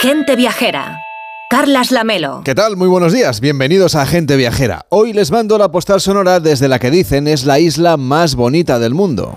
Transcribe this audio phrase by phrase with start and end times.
[0.00, 0.98] Gente Viajera.
[1.50, 2.40] Carlas Lamelo.
[2.42, 2.78] ¿Qué tal?
[2.78, 3.42] Muy buenos días.
[3.42, 4.86] Bienvenidos a Gente Viajera.
[4.88, 8.78] Hoy les mando la postal sonora desde la que dicen es la isla más bonita
[8.78, 9.36] del mundo.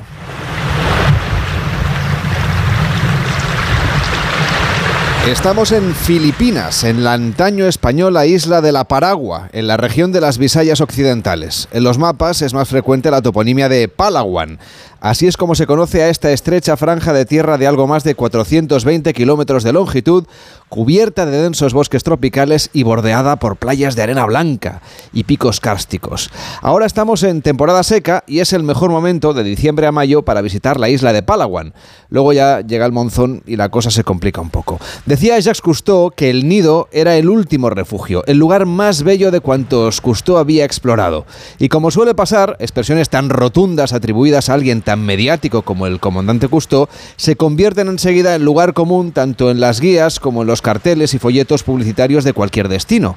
[5.27, 10.19] Estamos en Filipinas, en la antaño española isla de la Paragua, en la región de
[10.19, 11.69] las Visayas Occidentales.
[11.71, 14.59] En los mapas es más frecuente la toponimia de Palawan.
[14.99, 18.15] Así es como se conoce a esta estrecha franja de tierra de algo más de
[18.15, 20.25] 420 kilómetros de longitud,
[20.73, 24.81] cubierta de densos bosques tropicales y bordeada por playas de arena blanca
[25.13, 26.31] y picos cársticos.
[26.63, 30.41] Ahora estamos en temporada seca y es el mejor momento de diciembre a mayo para
[30.41, 31.75] visitar la isla de Palawan.
[32.09, 34.79] Luego ya llega el monzón y la cosa se complica un poco.
[35.05, 39.41] Decía Jacques Cousteau que el nido era el último refugio, el lugar más bello de
[39.41, 41.27] cuantos Cousteau había explorado.
[41.59, 46.47] Y como suele pasar, expresiones tan rotundas atribuidas a alguien tan mediático como el comandante
[46.47, 51.13] Cousteau se convierten enseguida en lugar común tanto en las guías como en los carteles
[51.13, 53.15] y folletos publicitarios de cualquier destino.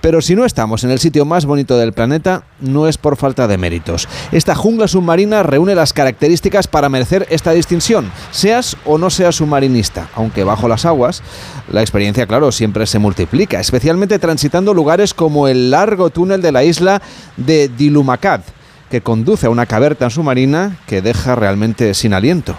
[0.00, 3.46] Pero si no estamos en el sitio más bonito del planeta, no es por falta
[3.46, 4.08] de méritos.
[4.32, 10.08] Esta jungla submarina reúne las características para merecer esta distinción, seas o no seas submarinista,
[10.14, 11.22] aunque bajo las aguas,
[11.70, 16.64] la experiencia, claro, siempre se multiplica, especialmente transitando lugares como el largo túnel de la
[16.64, 17.02] isla
[17.36, 18.42] de Dilumacat,
[18.90, 22.56] que conduce a una caverna submarina que deja realmente sin aliento.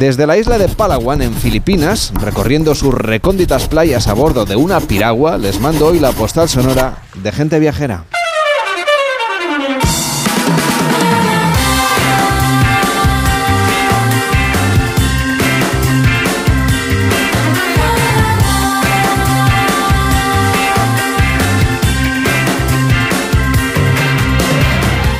[0.00, 4.80] Desde la isla de Palawan, en Filipinas, recorriendo sus recónditas playas a bordo de una
[4.80, 8.06] piragua, les mando hoy la postal sonora de gente viajera.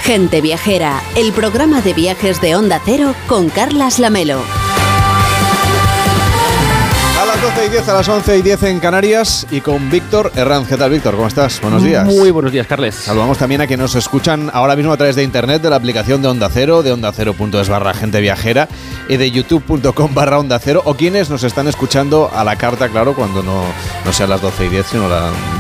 [0.05, 4.41] Gente Viajera, el programa de viajes de Onda Cero con Carlas Lamelo.
[7.51, 10.31] A las 12 y 10, a las 11 y 10 en Canarias y con Víctor
[10.37, 10.69] Herranz.
[10.69, 11.17] ¿Qué tal, Víctor?
[11.17, 11.61] ¿Cómo estás?
[11.61, 12.07] Buenos días.
[12.07, 12.95] Muy buenos días, Carles.
[12.95, 16.23] Saludamos también a quienes nos escuchan ahora mismo a través de internet, de la aplicación
[16.23, 18.69] de Onda Cero, de onda cero.es barra gente viajera
[19.08, 23.14] y de youtube.com barra onda cero, o quienes nos están escuchando a la carta, claro,
[23.14, 23.64] cuando no,
[24.05, 25.08] no sean las 12 y 10, sino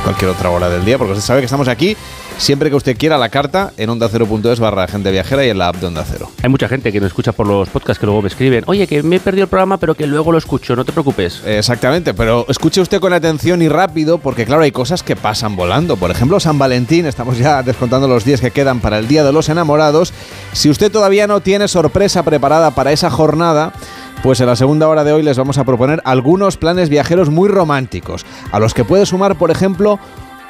[0.04, 1.96] cualquier otra hora del día, porque usted sabe que estamos aquí
[2.40, 5.68] siempre que usted quiera la carta en onda cero.es barra gente viajera y en la
[5.68, 6.30] app de Onda Cero.
[6.42, 9.02] Hay mucha gente que nos escucha por los podcasts que luego me escriben, oye, que
[9.02, 11.42] me he perdido el programa, pero que luego lo escucho, no te preocupes.
[11.44, 15.98] Exactamente, pero escuche usted con atención y rápido, porque claro, hay cosas que pasan volando.
[15.98, 19.32] Por ejemplo, San Valentín, estamos ya descontando los días que quedan para el Día de
[19.32, 20.14] los Enamorados.
[20.52, 23.74] Si usted todavía no tiene sorpresa preparada para esa jornada,
[24.22, 27.50] pues en la segunda hora de hoy les vamos a proponer algunos planes viajeros muy
[27.50, 29.98] románticos, a los que puede sumar, por ejemplo,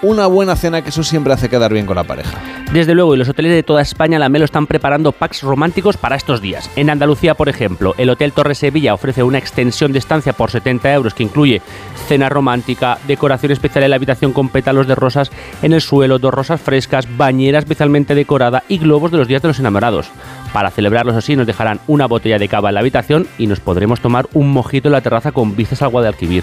[0.03, 2.39] una buena cena, que eso siempre hace quedar bien con la pareja.
[2.73, 6.17] Desde luego, y los hoteles de toda España, la Melo están preparando packs románticos para
[6.17, 6.71] estos días.
[6.77, 10.93] En Andalucía, por ejemplo, el Hotel Torre Sevilla ofrece una extensión de estancia por 70
[10.93, 11.63] euros que incluye
[12.09, 15.31] cena romántica, decoración especial en la habitación con pétalos de rosas
[15.63, 19.49] en el suelo, dos rosas frescas, bañera especialmente decorada y globos de los días de
[19.49, 20.11] los enamorados.
[20.53, 24.01] Para celebrarlos así nos dejarán una botella de cava en la habitación y nos podremos
[24.01, 26.43] tomar un mojito en la terraza con vistas al Guadalquivir.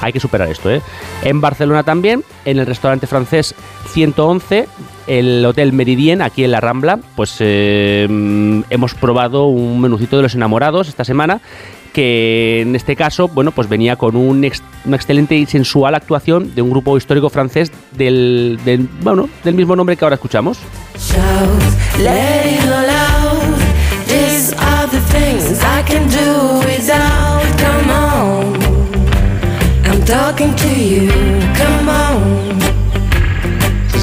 [0.00, 0.82] Hay que superar esto, ¿eh?
[1.22, 3.54] En Barcelona también, en el restaurante francés
[3.92, 4.68] 111,
[5.06, 8.06] el Hotel Meridien, aquí en la Rambla, pues eh,
[8.68, 11.40] hemos probado un menucito de los enamorados esta semana
[11.96, 14.46] que en este caso, bueno, pues venía con un
[14.84, 19.74] una excelente y sensual actuación de un grupo histórico francés del, del, bueno, del mismo
[19.74, 20.58] nombre que ahora escuchamos.
[25.86, 27.58] can do without.
[27.58, 28.62] Come on,
[29.86, 31.10] I'm talking to you.
[31.54, 32.45] Come on.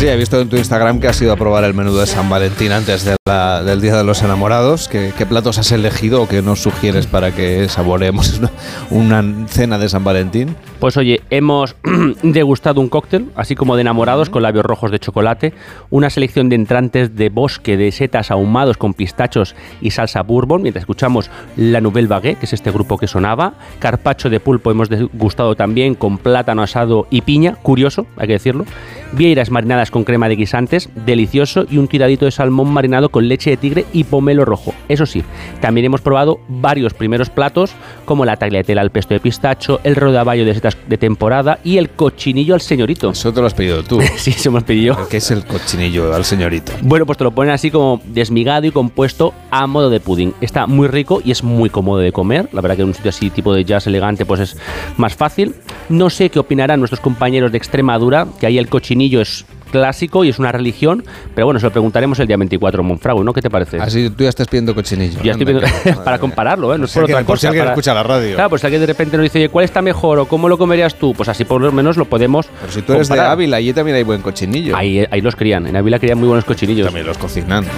[0.03, 2.30] Sí, he visto en tu Instagram que has ido a probar el menú de San
[2.30, 4.90] Valentín antes de la- del Día de los Enamorados.
[4.90, 8.52] ¿Qué, qué platos has elegido o qué nos sugieres para que saboreemos una,
[9.24, 10.58] una cena de San Valentín?
[10.81, 11.78] Pues oye, hemos
[12.22, 15.53] degustado un cóctel, así como de enamorados con labios rojos de chocolate,
[15.90, 20.81] una selección de entrantes de bosque de setas ahumados con pistachos y salsa bourbon, mientras
[20.81, 25.56] escuchamos la Nouvelle Vague, que es este grupo que sonaba, carpacho de pulpo hemos degustado
[25.56, 28.66] también con plátano asado y piña, curioso, hay que decirlo,
[29.13, 33.51] vieiras marinadas con crema de guisantes, delicioso, y un tiradito de salmón marinado con leche
[33.51, 34.73] de tigre y pomelo rojo.
[34.89, 35.23] Eso sí,
[35.61, 37.71] también hemos probado varios primeros platos,
[38.05, 41.89] como la tagliatella al pesto de pistacho, el rodaballo de setas de temporada y el
[41.89, 43.11] cochinillo al señorito.
[43.11, 43.99] Eso te lo has pedido tú.
[44.23, 45.07] Sí, se hemos pedido.
[45.09, 46.71] ¿Qué es el cochinillo al señorito?
[46.81, 50.33] Bueno, pues te lo ponen así como desmigado y compuesto a modo de pudding.
[50.39, 52.47] Está muy rico y es muy cómodo de comer.
[52.53, 54.57] La verdad que en un sitio así tipo de jazz elegante pues es
[54.95, 55.55] más fácil.
[55.89, 59.46] No sé qué opinarán nuestros compañeros de Extremadura, que ahí el cochinillo es
[59.78, 61.03] clásico y es una religión,
[61.34, 63.34] pero bueno, se lo preguntaremos el día 24 en Monfragüe, ¿no?
[63.34, 63.79] ¿Qué te parece?
[63.81, 65.20] Así tú ya estás pidiendo cochinillo.
[65.23, 66.78] Ya estoy pidiendo- que- para compararlo, ¿eh?
[66.78, 67.47] No es por si otra alguien- por si cosa.
[67.49, 68.35] alguien para- escucha la radio.
[68.35, 70.58] Claro, pues si alguien de repente nos dice, oye, ¿cuál está mejor o cómo lo
[70.59, 71.14] comerías tú?
[71.16, 73.31] Pues así por lo menos lo podemos Pero si tú eres de comparar.
[73.34, 74.75] Ávila, allí también hay buen cochinillo.
[74.78, 76.85] Ahí, ahí los crían, en Ávila crían muy buenos cochinillos.
[76.85, 77.72] También los cocinan, ¿no?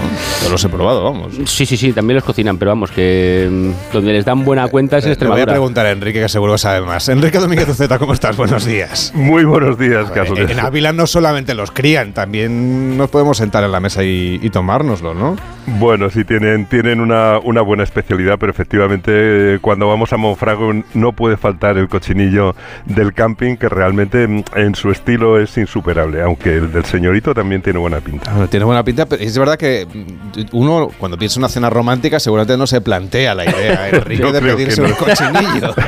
[0.44, 1.34] Yo los he probado, vamos.
[1.46, 4.98] Sí, sí, sí, también los cocinan, pero vamos, que mm, donde les dan buena cuenta
[4.98, 5.54] es en Eh, Le voy a Extremadura.
[5.54, 7.08] preguntar a Enrique, que seguro que sabe más.
[7.08, 8.36] Enrique Domínguez Uceta, ¿cómo estás?
[8.36, 9.12] Buenos días.
[9.16, 13.64] Muy buenos días, caso En, en Ávila no solamente los crían, también nos podemos sentar
[13.64, 15.36] en la mesa y, y tomárnoslo, ¿no?
[15.68, 20.84] Bueno, sí, tienen, tienen una, una buena especialidad, pero efectivamente eh, cuando vamos a Monfragüe
[20.94, 22.56] no puede faltar el cochinillo
[22.86, 27.62] del camping, que realmente mm, en su estilo es insuperable, aunque el del señorito también
[27.64, 28.32] tiene buena pinta.
[28.32, 31.70] Bueno, tiene buena pinta, pero es verdad que mm, uno cuando piensa en una cena
[31.70, 34.90] romántica seguramente no se plantea la idea, Enrique, Yo de pedirse no.
[34.90, 35.74] un cochinillo.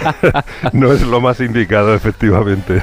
[0.73, 2.81] No es lo más indicado, efectivamente.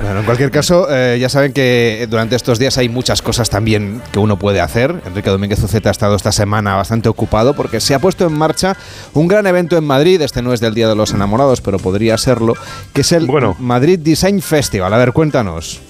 [0.00, 4.02] Bueno, en cualquier caso, eh, ya saben que durante estos días hay muchas cosas también
[4.12, 5.02] que uno puede hacer.
[5.06, 8.76] Enrique Domínguez Uceta ha estado esta semana bastante ocupado porque se ha puesto en marcha
[9.14, 10.20] un gran evento en Madrid.
[10.20, 12.54] Este no es del Día de los Enamorados, pero podría serlo,
[12.92, 13.56] que es el Bueno.
[13.58, 14.92] Madrid Design Festival.
[14.92, 15.80] A ver, cuéntanos.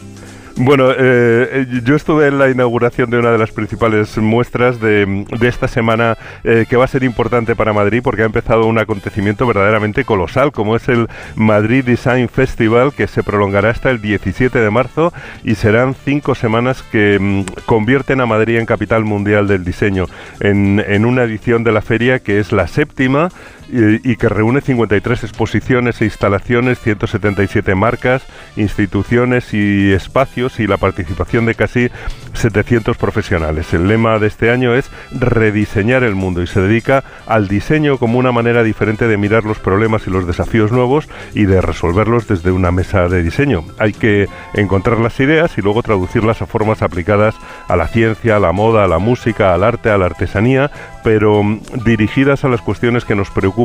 [0.59, 5.69] Bueno, eh, yo estuve en la inauguración de una de las principales muestras de, esta
[5.69, 10.05] semana eh, que va a ser importante para Madrid porque ha empezado un acontecimiento verdaderamente
[10.05, 15.13] colosal como es el Madrid Design Festival que se prolongará hasta el 17 de marzo
[15.45, 20.07] y serán cinco semanas que mm, convierten a Madrid en capital mundial del diseño
[20.41, 23.29] en una edición de la feria que es la séptima
[23.69, 28.23] y, que reúne 53 exposiciones e instalaciones, 177 marcas,
[28.57, 31.91] instituciones y espacios y la participación de casi
[32.35, 33.75] 700 profesionales.
[33.75, 38.19] El lema de este año es rediseñar el mundo y se dedica al diseño como
[38.19, 42.53] una manera diferente de mirar los problemas y los desafíos nuevos y de resolverlos desde
[42.53, 43.65] una mesa de diseño.
[43.79, 47.35] Hay que encontrar las ideas y luego traducirlas a formas aplicadas
[47.69, 50.71] a la ciencia, a la moda, a la música, al arte, a la artesanía,
[51.03, 53.56] pero mm, dirigidas a las cuestiones que nos preocupan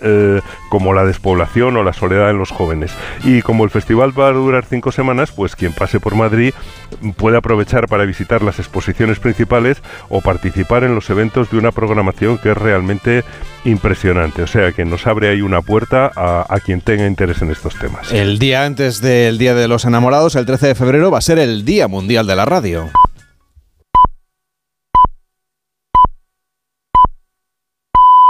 [0.00, 2.92] eh, como la despoblación o la soledad en los jóvenes.
[3.24, 6.54] Y como el festival va a durar cinco semanas, pues quien pase por Madrid
[7.16, 12.38] puede aprovechar para visitar las exposiciones principales o participar en los eventos de una programación
[12.38, 13.24] que es realmente
[13.64, 14.42] impresionante.
[14.42, 17.74] O sea que nos abre ahí una puerta a, a quien tenga interés en estos
[17.76, 18.12] temas.
[18.12, 21.38] El día antes del Día de los Enamorados, el 13 de febrero, va a ser
[21.38, 22.90] el Día Mundial de la Radio.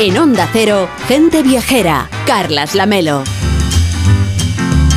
[0.00, 3.24] En Onda Cero, gente viajera, Carlas Lamelo.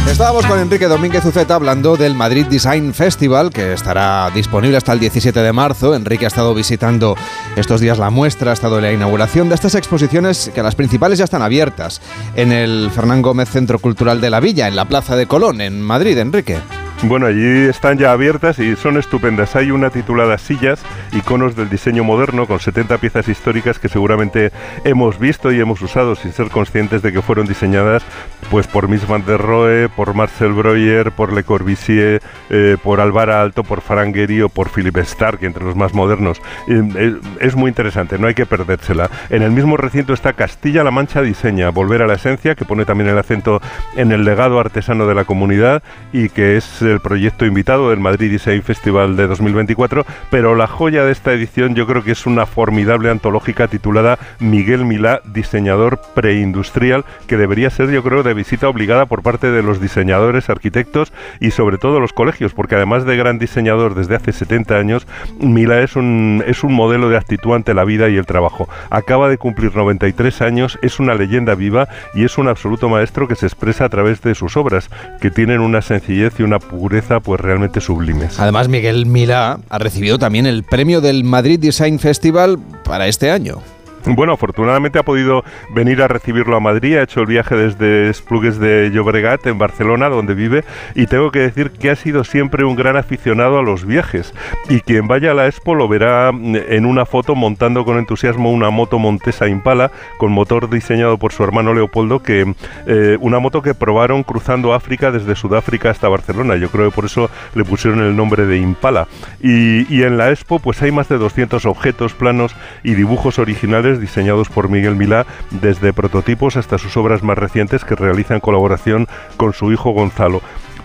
[0.08, 5.00] Estábamos con Enrique Domínguez Uceta hablando del Madrid Design Festival, que estará disponible hasta el
[5.00, 5.96] 17 de marzo.
[5.96, 7.16] Enrique ha estado visitando
[7.56, 11.18] estos días la muestra, ha estado en la inauguración de estas exposiciones, que las principales
[11.18, 12.00] ya están abiertas,
[12.36, 15.82] en el Fernán Gómez Centro Cultural de la Villa, en la Plaza de Colón, en
[15.82, 16.60] Madrid, Enrique.
[17.04, 19.56] Bueno, allí están ya abiertas y son estupendas.
[19.56, 24.52] Hay una titulada Sillas, iconos del diseño moderno, con 70 piezas históricas que seguramente
[24.84, 28.04] hemos visto y hemos usado sin ser conscientes de que fueron diseñadas
[28.52, 33.42] pues por Miss van der Rohe, por Marcel Breuer, por Le Corbusier, eh, por Alvara
[33.42, 36.42] Alto, por Ferrangeri o por Philippe Stark, entre los más modernos.
[36.68, 39.10] Eh, eh, es muy interesante, no hay que perdérsela.
[39.30, 43.10] En el mismo recinto está Castilla-La Mancha Diseña, Volver a la Esencia, que pone también
[43.10, 43.62] el acento
[43.96, 45.82] en el legado artesano de la comunidad
[46.12, 51.04] y que es el proyecto invitado del Madrid Design Festival de 2024, pero la joya
[51.04, 57.06] de esta edición yo creo que es una formidable antológica titulada Miguel Milá, diseñador preindustrial,
[57.28, 61.52] que debería ser yo creo de visita obligada por parte de los diseñadores, arquitectos y
[61.52, 65.08] sobre todo los colegios, porque además de gran diseñador desde hace 70 años,
[65.40, 68.68] Mila es un, es un modelo de actitud ante la vida y el trabajo.
[68.90, 73.36] Acaba de cumplir 93 años, es una leyenda viva y es un absoluto maestro que
[73.36, 74.90] se expresa a través de sus obras,
[75.22, 76.81] que tienen una sencillez y una pureza
[77.24, 78.40] pues realmente sublimes.
[78.40, 83.62] Además, Miguel Mila ha recibido también el premio del Madrid Design Festival para este año.
[84.06, 88.60] Bueno, afortunadamente ha podido venir a recibirlo a Madrid, ha hecho el viaje desde Esplugues
[88.60, 90.64] de Llobregat en Barcelona, donde vive,
[90.96, 94.34] y tengo que decir que ha sido siempre un gran aficionado a los viajes.
[94.70, 98.52] Y quien vaya a la Expo lo verá mm, en una foto montando con entusiasmo
[98.52, 102.54] una moto Montesa Impala con motor diseñado por su hermano Leopoldo, que
[102.88, 106.56] eh, una moto que probaron cruzando África desde Sudáfrica hasta Barcelona.
[106.56, 109.08] Yo creo que por eso le pusieron el nombre de Impala.
[109.42, 113.91] Y, y en la Expo pues hay más de 200 objetos, planos y dibujos originales
[114.00, 119.08] diseñados por Miguel Milá, desde prototipos hasta sus obras más recientes que realiza en colaboración
[119.38, 120.42] con su hijo Gonzalo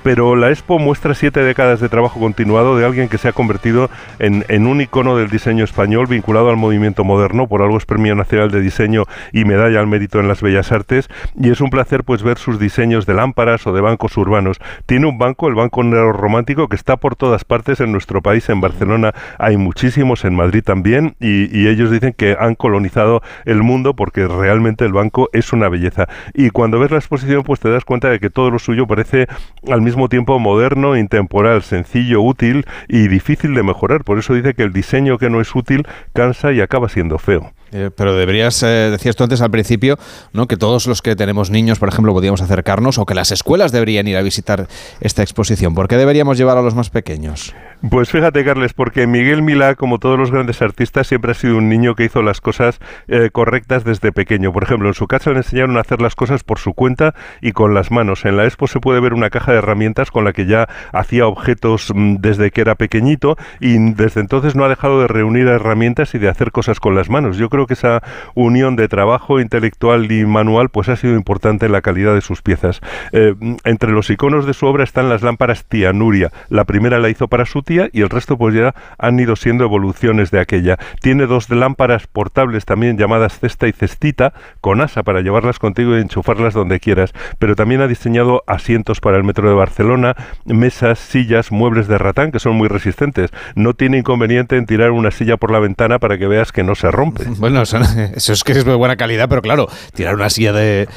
[0.07, 3.91] pero la Expo muestra siete décadas de trabajo continuado de alguien que se ha convertido
[4.21, 8.53] en, un icono del diseño español vinculado al movimiento moderno, por algo es Premio Nacional
[8.53, 12.23] de Diseño y Medalla al Mérito en las Bellas Artes, y es un placer pues
[12.23, 14.61] ver sus diseños de lámparas o de bancos urbanos.
[14.87, 18.61] Tiene un banco, el Banco Romántico, que está por todas partes en nuestro país, en
[18.61, 23.97] Barcelona hay muchísimos, en Madrid también, y, y ellos dicen que han colonizado el mundo
[23.97, 26.07] porque realmente el banco es una belleza.
[26.33, 29.27] Y cuando ves la exposición pues te das cuenta de que todo lo suyo parece
[29.69, 34.05] al mismo tiempo moderno, intemporal, sencillo, útil y difícil de mejorar.
[34.05, 37.53] Por eso dice que el diseño que no es útil cansa y acaba siendo feo.
[37.73, 39.99] Eh, pero deberías, eh, decías tú antes al principio,
[40.33, 40.47] ¿no?
[40.47, 44.07] que todos los que tenemos niños, por ejemplo, podríamos acercarnos o que las escuelas deberían
[44.07, 44.69] ir a visitar
[45.01, 45.75] esta exposición.
[45.75, 47.55] ¿Por qué deberíamos llevar a los más pequeños?
[47.91, 51.69] Pues fíjate, Carles, porque Miguel Milá, como todos los grandes artistas, siempre ha sido un
[51.69, 54.53] niño que hizo las cosas eh, correctas desde pequeño.
[54.53, 57.53] Por ejemplo, en su casa le enseñaron a hacer las cosas por su cuenta y
[57.53, 58.25] con las manos.
[58.25, 61.27] En la expo se puede ver una caja de herramientas con la que ya hacía
[61.27, 66.15] objetos mm, desde que era pequeñito y desde entonces no ha dejado de reunir herramientas
[66.15, 67.37] y de hacer cosas con las manos.
[67.37, 68.03] Yo creo que esa
[68.35, 72.43] unión de trabajo intelectual y manual pues ha sido importante en la calidad de sus
[72.43, 72.81] piezas.
[73.13, 73.35] Eh,
[73.65, 76.31] entre los iconos de su obra están las lámparas tía Nuria.
[76.51, 79.65] La primera la hizo para su tía y el resto pues ya han ido siendo
[79.65, 80.77] evoluciones de aquella.
[81.01, 86.03] Tiene dos lámparas portables también llamadas cesta y cestita con asa para llevarlas contigo y
[86.03, 91.51] enchufarlas donde quieras, pero también ha diseñado asientos para el metro de Barcelona, mesas, sillas,
[91.51, 93.31] muebles de ratán que son muy resistentes.
[93.55, 96.75] No tiene inconveniente en tirar una silla por la ventana para que veas que no
[96.75, 97.25] se rompe.
[97.47, 97.79] Bueno, eso,
[98.17, 100.89] eso es que es de buena calidad, pero claro, tirar una silla de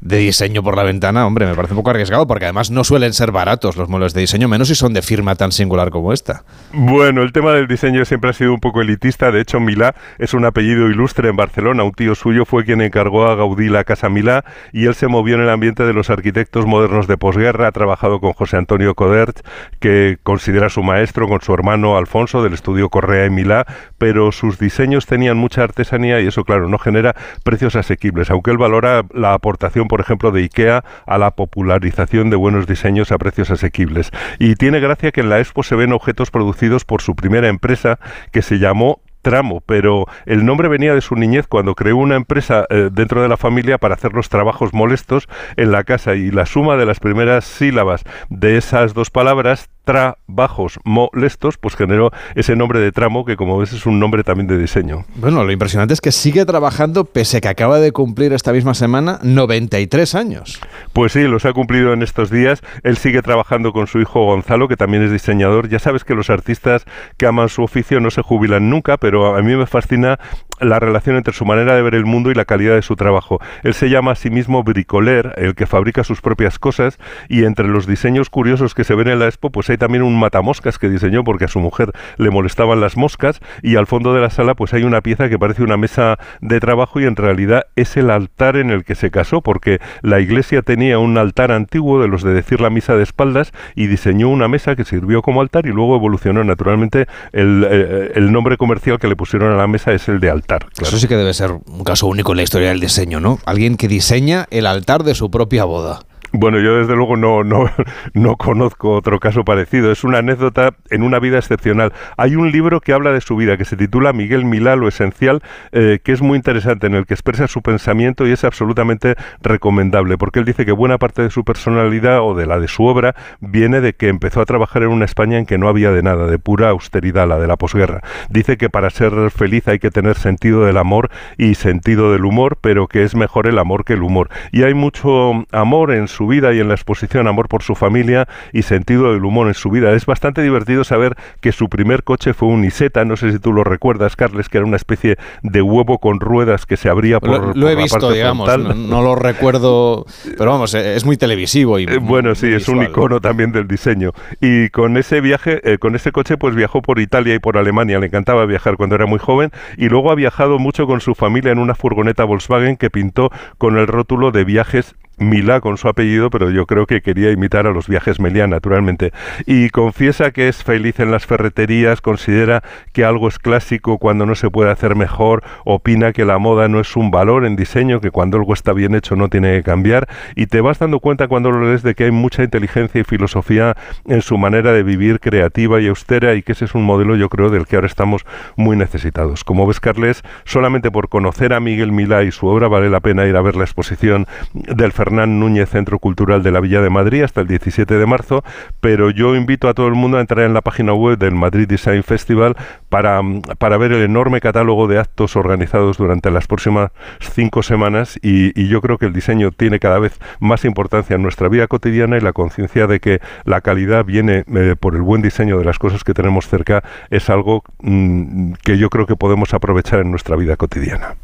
[0.00, 3.12] de diseño por la ventana, hombre, me parece un poco arriesgado porque además no suelen
[3.12, 6.44] ser baratos los muebles de diseño, menos si son de firma tan singular como esta.
[6.72, 9.30] Bueno, el tema del diseño siempre ha sido un poco elitista.
[9.30, 11.84] De hecho, Milá es un apellido ilustre en Barcelona.
[11.84, 15.36] Un tío suyo fue quien encargó a Gaudí la Casa Milá y él se movió
[15.36, 17.68] en el ambiente de los arquitectos modernos de posguerra.
[17.68, 19.40] Ha trabajado con José Antonio Codert,
[19.80, 23.66] que considera su maestro, con su hermano Alfonso del estudio Correa y Milá,
[23.98, 28.58] pero sus diseños tenían mucha artesanía y eso, claro, no genera precios asequibles, aunque él
[28.58, 33.50] valora la aportación por ejemplo, de IKEA a la popularización de buenos diseños a precios
[33.50, 34.10] asequibles.
[34.38, 37.98] Y tiene gracia que en la expo se ven objetos producidos por su primera empresa
[38.32, 42.64] que se llamó tramo, pero el nombre venía de su niñez cuando creó una empresa
[42.70, 46.46] eh, dentro de la familia para hacer los trabajos molestos en la casa y la
[46.46, 52.80] suma de las primeras sílabas de esas dos palabras trabajos molestos, pues generó ese nombre
[52.80, 55.04] de tramo que como ves es un nombre también de diseño.
[55.14, 58.74] Bueno, lo impresionante es que sigue trabajando pese a que acaba de cumplir esta misma
[58.74, 60.60] semana 93 años.
[60.92, 62.62] Pues sí, los ha cumplido en estos días.
[62.82, 65.68] Él sigue trabajando con su hijo Gonzalo, que también es diseñador.
[65.68, 66.84] Ya sabes que los artistas
[67.16, 70.18] que aman su oficio no se jubilan nunca, pero a mí me fascina
[70.60, 73.38] la relación entre su manera de ver el mundo y la calidad de su trabajo.
[73.62, 77.68] Él se llama a sí mismo bricoler, el que fabrica sus propias cosas, y entre
[77.68, 80.88] los diseños curiosos que se ven en la expo, pues hay también un matamoscas que
[80.88, 84.54] diseñó porque a su mujer le molestaban las moscas, y al fondo de la sala
[84.54, 88.10] pues hay una pieza que parece una mesa de trabajo y en realidad es el
[88.10, 92.22] altar en el que se casó, porque la iglesia tenía un altar antiguo de los
[92.22, 95.70] de decir la misa de espaldas y diseñó una mesa que sirvió como altar y
[95.70, 100.20] luego evolucionó naturalmente el, eh, nombre comercial que le pusieron a la mesa es el
[100.20, 100.66] de altar.
[100.80, 103.38] Eso sí que debe ser un caso único en la historia del diseño, ¿no?
[103.46, 106.00] Alguien que diseña el altar de su propia boda.
[106.38, 107.70] Bueno, yo desde luego no, no,
[108.14, 109.90] no conozco otro caso parecido.
[109.90, 111.92] Es una anécdota en una vida excepcional.
[112.18, 115.42] Hay un libro que habla de su vida, que se titula Miguel Milá, lo esencial,
[115.72, 120.18] eh, que es muy interesante, en el que expresa su pensamiento y es absolutamente recomendable,
[120.18, 123.14] porque él dice que buena parte de su personalidad o de la de su obra
[123.40, 126.26] viene de que empezó a trabajar en una España en que no había de nada,
[126.26, 128.02] de pura austeridad, la de la posguerra.
[128.28, 132.58] Dice que para ser feliz hay que tener sentido del amor y sentido del humor,
[132.60, 134.28] pero que es mejor el amor que el humor.
[134.52, 138.28] Y hay mucho amor en su vida y en la exposición, amor por su familia
[138.52, 139.92] y sentido del humor en su vida.
[139.92, 143.52] Es bastante divertido saber que su primer coche fue un Iseta, no sé si tú
[143.52, 147.56] lo recuerdas, Carles, que era una especie de huevo con ruedas que se abría por,
[147.56, 150.06] lo, he visto, digamos, no, lo recuerdo,
[150.36, 153.66] pero vamos, eh, es muy televisivo y eh, bueno, sí, es un icono también del
[153.66, 154.12] diseño.
[154.40, 157.98] Y con ese viaje, eh, con ese coche, pues viajó por Italia y por Alemania.
[157.98, 161.52] Le encantaba viajar cuando era muy joven y luego ha viajado mucho con su familia
[161.52, 166.28] en una furgoneta Volkswagen que pintó con el rótulo de viajes Milá con su apellido,
[166.28, 169.12] pero yo creo que quería imitar a los viajes Meliá, naturalmente.
[169.46, 174.34] Y confiesa que es feliz en las ferreterías, considera que algo es clásico cuando no
[174.34, 178.10] se puede hacer mejor, opina que la moda no es un valor en diseño, que
[178.10, 181.50] cuando algo está bien hecho no tiene que cambiar, y te vas dando cuenta cuando
[181.50, 183.74] lo lees de que hay mucha inteligencia y filosofía
[184.06, 187.30] en su manera de vivir creativa y austera, y que ese es un modelo, yo
[187.30, 189.44] creo, del que ahora estamos muy necesitados.
[189.44, 193.24] Como ves, Carles, solamente por conocer a Miguel Milá y su obra vale la pena
[193.26, 197.22] ir a ver la exposición del Fernán Núñez Centro Cultural de la Villa de Madrid
[197.22, 198.42] hasta el 17 de marzo,
[198.80, 201.68] pero yo invito a todo el mundo a entrar en la página web del Madrid
[201.68, 202.56] Design Festival
[202.88, 203.20] para,
[203.58, 208.80] para ver el enorme catálogo de actos organizados durante las próximas cinco semanas y, yo
[208.80, 212.32] creo que el diseño tiene cada vez más importancia en nuestra vida cotidiana y la
[212.32, 216.14] conciencia de que la calidad viene eh, por el buen diseño de las cosas que
[216.14, 221.14] tenemos cerca es algo mm, que yo creo que podemos aprovechar en nuestra vida cotidiana.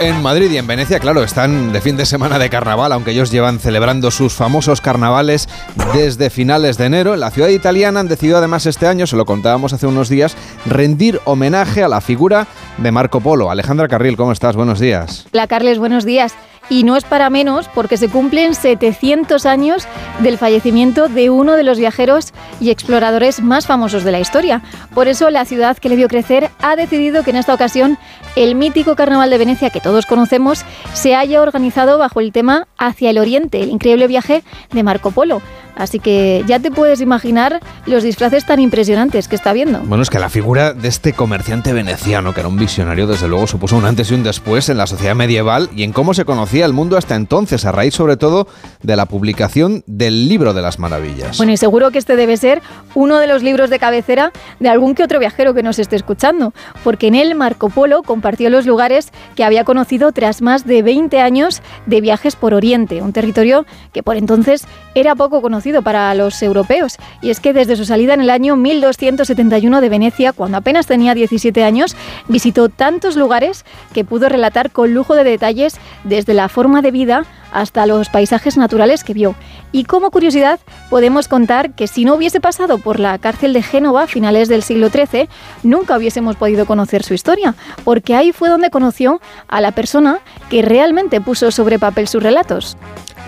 [0.00, 3.30] En Madrid y en Venecia, claro, están de fin de semana de carnaval, aunque ellos
[3.30, 5.48] llevan celebrando sus famosos carnavales
[5.92, 7.14] desde finales de enero.
[7.14, 10.36] En la ciudad italiana han decidido además este año, se lo contábamos hace unos días,
[10.66, 13.50] rendir homenaje a la figura de Marco Polo.
[13.50, 14.56] Alejandra Carril, ¿cómo estás?
[14.56, 15.26] Buenos días.
[15.32, 16.34] Hola Carles, buenos días.
[16.70, 19.86] Y no es para menos porque se cumplen 700 años
[20.20, 24.62] del fallecimiento de uno de los viajeros y exploradores más famosos de la historia.
[24.94, 27.98] Por eso la ciudad que le vio crecer ha decidido que en esta ocasión
[28.36, 33.10] el mítico Carnaval de Venecia que todos conocemos se haya organizado bajo el tema Hacia
[33.10, 35.40] el Oriente, el increíble viaje de Marco Polo.
[35.78, 39.80] Así que ya te puedes imaginar los disfraces tan impresionantes que está viendo.
[39.80, 43.46] Bueno, es que la figura de este comerciante veneciano, que era un visionario, desde luego
[43.46, 46.66] supuso un antes y un después en la sociedad medieval y en cómo se conocía
[46.66, 48.48] el mundo hasta entonces, a raíz sobre todo
[48.82, 51.36] de la publicación del libro de las maravillas.
[51.36, 52.60] Bueno, y seguro que este debe ser
[52.94, 56.52] uno de los libros de cabecera de algún que otro viajero que nos esté escuchando,
[56.82, 61.20] porque en él Marco Polo compartió los lugares que había conocido tras más de 20
[61.20, 66.42] años de viajes por Oriente, un territorio que por entonces era poco conocido para los
[66.42, 66.96] europeos.
[67.22, 71.14] Y es que desde su salida en el año 1271 de Venecia, cuando apenas tenía
[71.14, 71.96] 17 años,
[72.28, 77.24] visitó tantos lugares que pudo relatar con lujo de detalles desde la forma de vida
[77.52, 79.34] hasta los paisajes naturales que vio.
[79.72, 84.04] Y como curiosidad, podemos contar que si no hubiese pasado por la cárcel de Génova
[84.04, 85.28] a finales del siglo XIII,
[85.62, 87.54] nunca hubiésemos podido conocer su historia,
[87.84, 92.76] porque ahí fue donde conoció a la persona que realmente puso sobre papel sus relatos.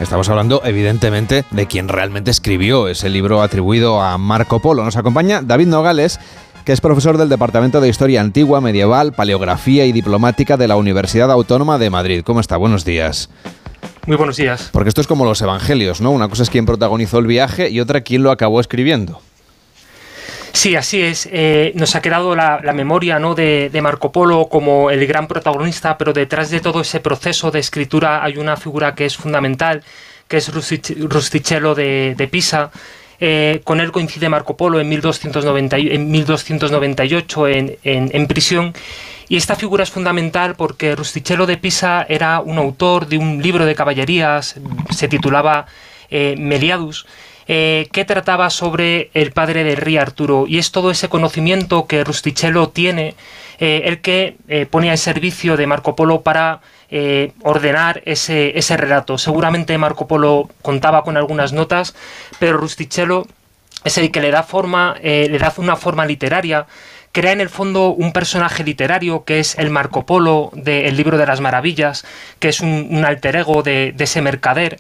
[0.01, 4.83] Estamos hablando, evidentemente, de quien realmente escribió ese libro atribuido a Marco Polo.
[4.83, 6.19] Nos acompaña David Nogales,
[6.65, 11.31] que es profesor del Departamento de Historia Antigua, Medieval, Paleografía y Diplomática de la Universidad
[11.31, 12.23] Autónoma de Madrid.
[12.25, 12.57] ¿Cómo está?
[12.57, 13.29] Buenos días.
[14.07, 14.71] Muy buenos días.
[14.73, 16.13] Porque esto es como los evangelios, ¿no?
[16.13, 19.21] Una cosa es quien protagonizó el viaje y otra quien lo acabó escribiendo.
[20.53, 21.29] Sí, así es.
[21.31, 23.35] Eh, nos ha quedado la, memoria ¿no?
[23.35, 28.23] de, Marco Polo como el gran protagonista, pero detrás de todo ese proceso de escritura
[28.25, 29.83] hay una figura que es fundamental,
[30.29, 32.71] que es Rustichello de, Pisa.
[33.23, 38.73] Eh, con él coincide Marco Polo en, 1290, en 1298 en, en, prisión.
[39.29, 43.67] Y esta figura es fundamental porque Rustichello de Pisa era un autor de un libro
[43.67, 44.57] de caballerías,
[44.91, 45.67] se titulaba
[46.11, 47.07] eh, Meliadus,
[47.53, 50.45] eh, que trataba sobre el padre del rey Arturo.
[50.47, 53.17] Y es todo ese conocimiento que Rustichello tiene,
[53.59, 56.61] eh, el que eh, pone al servicio de Marco Polo para
[57.43, 59.19] ordenar ese, ese relato.
[59.19, 61.97] Seguramente Marco Polo contaba con algunas notas,
[62.39, 63.27] pero Rustichello
[63.83, 66.67] es el que le da forma, le da una forma literaria
[67.13, 71.27] crea en el fondo un personaje literario que es el Marco Polo del libro de
[71.27, 72.05] las maravillas,
[72.39, 74.79] que es un, alter ego de, ese mercader.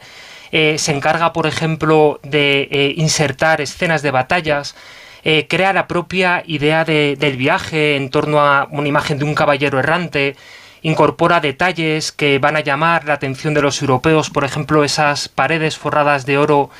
[0.52, 4.74] Eh, se encarga, por ejemplo, de eh, insertar escenas de batallas,
[5.22, 9.78] eh, crea la propia idea del viaje en torno a una imagen de un caballero
[9.78, 10.34] errante,
[10.82, 15.76] incorpora detalles que van a llamar la atención de los europeos, por ejemplo, esas paredes
[15.76, 16.70] forradas de oro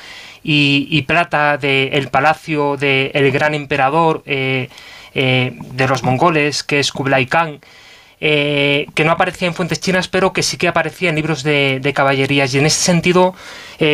[0.43, 4.69] y, plata del palacio del gran emperador de
[5.87, 7.59] los mongoles, que es Kublai Khan.
[8.23, 11.91] Eh, que no aparecía en fuentes chinas, pero que sí que aparecía en libros de,
[11.95, 12.53] caballerías.
[12.53, 13.33] Y en ese sentido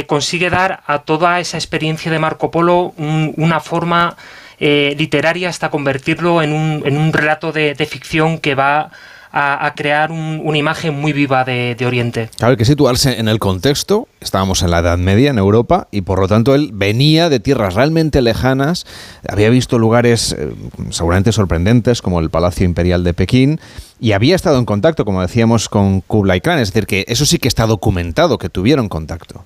[0.05, 4.17] consigue dar a toda esa experiencia de Marco Polo una forma
[4.59, 8.91] literaria hasta convertirlo en un, en un relato de, de, ficción que va
[9.31, 12.29] a, crear una imagen muy viva de, Oriente.
[12.37, 14.07] Claro, hay que situarse en el contexto.
[14.19, 17.75] Estábamos en la Edad Media en Europa y por lo tanto él venía de tierras
[17.75, 18.85] realmente lejanas,
[19.27, 20.53] había visto lugares eh,
[20.89, 23.59] seguramente sorprendentes como el Palacio Imperial de Pekín
[23.99, 26.59] y había estado en contacto, como decíamos, con Kublai Khan.
[26.59, 29.45] Es decir, que eso sí que está documentado, que tuvieron contacto.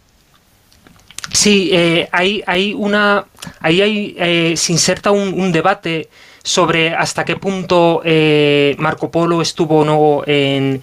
[1.33, 3.25] Sí, eh, hay, hay, una.
[3.61, 6.09] Ahí hay, eh, se inserta un debate
[6.43, 10.81] sobre hasta qué punto eh, Marco Polo estuvo o no en,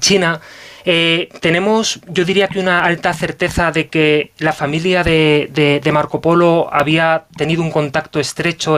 [0.00, 0.40] China.
[0.88, 6.68] Eh, tenemos, yo diría que una alta certeza de que la familia de, Marco Polo
[6.72, 8.76] había tenido un contacto estrecho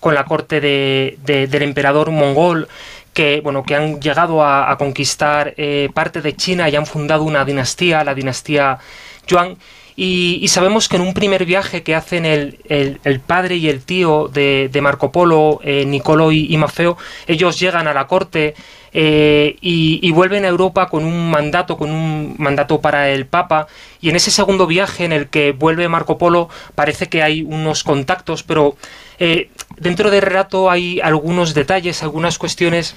[0.00, 2.68] con la corte del emperador mongol,
[3.12, 7.44] que, bueno, que han llegado a, conquistar eh, parte de China y han fundado una
[7.44, 8.78] dinastía, la dinastía
[9.26, 9.56] Yuan.
[10.02, 14.28] Y, sabemos que en un primer viaje que hacen el, el, padre y el tío
[14.28, 18.54] de, Marco Polo, eh, Nicolo y, Mafeo, ellos llegan a la corte
[18.94, 23.66] eh, y, vuelven a Europa con un mandato, con un mandato para el Papa.
[24.00, 27.84] Y en ese segundo viaje en el que vuelve Marco Polo parece que hay unos
[27.84, 28.76] contactos, pero
[29.18, 32.96] eh, dentro del relato hay algunos detalles, algunas cuestiones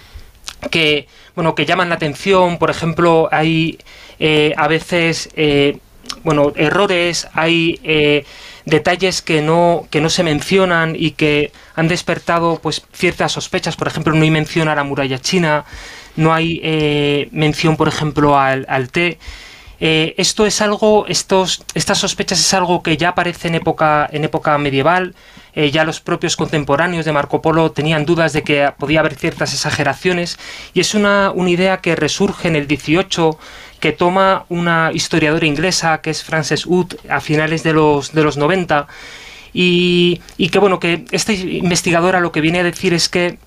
[0.72, 2.58] que bueno que llaman la atención.
[2.60, 3.78] Por ejemplo, hay
[4.56, 5.28] a veces
[6.24, 8.26] bueno, errores, hay eh,
[8.66, 13.76] detalles que no, que no se mencionan y que han despertado pues ciertas sospechas.
[13.76, 15.66] Por ejemplo, no hay mención a la muralla china,
[16.16, 19.18] no hay eh, mención, por ejemplo, al, al té.
[19.80, 24.24] Eh, esto es algo, estos, estas sospechas es algo que ya aparece en época, en
[24.24, 25.16] época medieval.
[25.56, 30.40] ya los propios contemporáneos de Marco Polo tenían dudas de que podía haber ciertas exageraciones
[30.74, 33.38] y es una, una idea que resurge en el 18
[33.84, 38.38] que toma una historiadora inglesa que es Frances Wood a finales de los, de los
[38.38, 38.88] 90
[39.52, 40.22] y,
[40.54, 43.40] que bueno, que esta investigadora lo que viene a decir es que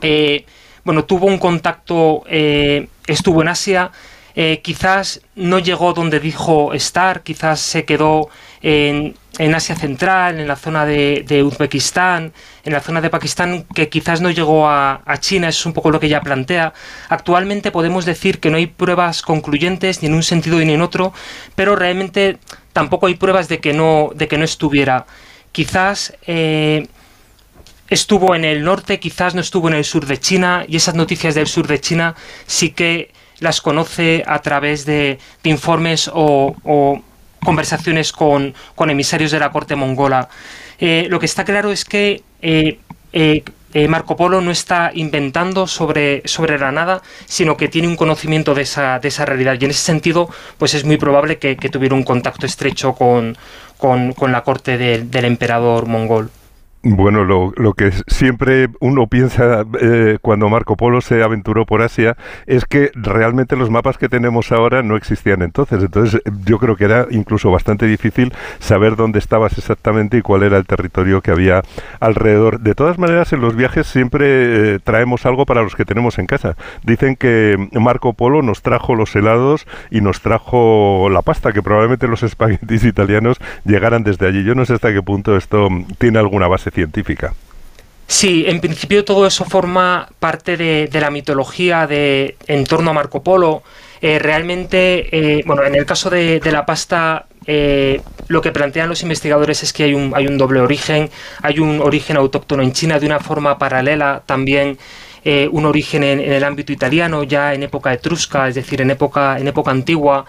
[0.00, 0.46] eh,
[0.84, 3.90] bueno, tuvo un contacto, eh, estuvo en Asia,
[4.36, 8.28] eh, quizás no llegó donde dijo estar, quizás se quedó
[8.62, 12.32] en, en Asia Central, en la zona de, Uzbekistán,
[12.64, 16.00] en la zona de Pakistán, que quizás no llegó a, China, es un poco lo
[16.00, 16.72] que ella plantea.
[17.08, 21.12] Actualmente podemos decir que no hay pruebas concluyentes ni en un sentido ni en otro,
[21.54, 22.38] pero realmente
[22.72, 25.06] tampoco hay pruebas de que no, de que no estuviera.
[25.52, 26.88] Quizás eh,
[27.88, 31.34] estuvo en el norte, quizás no estuvo en el sur de China, y esas noticias
[31.34, 32.14] del sur de China
[32.46, 33.12] sí que
[33.44, 36.56] las conoce a través de, informes o
[37.44, 40.28] conversaciones con, emisarios de la corte mongola.
[40.80, 42.78] Eh, lo que está claro es que eh,
[43.12, 48.54] eh, Marco Polo no está inventando sobre, sobre la nada, sino que tiene un conocimiento
[48.54, 49.56] de esa, de esa realidad.
[49.60, 50.28] Y en ese sentido,
[50.58, 53.36] pues es muy probable que, tuviera un contacto estrecho con,
[53.80, 56.30] la corte del emperador mongol.
[56.86, 62.14] Bueno, lo, lo, que siempre uno piensa eh, cuando Marco Polo se aventuró por Asia
[62.44, 65.82] es que realmente los mapas que tenemos ahora no existían entonces.
[65.82, 70.58] Entonces yo creo que era incluso bastante difícil saber dónde estabas exactamente y cuál era
[70.58, 71.62] el territorio que había
[72.00, 72.60] alrededor.
[72.60, 76.26] De todas maneras, en los viajes siempre eh, traemos algo para los que tenemos en
[76.26, 76.54] casa.
[76.82, 82.08] Dicen que Marco Polo nos trajo los helados y nos trajo la pasta, que probablemente
[82.08, 84.44] los espaguetis italianos llegaran desde allí.
[84.44, 87.32] Yo no sé hasta qué punto esto tiene alguna base científica.
[88.06, 93.22] Sí, en principio todo eso forma parte de, la mitología de en torno a Marco
[93.22, 93.62] Polo.
[94.02, 99.02] Eh, realmente, eh, bueno, en el caso de, la pasta, eh, lo que plantean los
[99.02, 101.08] investigadores es que hay un, hay un doble origen,
[101.40, 104.78] hay un origen autóctono en China de una forma paralela también.
[105.24, 109.38] un origen en, en, el ámbito italiano ya en época etrusca, es decir, en época,
[109.38, 110.26] en época antigua,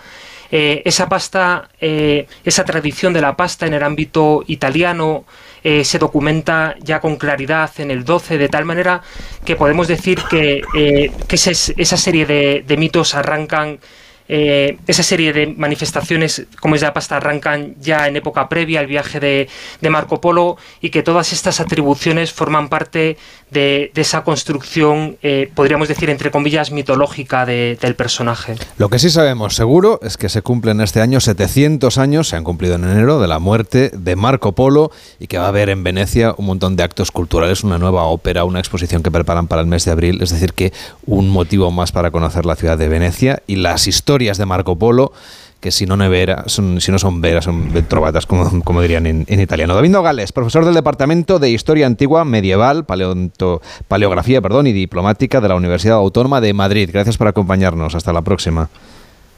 [0.50, 5.26] esa pasta, esa tradición de la pasta en el ámbito italiano
[5.68, 9.02] eh, se documenta ya con claridad en el 12, de tal manera
[9.44, 13.80] que podemos decir que, eh, esa serie de, mitos arrancan
[14.28, 18.88] eh, esa serie de manifestaciones como es la pasta arrancan ya en época previa al
[18.88, 19.48] viaje de,
[19.90, 23.18] Marco Polo y que todas estas atribuciones forman parte
[23.52, 28.56] de, esa construcción, eh, podríamos decir, entre comillas, mitológica del personaje.
[28.78, 32.44] Lo que sí sabemos seguro es que se cumplen este año 700 años, se han
[32.44, 35.84] cumplido en enero, de la muerte de Marco Polo y que va a haber en
[35.84, 39.68] Venecia un montón de actos culturales, una nueva ópera, una exposición que preparan para el
[39.68, 40.74] mes de abril, es decir, que
[41.06, 45.12] un motivo más para conocer la ciudad de Venecia y las historias de Marco Polo
[45.60, 49.74] que si no, nevera, son, si no son veras, son trovatas, como, dirían en, italiano.
[49.74, 52.86] David Nogales, profesor del Departamento de Historia Antigua, Medieval,
[53.88, 56.90] Paleografía perdón, y Diplomática de la Universidad Autónoma de Madrid.
[56.94, 57.96] Gracias por acompañarnos.
[57.96, 58.70] Hasta la próxima.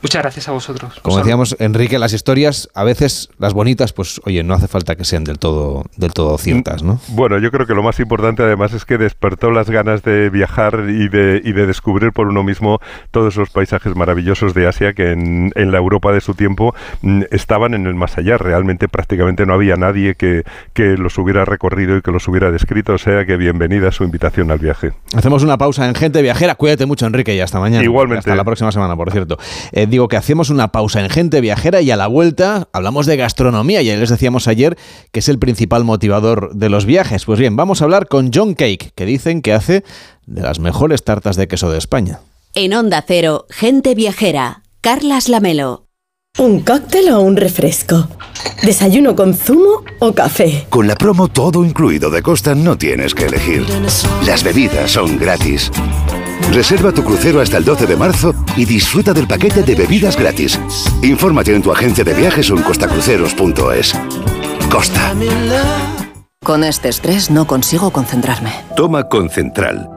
[0.01, 0.99] Muchas gracias a vosotros.
[1.01, 5.03] Como decíamos, Enrique, las historias, a veces las bonitas, pues oye, no hace falta que
[5.03, 6.99] sean del todo, del todo ciertas, ¿no?
[7.09, 10.85] Bueno, yo creo que lo más importante además es que despertó las ganas de viajar
[10.87, 12.79] y de, y de descubrir por uno mismo
[13.09, 17.23] todos los paisajes maravillosos de Asia que en, en la Europa de su tiempo mm,
[17.31, 18.37] estaban en el más allá.
[18.37, 22.93] Realmente prácticamente no había nadie que, que los hubiera recorrido y que los hubiera descrito.
[22.93, 24.93] O sea que bienvenida su invitación al viaje.
[25.15, 26.53] Hacemos una pausa en Gente Viajera.
[26.53, 27.83] Cuídate mucho, Enrique, y hasta mañana.
[27.83, 28.19] Igualmente.
[28.19, 29.37] Hasta la próxima semana, por cierto.
[29.71, 33.17] Eh, digo que hacemos una pausa en Gente Viajera y a la vuelta hablamos de
[33.17, 33.81] gastronomía.
[33.81, 34.77] Ya les decíamos ayer
[35.11, 37.25] que es el principal motivador de los viajes.
[37.25, 39.83] Pues bien, vamos a hablar con John Cake, que dicen que hace
[40.25, 42.19] de las mejores tartas de queso de España.
[42.53, 45.86] En Onda Cero, Gente Viajera, Carlas Lamelo.
[46.37, 48.07] ¿Un cóctel o un refresco?
[48.61, 50.67] ¿Desayuno con zumo o café?
[50.69, 53.65] Con la promo todo incluido de Costa no tienes que elegir.
[54.23, 55.71] Las bebidas son gratis.
[56.51, 60.59] Reserva tu crucero hasta el 12 de marzo y disfruta del paquete de bebidas gratis.
[61.01, 63.95] Infórmate en tu agencia de viajes o en costacruceros.es.
[64.69, 65.15] Costa.
[66.43, 68.53] Con este estrés no consigo concentrarme.
[68.75, 69.96] Toma Concentral.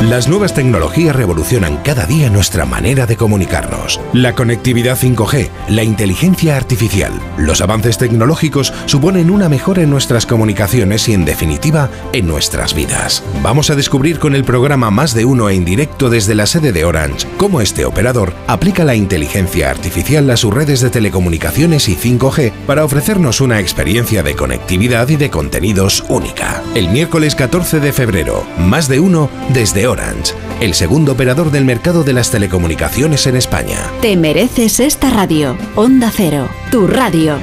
[0.00, 4.00] Las nuevas tecnologías revolucionan cada día nuestra manera de comunicarnos.
[4.14, 11.06] La conectividad 5G, la inteligencia artificial, los avances tecnológicos suponen una mejora en nuestras comunicaciones
[11.10, 13.22] y en definitiva en nuestras vidas.
[13.42, 16.86] Vamos a descubrir con el programa Más de Uno en directo desde la sede de
[16.86, 22.52] Orange cómo este operador aplica la inteligencia artificial a sus redes de telecomunicaciones y 5G
[22.66, 26.62] para ofrecernos una experiencia de conectividad y de contenidos única.
[26.74, 32.04] El miércoles 14 de febrero, Más de Uno desde Orange, el segundo operador del mercado
[32.04, 33.78] de las telecomunicaciones en España.
[34.00, 35.56] Te mereces esta radio.
[35.74, 37.38] Onda Cero, tu radio.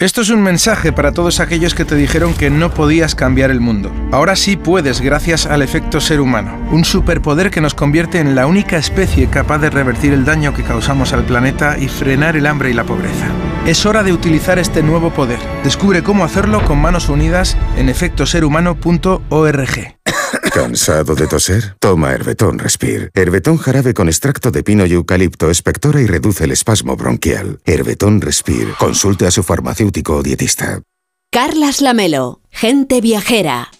[0.00, 3.58] Esto es un mensaje para todos aquellos que te dijeron que no podías cambiar el
[3.58, 3.90] mundo.
[4.12, 8.46] Ahora sí puedes gracias al efecto ser humano, un superpoder que nos convierte en la
[8.46, 12.70] única especie capaz de revertir el daño que causamos al planeta y frenar el hambre
[12.70, 13.26] y la pobreza.
[13.66, 15.40] Es hora de utilizar este nuevo poder.
[15.64, 19.98] Descubre cómo hacerlo con manos unidas en efectoserhumano.org.
[20.52, 21.76] ¿Cansado de toser?
[21.78, 23.10] Toma Herbetón Respire.
[23.14, 27.60] Herbetón jarabe con extracto de pino y eucalipto espectora y reduce el espasmo bronquial.
[27.64, 28.72] Herbetón Respire.
[28.78, 30.82] Consulte a su farmacéutico o dietista.
[31.30, 33.70] Carlas Lamelo, gente viajera.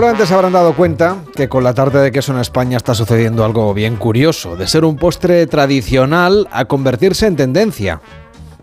[0.00, 3.44] Seguramente se habrán dado cuenta que con la tarta de queso en España está sucediendo
[3.44, 8.00] algo bien curioso, de ser un postre tradicional a convertirse en tendencia.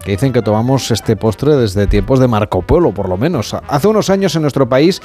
[0.03, 3.55] Que dicen que tomamos este postre desde tiempos de Marco Polo, por lo menos.
[3.67, 4.99] Hace unos años en nuestro país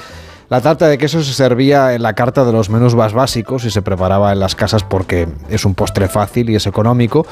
[0.49, 3.71] la tarta de queso se servía en la carta de los menús más básicos y
[3.71, 7.25] se preparaba en las casas porque es un postre fácil y es económico,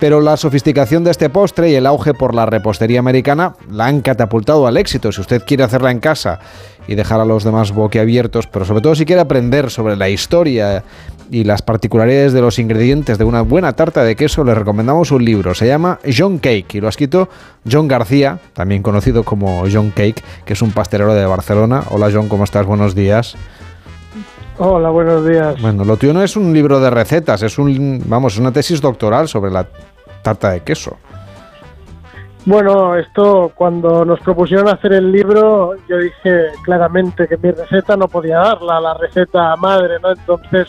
[0.00, 4.00] pero la sofisticación de este postre y el auge por la repostería americana la han
[4.00, 5.12] catapultado al éxito.
[5.12, 6.40] Si usted quiere hacerla en casa
[6.86, 10.84] y dejar a los demás boquiabiertos, pero sobre todo si quiere aprender sobre la historia
[11.30, 15.24] y las particularidades de los ingredientes de una buena tarta de queso, le recomendamos un
[15.24, 15.54] libro.
[15.54, 17.28] Se llama John Cake y lo ha escrito
[17.70, 21.84] John García, también conocido como John Cake, que es un pastelero de Barcelona.
[21.90, 22.66] Hola John, ¿cómo estás?
[22.66, 23.36] Buenos días.
[24.58, 25.60] Hola, buenos días.
[25.60, 29.26] Bueno, lo tuyo no es un libro de recetas, es un, vamos, una tesis doctoral
[29.26, 29.66] sobre la
[30.22, 30.96] tarta de queso.
[32.46, 38.06] Bueno, esto cuando nos propusieron hacer el libro, yo dije claramente que mi receta no
[38.06, 40.10] podía darla, la receta madre, ¿no?
[40.10, 40.68] Entonces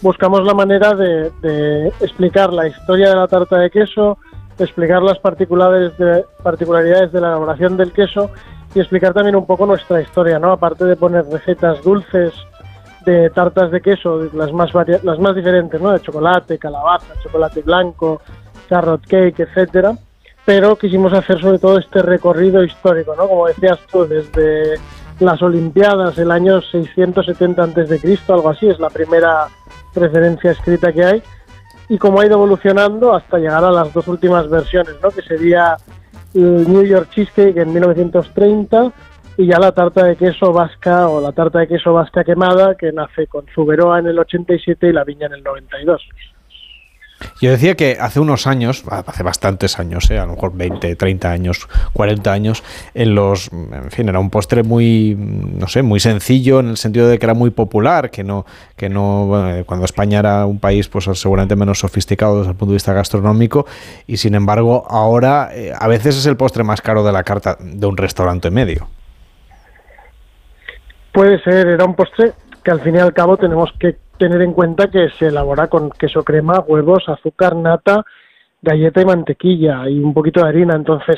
[0.00, 4.18] buscamos la manera de, explicar la historia de la tarta de queso,
[4.60, 8.30] explicar las particularidades de, particularidades de la elaboración del queso
[8.72, 10.52] y explicar también un poco nuestra historia, ¿no?
[10.52, 12.32] Aparte de poner recetas dulces
[13.04, 14.70] de tartas de queso, las más
[15.02, 15.90] las más diferentes, ¿no?
[15.90, 18.20] De chocolate, calabaza, chocolate blanco,
[18.68, 19.96] carrot cake, etcétera
[20.48, 23.28] pero quisimos hacer sobre todo este recorrido histórico, ¿no?
[23.28, 24.80] Como decías tú, desde
[25.20, 29.48] las Olimpiadas, el año 670 a.C., algo así, es la primera
[29.94, 31.22] referencia escrita que hay,
[31.90, 35.10] y cómo ha ido evolucionando hasta llegar a las dos últimas versiones, ¿no?
[35.10, 35.76] que sería
[36.32, 38.90] el New York Cheesecake en 1930
[39.36, 42.90] y ya la tarta de queso vasca o la tarta de queso vasca quemada que
[42.90, 46.00] nace con Suberoa en el 87 y la viña en el 92.
[47.40, 50.18] Yo decía que hace unos años, hace bastantes años, ¿eh?
[50.18, 52.62] a lo mejor 20, 30 años, 40 años,
[52.94, 57.08] en los, en fin, era un postre muy, no sé, muy sencillo en el sentido
[57.08, 61.08] de que era muy popular, que no, que no, cuando España era un país, pues
[61.14, 63.66] seguramente menos sofisticado desde el punto de vista gastronómico,
[64.06, 67.56] y sin embargo ahora eh, a veces es el postre más caro de la carta
[67.60, 68.88] de un restaurante medio.
[71.12, 74.52] Puede ser, era un postre que al fin y al cabo tenemos que tener en
[74.52, 78.04] cuenta que se elabora con queso crema, huevos, azúcar, nata,
[78.62, 80.74] galleta y mantequilla y un poquito de harina.
[80.74, 81.16] Entonces,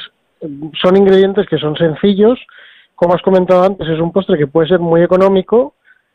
[0.81, 2.39] son ingredientes que son sencillos.
[2.95, 5.75] Como has comentado antes, es un postre que puede ser muy económico,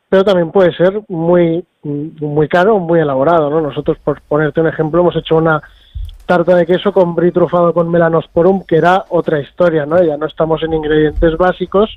[0.10, 3.50] pero también puede ser muy, muy caro, muy elaborado.
[3.50, 3.62] ¿no?
[3.62, 5.62] Nosotros, por ponerte un ejemplo, hemos hecho una
[6.26, 10.02] tarta de queso con brie trufado con melanosporum, que era otra historia, ¿no?
[10.04, 11.96] Ya no estamos en ingredientes básicos,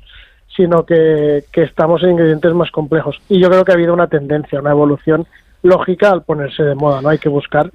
[0.55, 3.19] sino que, estamos en ingredientes más complejos.
[3.29, 5.25] Y yo creo que ha habido una tendencia, una evolución
[5.63, 7.09] lógica al ponerse de moda, ¿no?
[7.09, 7.71] Hay que buscar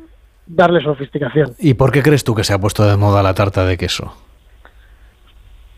[0.47, 1.55] darle sofisticación.
[1.59, 4.15] ¿Y por qué crees tú que se ha puesto de moda la tarta de queso?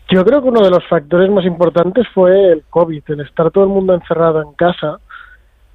[0.09, 3.65] Yo creo que uno de los factores más importantes fue el COVID, el estar todo
[3.65, 4.99] el mundo encerrado en casa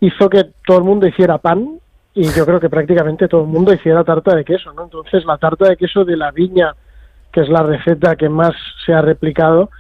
[0.01, 1.79] hizo que todo el mundo hiciera pan
[2.15, 4.85] y yo creo que prácticamente todo el mundo hiciera tarta de queso, ¿no?
[4.85, 6.75] Entonces la tarta de queso de la viña,
[7.31, 8.53] que es la receta que más
[8.85, 9.71] se ha replicado,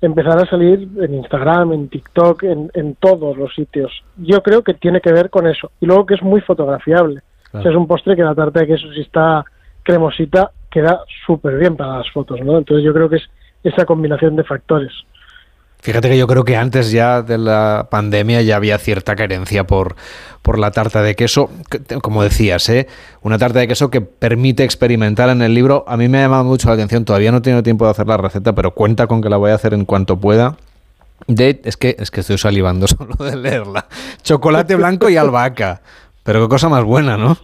[0.00, 3.92] empezar a salir en Instagram, en TikTok, en, todos los sitios.
[4.16, 5.72] Yo creo que tiene que ver con eso.
[5.80, 7.20] Y luego que es muy fotografiable.
[7.52, 9.44] es un postre que la tarta de queso si está
[9.82, 12.58] cremosita queda súper bien para las fotos, ¿no?
[12.58, 13.28] Entonces yo creo que es
[13.64, 14.92] esa combinación de factores.
[15.80, 19.94] Fíjate que yo creo que antes ya de la pandemia ya había cierta carencia por,
[20.42, 21.50] por la tarta de queso.
[22.02, 22.88] Como decías, ¿eh?
[23.22, 25.84] una tarta de queso que permite experimentar en el libro.
[25.86, 27.04] A mí me ha llamado mucho la atención.
[27.04, 29.52] Todavía no he tenido tiempo de hacer la receta, pero cuenta con que la voy
[29.52, 30.56] a hacer en cuanto pueda.
[31.26, 33.86] De, es, que, es que estoy salivando solo de leerla.
[34.22, 35.80] Chocolate blanco y albahaca.
[36.24, 37.38] Pero qué cosa más buena, ¿no?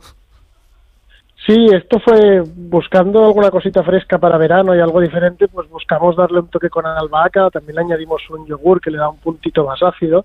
[1.46, 6.40] Sí, esto fue buscando alguna cosita fresca para verano y algo diferente, pues buscamos darle
[6.40, 9.83] un toque con albahaca, también le añadimos un yogur que le da un puntito más
[9.83, 10.24] ácido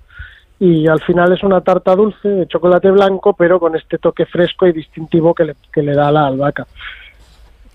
[0.60, 4.66] y al final es una tarta dulce de chocolate blanco, pero con este toque fresco
[4.68, 6.68] y distintivo que le, que le da la albahaca.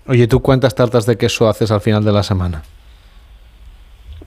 [0.07, 2.63] Oye, ¿tú cuántas tartas de queso haces al final de la semana?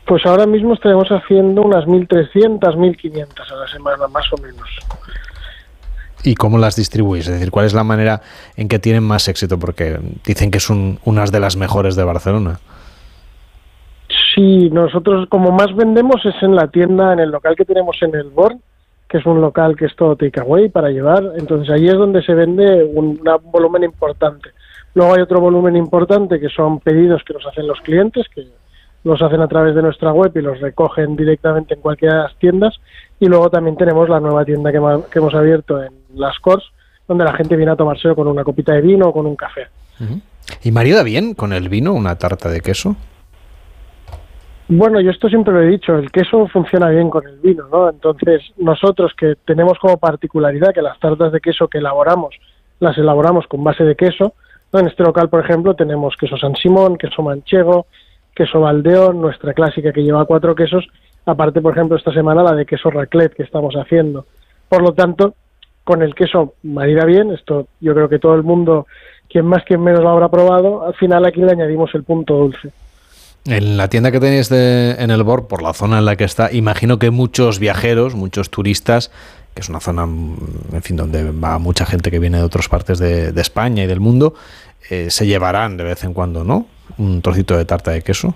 [0.04, 4.68] Pues ahora mismo estaremos haciendo unas 1.300, 1.500 a la semana, más o menos.
[6.24, 7.26] ¿Y cómo las distribuís?
[7.26, 8.22] Es decir, ¿cuál es la manera
[8.56, 9.58] en que tienen más éxito?
[9.58, 12.58] Porque dicen que son unas de las mejores de Barcelona.
[14.34, 18.14] Sí, nosotros como más vendemos es en la tienda, en el local que tenemos en
[18.14, 18.60] el Born,
[19.08, 21.32] que es un local que es todo takeaway para llevar.
[21.36, 24.50] Entonces ahí es donde se vende un, un, volumen importante.
[24.94, 28.46] Luego hay otro volumen importante que son pedidos que nos hacen los clientes, que
[29.04, 32.36] los hacen a través de nuestra web y los recogen directamente en cualquiera de las
[32.36, 32.74] tiendas.
[33.20, 34.80] Y luego también tenemos la nueva tienda que,
[35.10, 36.66] que hemos abierto en Las Corts,
[37.06, 39.68] donde la gente viene a tomárselo con una copita de vino o con un café.
[40.62, 42.96] ¿Y marida bien con el vino una tarta de queso?
[44.68, 47.88] Bueno, yo esto siempre lo he dicho, el queso funciona bien con el vino, ¿no?
[47.88, 52.34] Entonces, nosotros que tenemos como particularidad que las tartas de queso que elaboramos,
[52.78, 54.34] las elaboramos con base de queso,
[54.70, 57.86] En este local, por ejemplo, tenemos queso San Simón, queso manchego,
[58.38, 60.86] queso Valdeón, nuestra clásica que lleva cuatro quesos,
[61.26, 64.26] aparte, por ejemplo, esta semana la de queso raclette que estamos haciendo.
[64.68, 65.34] Por lo tanto,
[65.82, 68.86] con el queso marida bien, esto yo creo que todo el mundo,
[69.28, 72.70] quien más, quien menos lo habrá probado, al final aquí le añadimos el punto dulce.
[73.44, 76.52] En la tienda que tenéis en el BOR, por la zona en la que está,
[76.52, 79.10] imagino que muchos viajeros, muchos turistas,
[79.54, 83.00] que es una zona, en fin, donde va mucha gente que viene de otras partes
[83.00, 84.34] de, España y del mundo,
[84.90, 86.66] eh, se llevarán de vez en cuando, ¿no?
[86.96, 88.34] Un trocito de tarta de queso.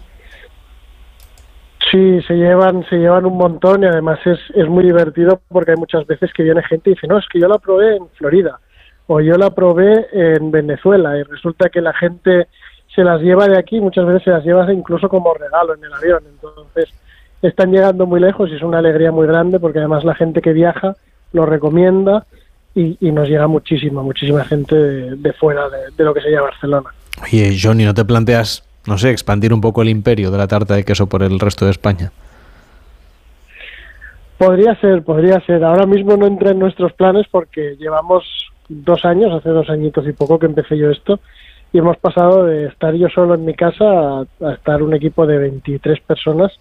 [1.90, 5.76] Sí, se llevan, se llevan un montón y además es, es muy divertido porque hay
[5.76, 8.60] muchas veces que viene gente y dice, no, es que yo la probé en Florida
[9.06, 12.48] o yo la probé en Venezuela y resulta que la gente
[12.94, 15.92] se las lleva de aquí, muchas veces se las lleva incluso como regalo en el
[15.92, 16.22] avión.
[16.28, 16.88] Entonces,
[17.42, 20.52] están llegando muy lejos y es una alegría muy grande porque además la gente que
[20.52, 20.96] viaja
[21.32, 22.26] lo recomienda
[22.74, 26.90] y, nos llega muchísima, muchísima gente de, fuera de, lo que sería Barcelona.
[27.20, 30.74] Oye, Johnny, ¿no te planteas, no sé, expandir un poco el imperio de la tarta
[30.74, 32.12] de queso por el resto de España?
[34.38, 35.62] Podría ser, podría ser.
[35.64, 38.24] Ahora mismo no entra en nuestros planes porque llevamos
[38.68, 41.20] dos años, hace dos añitos y poco que empecé yo esto,
[41.72, 45.26] y hemos pasado de estar yo solo en mi casa a, a estar un equipo
[45.26, 46.52] de 23 personas,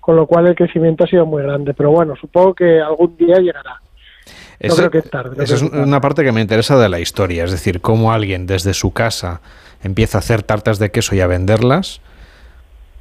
[0.00, 1.74] con lo cual el crecimiento ha sido muy grande.
[1.74, 3.80] Pero bueno, supongo que algún día llegará.
[3.80, 3.80] No
[4.60, 5.34] Ese- creo que tarde.
[5.36, 5.82] no Esa es tarde.
[5.82, 9.40] una parte que me interesa de la historia, es decir, cómo alguien desde su casa
[9.84, 12.00] empieza a hacer tartas de queso y a venderlas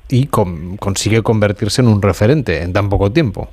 [0.09, 3.49] y con- consigue convertirse en un referente en tan poco tiempo.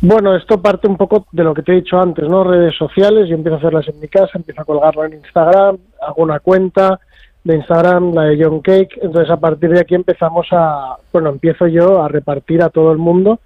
[0.00, 2.42] Bueno, esto parte un poco de lo que te he dicho antes, ¿no?
[2.42, 6.22] Redes sociales, yo empiezo a hacerlas en mi casa, empiezo a colgarlo en Instagram, hago
[6.24, 6.98] una cuenta
[7.44, 11.68] de Instagram, la de John Cake, entonces a partir de aquí empezamos a, bueno, empiezo
[11.68, 13.38] yo a repartir a todo el mundo,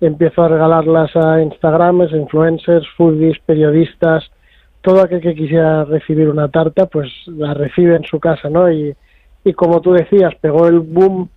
[0.00, 4.30] empiezo a regalarlas a Instagrams, influencers, foodies, periodistas,
[4.84, 8.70] todo aquel que quisiera recibir una tarta, pues la recibe en su casa, ¿no?
[8.70, 8.94] Y,
[9.56, 11.30] como tú decías, pegó el boom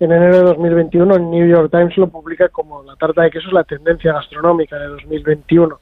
[0.00, 3.48] en enero de 2021, el New York Times lo publica como la tarta de queso
[3.48, 5.78] es la tendencia gastronómica de 2021.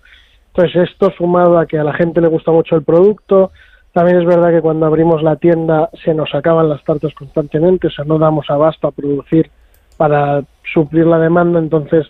[0.48, 3.52] Entonces esto sumado a que a la gente le gusta mucho el producto,
[3.92, 7.90] también es verdad que cuando abrimos la tienda se nos acaban las tartas constantemente, o
[7.90, 9.50] sea, no damos abasto a producir
[9.96, 10.42] para
[10.72, 12.06] suplir la demanda, entonces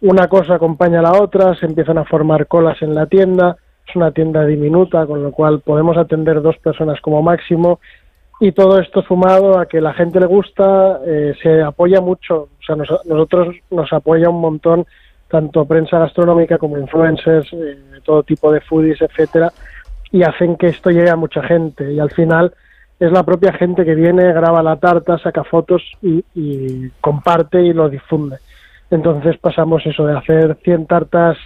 [0.00, 3.56] una cosa acompaña a la otra, se empiezan a formar colas en la tienda,
[3.90, 7.80] es una tienda diminuta, con lo cual podemos atender dos personas como máximo.
[8.40, 12.62] Y todo esto sumado a que la gente le gusta, eh, se apoya mucho, o
[12.66, 14.86] sea, nos- nosotros nos apoya un montón
[15.28, 19.52] tanto prensa gastronómica como influencers, eh, todo tipo de foodies, etcétera,
[20.10, 21.92] y hacen que esto llegue a mucha gente.
[21.92, 22.52] Y al final
[22.98, 27.72] es la propia gente que viene, graba la tarta, saca fotos y, y comparte y
[27.72, 28.38] lo difunde.
[28.90, 31.36] Entonces pasamos eso de hacer 100 tartas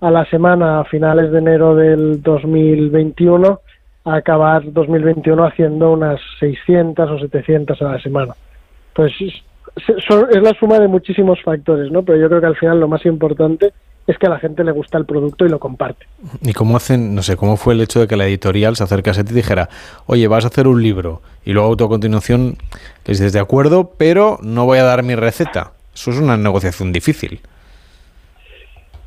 [0.00, 3.60] a la semana a finales de enero del 2021
[4.04, 8.34] a acabar 2021 haciendo unas 600 o 700 a la semana.
[8.94, 9.42] Pues es,
[10.42, 12.02] la suma de muchísimos factores, ¿no?
[12.02, 13.72] Pero yo creo que al final lo más importante
[14.06, 16.06] es que a la gente le gusta el producto y lo comparte.
[16.42, 19.22] ¿Y cómo hacen, no sé, cómo fue el hecho de que la editorial se acercase
[19.22, 19.70] a ti y dijera,
[20.06, 22.56] oye, vas a hacer un libro y luego tú a continuación
[23.06, 25.72] les dices, de acuerdo, pero no voy a dar mi receta?
[25.94, 27.40] Eso es una negociación difícil.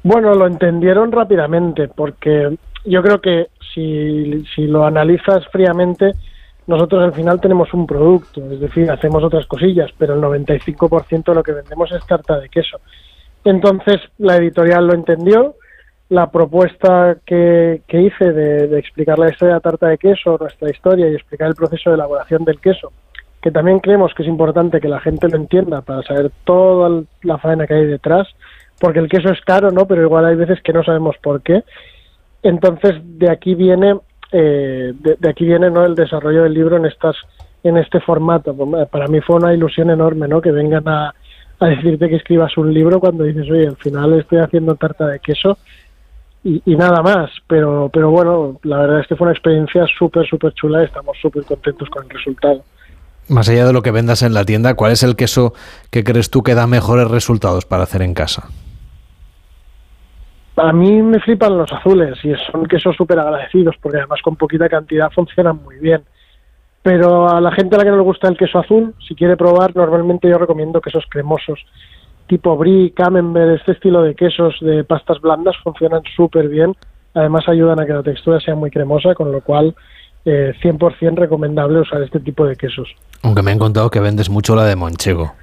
[0.07, 6.13] Bueno, lo entendieron rápidamente porque yo creo que si, si lo analizas fríamente,
[6.65, 11.35] nosotros al final tenemos un producto, es decir, hacemos otras cosillas, pero el 95% de
[11.35, 12.79] lo que vendemos es tarta de queso.
[13.43, 15.55] Entonces la editorial lo entendió,
[16.07, 20.37] la propuesta que, que hice de, de explicar la historia de la tarta de queso,
[20.39, 22.93] nuestra historia y explicar el proceso de elaboración del queso,
[23.41, 27.37] que también creemos que es importante que la gente lo entienda para saber toda la
[27.39, 28.29] faena que hay detrás,
[28.79, 29.85] porque el queso es caro, ¿no?
[29.87, 31.63] Pero igual hay veces que no sabemos por qué.
[32.43, 33.95] Entonces de aquí viene
[34.31, 35.85] eh, de, aquí viene ¿no?
[35.85, 37.15] el desarrollo del libro en estas
[37.63, 38.55] en este formato.
[38.91, 40.41] Para mí fue una ilusión enorme, ¿no?
[40.41, 41.13] Que vengan a,
[41.59, 45.19] a decirte que escribas un libro cuando dices, oye, al final estoy haciendo tarta de
[45.19, 45.57] queso
[46.43, 47.31] y, y nada más.
[47.47, 51.17] Pero, pero bueno, la verdad es que fue una experiencia súper, súper chula y estamos
[51.21, 52.63] súper contentos con el resultado.
[53.29, 55.53] Más allá de lo que vendas en la tienda, ¿cuál es el queso
[55.91, 58.47] que crees tú que da mejores resultados para hacer en casa?
[60.57, 64.67] A mí me flipan los azules y son quesos súper agradecidos porque además con poquita
[64.67, 66.03] cantidad funcionan muy bien.
[66.81, 69.37] Pero a la gente a la que no le gusta el queso azul, si quiere
[69.37, 71.59] probar, normalmente yo recomiendo quesos cremosos.
[72.27, 76.75] Tipo brie, camembert, este estilo de quesos de pastas blandas funcionan súper bien.
[77.13, 79.75] Además ayudan a que la textura sea muy cremosa, con lo cual
[80.25, 82.89] eh, 100% recomendable usar este tipo de quesos.
[83.21, 85.33] Aunque me han contado que vendes mucho la de Monchego.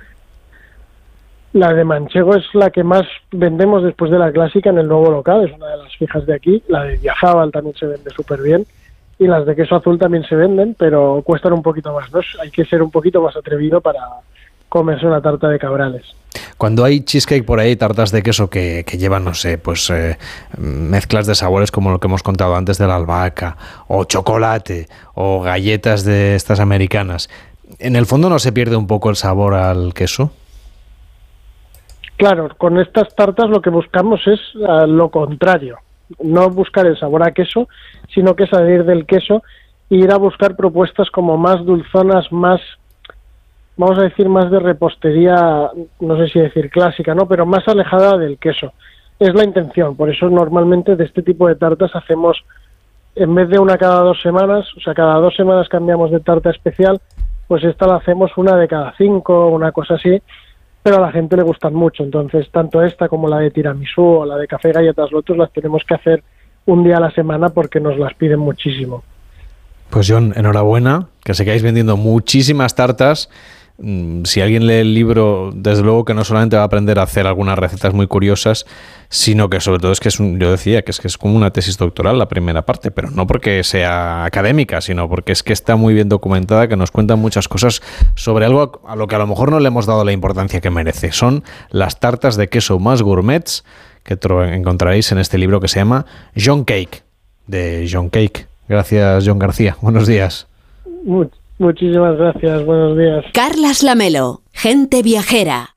[1.55, 5.09] La de Manchego es la que más vendemos después de la clásica en el nuevo
[5.09, 6.61] local, es una de las fijas de aquí.
[6.67, 8.67] La de Diazábal también se vende súper bien.
[9.21, 12.13] Y las de queso azul también se venden, pero cuestan un poquito más.
[12.13, 12.19] ¿no?
[12.43, 14.01] Hay que ser un poquito más atrevido para
[14.69, 16.03] comerse una tarta de cabrales.
[16.59, 20.19] Cuando hay cheesecake por ahí, tartas de queso que, que llevan, no sé, pues eh,
[20.59, 25.41] mezclas de sabores como lo que hemos contado antes de la albahaca, o chocolate, o
[25.41, 27.31] galletas de estas americanas,
[27.79, 30.33] ¿en el fondo no se pierde un poco el sabor al queso?
[32.17, 35.79] Claro, con estas tartas lo que buscamos es uh, lo contrario.
[36.23, 37.69] No buscar el sabor a queso,
[38.15, 39.43] sino que salir del queso
[39.91, 42.61] e ir a buscar propuestas como más dulzonas, más
[43.77, 47.27] vamos a decir más de repostería, no sé si decir clásica, ¿no?
[47.27, 48.73] Pero más alejada del queso.
[49.19, 52.45] Es la intención, por eso normalmente de este tipo de tartas hacemos,
[53.15, 56.51] en vez de una cada dos semanas, o sea, cada dos semanas cambiamos de tarta
[56.51, 57.01] especial,
[57.47, 60.21] pues esta la hacemos una de cada cinco, una cosa así,
[60.85, 64.27] pero a la gente le gustan mucho, entonces tanto esta como la de tiramisú o
[64.27, 66.23] la de café galletas lotus las tenemos que hacer
[66.67, 69.03] un día a la semana porque nos las piden muchísimo.
[69.89, 73.31] Pues John, enhorabuena, que sigáis vendiendo muchísimas tartas
[73.77, 77.27] si alguien lee el libro, desde luego que no solamente va a aprender a hacer
[77.27, 78.67] algunas recetas muy curiosas,
[79.09, 81.35] sino que sobre todo es que es un, yo decía que es que es como
[81.35, 85.53] una tesis doctoral la primera parte, pero no porque sea académica, sino porque es que
[85.53, 87.83] está muy bien documentada, que nos cuentan muchas cosas
[88.15, 90.71] sobre algo a lo que a lo mejor no le hemos dado la importancia que
[90.71, 91.11] merece.
[91.11, 93.65] Son las tartas de queso más gourmets
[94.05, 94.19] que
[94.53, 96.07] encontraréis en este libro que se llama
[96.37, 97.03] John Cake,
[97.49, 98.47] de John Cake.
[98.69, 99.77] Gracias, John García.
[99.81, 100.47] Buenos días.
[101.59, 102.65] Muchísimas gracias.
[102.65, 103.25] Buenos días.
[103.33, 105.71] Carlas Lamelo, gente viajera.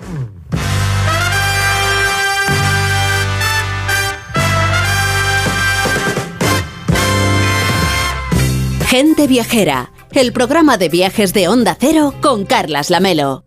[8.88, 13.47] Gente Viajera, el programa de viajes de Onda Cero con Carlas Lamelo.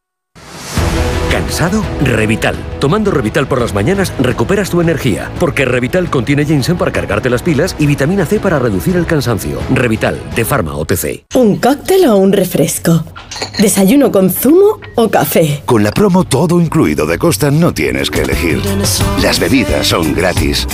[1.31, 1.81] ¿Cansado?
[2.03, 2.55] Revital.
[2.79, 7.41] Tomando Revital por las mañanas recuperas tu energía, porque Revital contiene ginseng para cargarte las
[7.41, 9.59] pilas y vitamina C para reducir el cansancio.
[9.73, 11.23] Revital, de Pharma OTC.
[11.35, 13.05] ¿Un cóctel o un refresco?
[13.59, 15.63] ¿Desayuno con zumo o café?
[15.65, 18.61] Con la promo todo incluido de Costa no tienes que elegir.
[19.21, 20.67] Las bebidas son gratis.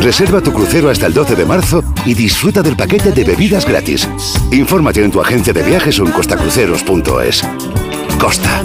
[0.00, 4.08] Reserva tu crucero hasta el 12 de marzo y disfruta del paquete de bebidas gratis.
[4.50, 7.42] Infórmate en tu agencia de viajes o en costacruceros.es.
[8.18, 8.64] Costa.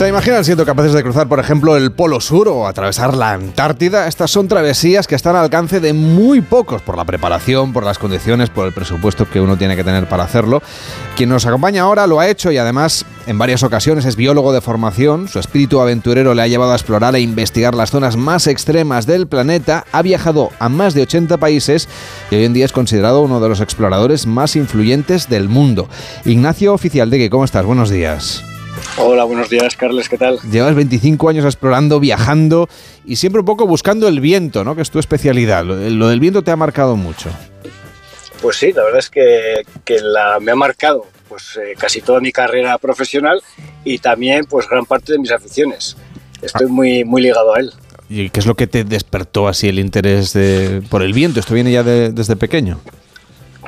[0.00, 4.08] ¿Se imaginan siendo capaces de cruzar, por ejemplo, el Polo Sur o atravesar la Antártida?
[4.08, 7.98] Estas son travesías que están al alcance de muy pocos por la preparación, por las
[7.98, 10.62] condiciones, por el presupuesto que uno tiene que tener para hacerlo.
[11.18, 14.62] Quien nos acompaña ahora lo ha hecho y además en varias ocasiones es biólogo de
[14.62, 15.28] formación.
[15.28, 19.26] Su espíritu aventurero le ha llevado a explorar e investigar las zonas más extremas del
[19.26, 19.84] planeta.
[19.92, 21.90] Ha viajado a más de 80 países
[22.30, 25.90] y hoy en día es considerado uno de los exploradores más influyentes del mundo.
[26.24, 27.66] Ignacio Oficial de que, ¿cómo estás?
[27.66, 28.42] Buenos días.
[28.96, 30.38] Hola, buenos días, Carles, ¿qué tal?
[30.50, 32.68] Llevas 25 años explorando, viajando
[33.04, 34.76] y siempre un poco buscando el viento, ¿no?
[34.76, 35.64] Que es tu especialidad.
[35.64, 37.30] Lo, del viento te ha marcado mucho.
[38.42, 39.64] Pues sí, la verdad es que,
[40.02, 43.40] la, me ha marcado pues eh, casi toda mi carrera profesional
[43.84, 45.96] y también pues gran parte de mis aficiones.
[46.42, 46.72] Estoy ah.
[46.72, 47.72] muy, muy ligado a él.
[48.08, 50.36] ¿Y qué es lo que te despertó así el interés
[50.88, 51.38] por el viento?
[51.38, 52.80] ¿Esto viene ya desde pequeño?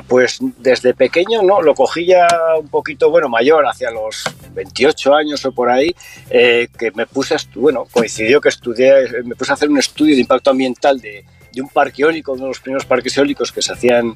[0.07, 1.61] Pues desde pequeño, ¿no?
[1.61, 2.27] Lo cogí ya
[2.59, 4.23] un poquito, bueno, mayor, hacia los
[4.53, 5.95] 28 años o por ahí,
[6.29, 10.13] eh, que me puse, a bueno, coincidió que estudié, me puse a hacer un estudio
[10.15, 13.61] de impacto ambiental de, de un parque eólico, uno de los primeros parques eólicos que
[13.61, 14.15] se hacían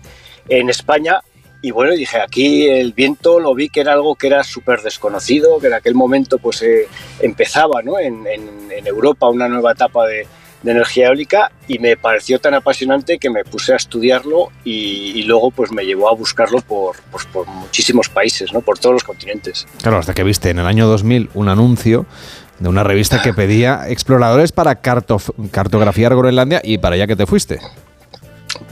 [0.49, 1.21] en España,
[1.61, 5.59] y bueno, dije, aquí el viento lo vi que era algo que era súper desconocido,
[5.59, 6.88] que en aquel momento pues eh,
[7.19, 7.99] empezaba ¿no?
[7.99, 10.27] en, en, en, Europa una nueva etapa de,
[10.64, 15.51] de energía eólica y me pareció tan apasionante que me puse a estudiarlo y, luego
[15.51, 18.62] pues me llevó a buscarlo por, pues, por muchísimos países, ¿no?
[18.62, 19.68] por todos los continentes.
[19.82, 22.05] Claro, hasta que viste en el año 2000 un anuncio
[22.60, 27.60] de una revista que pedía exploradores para cartografiar Groenlandia y para allá que te fuiste.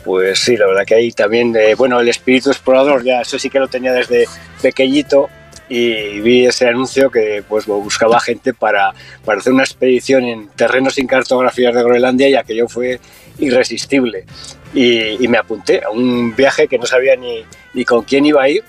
[0.03, 3.49] Pues sí, la verdad que ahí también, eh, bueno, el espíritu explorador, ya eso sí
[3.49, 4.25] que lo tenía desde
[4.61, 5.29] pequeñito
[5.67, 8.93] y vi ese anuncio que pues buscaba gente para,
[9.23, 12.99] para hacer una expedición en terrenos sin cartografías de Groenlandia y aquello fue
[13.39, 14.25] irresistible.
[14.73, 17.43] Y, me apunté a un viaje que no sabía ni,
[17.73, 18.63] ni, con quién iba a ir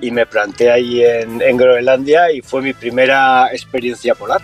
[0.00, 4.40] y me planté ahí en, en Groenlandia y fue mi primera experiencia polar.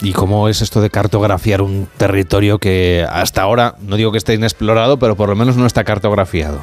[0.00, 4.34] ¿Y cómo es esto de cartografiar un territorio que hasta ahora, no digo que esté
[4.34, 6.62] inexplorado, pero por lo menos no está cartografiado?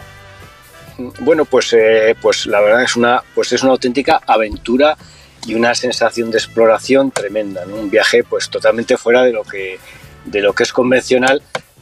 [0.98, 4.98] Bueno, pues, eh, pues la verdad es una, pues es una auténtica aventura
[5.46, 9.80] y una sensación de exploración tremenda, un viaje pues totalmente fuera de lo que,
[10.26, 11.42] de lo que es convencional,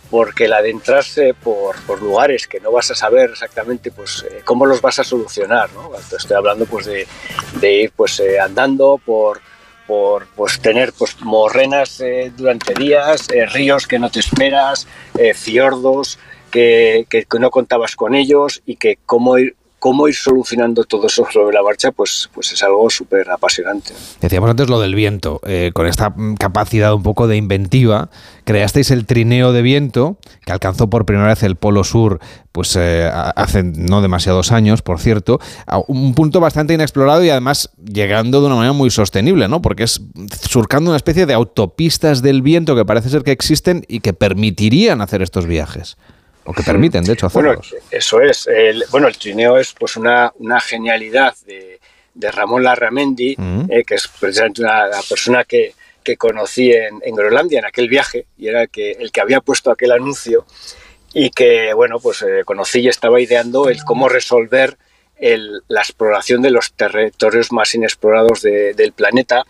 [0.09, 4.65] porque el adentrarse por, por, lugares que no vas a saber exactamente pues eh, cómo
[4.65, 5.91] los vas a solucionar, ¿no?
[5.95, 7.07] Estoy hablando pues de,
[7.59, 9.41] de ir pues eh, andando por
[9.87, 14.87] por pues tener pues morrenas eh, durante días, ríos que no te esperas,
[15.35, 16.17] fiordos
[16.53, 21.53] que, no contabas con ellos y que cómo ir cómo ir solucionando todo eso sobre
[21.53, 23.93] la marcha, pues, pues es algo súper apasionante.
[24.21, 28.09] Decíamos antes lo del viento, eh, con esta capacidad un poco de inventiva,
[28.45, 32.21] creasteis el trineo de viento, que alcanzó por primera vez el Polo Sur,
[32.53, 37.69] pues eh, hace no demasiados años, por cierto, a un punto bastante inexplorado y además
[37.83, 39.61] llegando de una manera muy sostenible, ¿no?
[39.61, 39.99] Porque es
[40.49, 45.01] surcando una especie de autopistas del viento que parece ser que existen y que permitirían
[45.01, 45.97] hacer estos viajes
[46.45, 47.69] o que permiten, de hecho, hacerlos.
[47.71, 48.47] Bueno, eso es.
[48.47, 51.79] El, bueno, el trineo es pues una, una genialidad de,
[52.13, 53.35] de Ramón Larramendi,
[53.69, 55.73] eh, que es precisamente una la persona que,
[56.03, 59.41] que conocí en, en, Groenlandia en aquel viaje y era el que, el que había
[59.41, 60.45] puesto aquel anuncio
[61.13, 64.77] y que, bueno, pues eh, conocí y estaba ideando el cómo resolver
[65.17, 69.45] el, la exploración de los territorios más inexplorados de, del planeta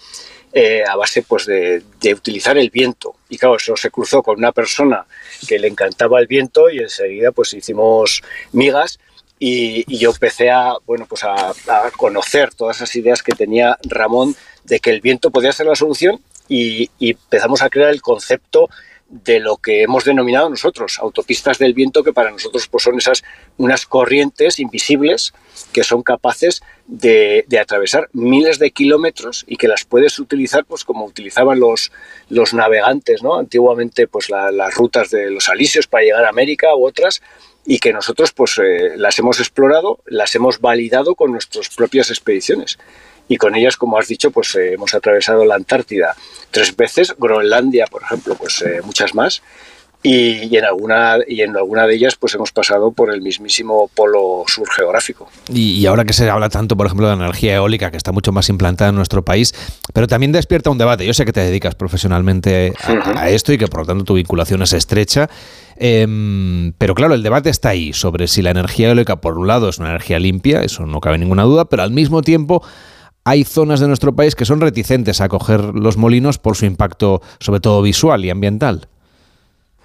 [0.52, 3.16] eh, a base pues, de, de, utilizar el viento.
[3.30, 5.06] Y claro, eso se cruzó con una persona
[5.46, 8.22] que le encantaba el viento y enseguida pues hicimos
[8.52, 9.00] migas
[9.40, 11.54] y, yo empecé a, bueno, pues a,
[11.98, 16.22] conocer todas esas ideas que tenía Ramón de que el viento podía ser la solución
[16.48, 18.70] y empezamos a crear el concepto
[19.10, 23.24] de lo que hemos denominado nosotros, autopistas del viento, que para nosotros pues, son esas
[23.58, 25.34] unas corrientes invisibles
[25.72, 31.06] que son capaces de, atravesar miles de kilómetros y que las puedes utilizar pues como
[31.06, 31.92] utilizaban los,
[32.30, 33.38] los navegantes, ¿no?
[33.38, 37.22] Antiguamente pues la, las rutas de los alisios para llegar a América u otras
[37.66, 42.78] y que nosotros pues eh, las hemos explorado, las hemos validado con nuestras propias expediciones
[43.28, 46.16] y con ellas, como has dicho, pues eh, hemos atravesado la Antártida
[46.52, 49.42] tres veces, Groenlandia, por ejemplo, pues eh, muchas más.
[50.06, 53.90] Y, y, en alguna, y en alguna de ellas pues hemos pasado por el mismísimo
[53.96, 55.30] polo sur geográfico.
[55.48, 58.12] Y, y, ahora que se habla tanto, por ejemplo, de la energía eólica, que está
[58.12, 59.56] mucho más implantada en nuestro país,
[59.94, 61.06] pero también despierta un debate.
[61.06, 63.18] Yo sé que te dedicas profesionalmente a, uh -huh.
[63.18, 65.30] a esto y que por lo tanto tu vinculación es estrecha.
[65.78, 66.06] Eh,
[66.78, 69.78] pero claro, el debate está ahí sobre si la energía eólica, por un lado, es
[69.78, 72.62] una energía limpia, eso no cabe ninguna duda, pero al mismo tiempo
[73.24, 77.22] hay zonas de nuestro país que son reticentes a coger los molinos por su impacto,
[77.40, 78.88] sobre todo visual y ambiental.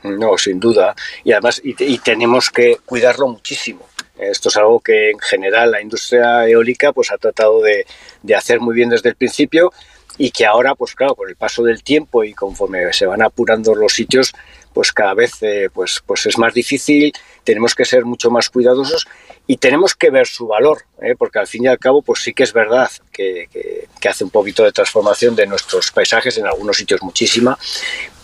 [0.02, 0.94] No, sin duda.
[1.24, 3.86] Y además, y, tenemos que cuidarlo muchísimo.
[4.16, 7.86] Esto es algo que en general la industria eólica pues, ha tratado de,
[8.22, 9.72] de hacer muy bien desde el principio
[10.16, 13.74] y que ahora, pues claro, con el paso del tiempo y conforme se van apurando
[13.74, 14.34] los sitios,
[14.72, 17.12] pues cada vez eh, pues, pues es más difícil,
[17.44, 19.06] tenemos que ser mucho más cuidadosos
[19.46, 21.14] y tenemos que ver su valor, ¿eh?
[21.18, 24.24] porque al fin y al cabo pues sí que es verdad que, que, que, hace
[24.24, 27.58] un poquito de transformación de nuestros paisajes, en algunos sitios muchísima,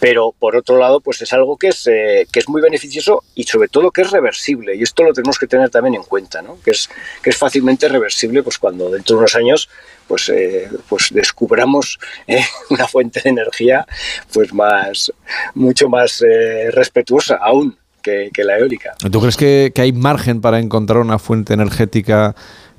[0.05, 3.45] pero por otro lado pues es algo que es, eh, que es muy beneficioso y
[3.45, 6.59] sobre todo que es reversible y esto lo tenemos que tener también en cuenta, ¿no?
[6.63, 6.91] que, es,
[7.23, 9.71] que es fácilmente reversible pues cuando dentro de unos años
[10.07, 13.87] pues, eh, pues descubramos eh, una fuente de energía
[14.31, 15.11] pues más
[15.55, 18.93] mucho más eh, respetuosa aún que, la eólica.
[19.11, 22.35] ¿Tú crees que, hay margen para encontrar una fuente energética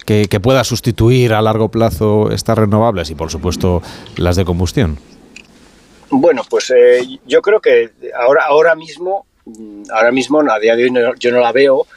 [0.06, 3.82] que, pueda sustituir a largo plazo estas renovables y por supuesto
[4.16, 5.00] las de combustión?
[6.10, 9.26] Bueno, pues eh, yo creo que ahora, ahora mismo,
[9.92, 11.88] ahora mismo a día de hoy no, yo no la veo,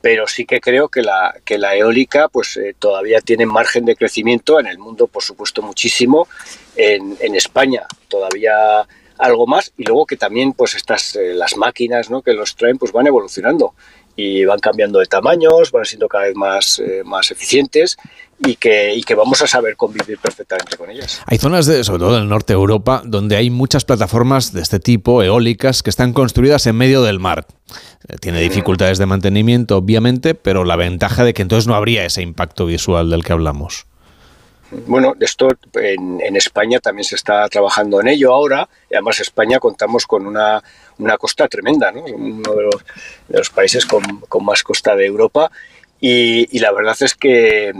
[0.00, 3.96] pero sí que creo que la, que la eólica pues eh, todavía tiene margen de
[3.96, 6.28] crecimiento en el mundo, por supuesto, muchísimo,
[6.76, 8.86] en, en España todavía
[9.18, 12.22] algo más y luego que también pues estas eh, las máquinas ¿no?
[12.22, 13.74] que los traen pues van evolucionando
[14.16, 17.96] y van cambiando de tamaños, van siendo cada vez más, eh, más eficientes
[18.38, 21.22] y que, y que vamos a saber convivir perfectamente con ellas.
[21.26, 24.60] Hay zonas, de, sobre todo en el norte de Europa, donde hay muchas plataformas de
[24.60, 27.46] este tipo, eólicas, que están construidas en medio del mar.
[28.08, 32.22] Eh, tiene dificultades de mantenimiento, obviamente, pero la ventaja de que entonces no habría ese
[32.22, 33.86] impacto visual del que hablamos.
[34.86, 39.60] Bueno, esto en, en, España también se está trabajando en ello ahora, y además España
[39.60, 40.64] contamos con una,
[40.98, 42.04] una costa tremenda, ¿no?
[42.04, 42.70] uno de
[43.28, 44.02] los, países con,
[44.44, 45.50] más costa de Europa,
[46.00, 47.72] y, la verdad es que,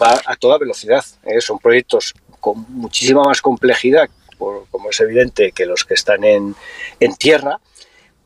[0.00, 1.04] va a toda velocidad.
[1.24, 1.40] ¿eh?
[1.40, 6.54] Son proyectos con muchísima más complejidad, como es evidente, que los que están en
[7.18, 7.60] tierra,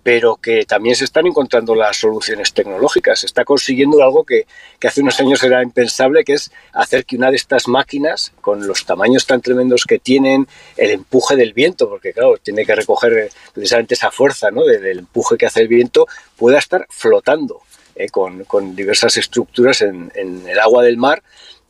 [0.03, 3.21] pero que también se están encontrando las soluciones tecnológicas.
[3.21, 4.47] Se está consiguiendo algo que,
[4.85, 8.85] hace unos años era impensable, que es hacer que una de estas máquinas, con los
[8.85, 13.95] tamaños tan tremendos que tienen, el empuje del viento, porque claro, tiene que recoger precisamente
[13.95, 14.65] esa fuerza ¿no?
[14.65, 17.61] del, empuje que hace el viento, pueda estar flotando
[17.95, 21.23] eh, con, con, diversas estructuras en, en el agua del mar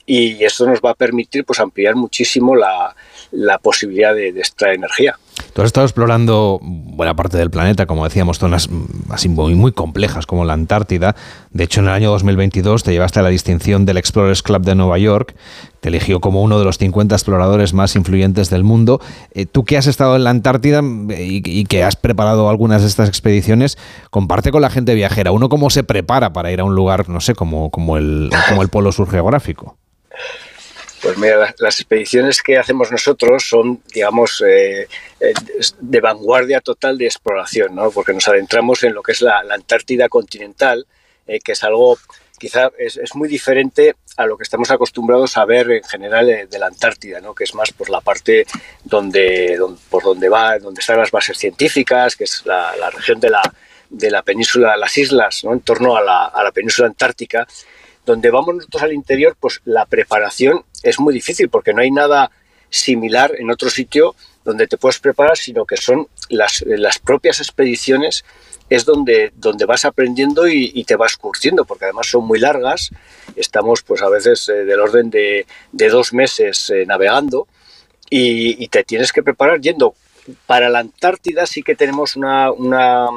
[0.06, 2.94] y esto nos va a permitir pues ampliar muchísimo la,
[3.32, 5.16] la posibilidad de, de extraer energía.
[5.52, 8.70] Tú has estado explorando buena parte del planeta, como decíamos, zonas
[9.10, 11.14] así muy, muy, complejas como la Antártida.
[11.50, 14.74] De hecho, en el año 2022 te llevaste a la distinción del Explorers Club de
[14.74, 15.34] Nueva York.
[15.80, 19.00] Te eligió como uno de los 50 exploradores más influyentes del mundo.
[19.32, 22.88] Eh, tú que has estado en la Antártida y, y, que has preparado algunas de
[22.88, 23.76] estas expediciones,
[24.10, 25.32] comparte con la gente viajera.
[25.32, 28.62] ¿Uno cómo se prepara para ir a un lugar, no sé, como, como, el, como
[28.62, 29.76] el polo sur geográfico?
[31.02, 34.86] Pues mira, las expediciones que hacemos nosotros son, digamos, eh,
[35.80, 37.90] de vanguardia total de exploración, ¿no?
[37.90, 40.86] porque nos adentramos en lo que es la, Antártida continental,
[41.26, 41.98] eh, que es algo
[42.38, 46.58] quizá es, muy diferente a lo que estamos acostumbrados a ver en general eh, de
[46.58, 47.34] la Antártida, ¿no?
[47.34, 48.46] que es más por la parte
[48.84, 49.58] donde,
[49.90, 53.42] por donde va, donde están las bases científicas, que es la, la región de la,
[53.90, 55.52] de la península, las islas, ¿no?
[55.52, 57.46] en torno a la, a la península antártica,
[58.04, 62.30] donde vamos nosotros al interior, pues la preparación es muy difícil porque no hay nada
[62.70, 68.24] similar en otro sitio donde te puedes preparar, sino que son las, las propias expediciones
[68.70, 72.90] es donde, donde vas aprendiendo y, te vas curtiendo, porque además son muy largas,
[73.36, 77.46] estamos pues a veces eh, del orden de, de, dos meses eh, navegando
[78.08, 79.94] y, te tienes que preparar yendo.
[80.46, 83.08] Para la Antártida sí que tenemos una, una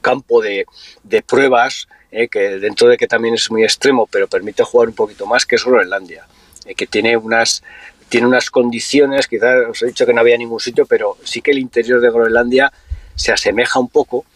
[0.00, 0.66] campo de,
[1.02, 4.94] de pruebas eh, que dentro de que también es muy extremo, pero permite jugar un
[4.94, 6.26] poquito más, que es Groenlandia,
[6.66, 7.62] eh, que tiene unas,
[8.10, 11.50] tiene unas condiciones, quizás os he dicho que no había ningún sitio, pero sí que
[11.52, 12.70] el interior de Groenlandia
[13.14, 14.26] se asemeja un poco,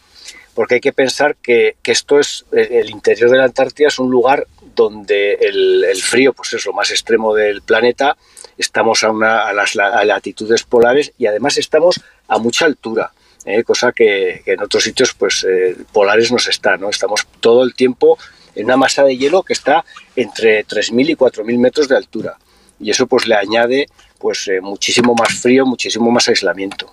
[0.55, 4.11] porque hay que pensar que, que esto es, el interior de la Antártida es un
[4.11, 8.16] lugar donde el, el frío pues es lo más extremo del planeta,
[8.57, 13.12] estamos a, una, a las a latitudes polares y además estamos a mucha altura.
[13.47, 16.90] Eh, cosa que, que, en otros sitios pues eh, polares no se está, ¿no?
[16.90, 18.18] Estamos todo el tiempo
[18.57, 19.84] en una masa de hielo que está
[20.16, 22.36] entre 3.000 y 4.000 metros de altura
[22.80, 23.86] y eso pues le añade
[24.18, 26.92] pues eh, muchísimo más frío, muchísimo más aislamiento.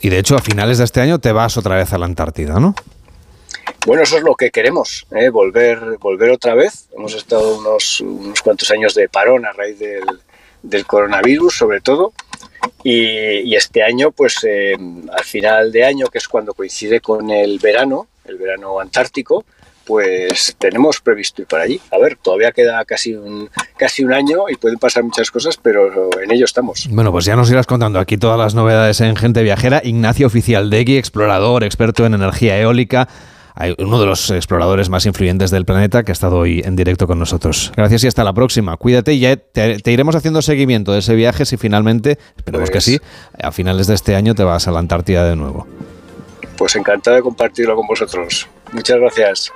[0.00, 2.60] Y de hecho a finales de este año te vas otra vez a la Antártida,
[2.60, 2.74] ¿no?
[3.86, 5.30] Bueno, eso es lo que queremos, ¿eh?
[5.30, 6.88] volver, volver otra vez.
[6.96, 10.04] Hemos estado unos, unos cuantos años de parón a raíz del,
[10.62, 12.12] del coronavirus, sobre todo,
[12.82, 17.58] y, este año, pues eh, al final de año, que es cuando coincide con el
[17.58, 19.44] verano, el verano antártico,
[19.84, 21.80] pues tenemos previsto ir para allí.
[21.90, 26.10] A ver, todavía queda casi un, casi un año y pueden pasar muchas cosas, pero
[26.20, 26.88] en ello estamos.
[26.90, 29.82] Bueno, pues ya nos irás contando aquí todas las novedades en Gente Viajera.
[29.84, 33.08] Ignacio Oficial Degui, explorador, experto en energía eólica
[33.78, 37.18] uno de los exploradores más influyentes del planeta que ha estado hoy en directo con
[37.18, 37.72] nosotros.
[37.76, 38.76] Gracias y hasta la próxima.
[38.76, 42.84] Cuídate y ya te, te iremos haciendo seguimiento de ese viaje si finalmente, esperemos pues,
[42.84, 43.00] que sí,
[43.40, 45.66] a finales de este año te vas a la Antártida de nuevo.
[46.56, 48.48] Pues encantado de compartirlo con vosotros.
[48.72, 49.52] Muchas gracias.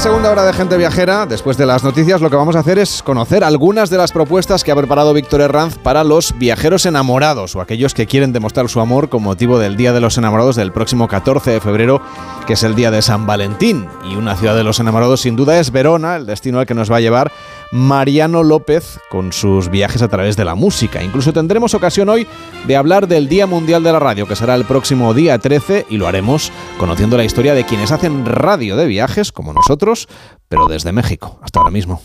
[0.00, 3.02] Segunda hora de Gente Viajera, después de las noticias, lo que vamos a hacer es
[3.02, 7.60] conocer algunas de las propuestas que ha preparado Víctor Herranz para los viajeros enamorados o
[7.60, 11.06] aquellos que quieren demostrar su amor con motivo del Día de los Enamorados del próximo
[11.06, 12.00] 14 de febrero,
[12.46, 13.88] que es el Día de San Valentín.
[14.10, 16.90] Y una ciudad de los enamorados sin duda es Verona, el destino al que nos
[16.90, 17.30] va a llevar
[17.72, 21.02] Mariano López con sus viajes a través de la música.
[21.02, 22.26] Incluso tendremos ocasión hoy
[22.66, 25.96] de hablar del Día Mundial de la Radio, que será el próximo día 13, y
[25.96, 30.08] lo haremos conociendo la historia de quienes hacen radio de viajes, como nosotros,
[30.48, 31.38] pero desde México.
[31.42, 32.02] Hasta ahora mismo.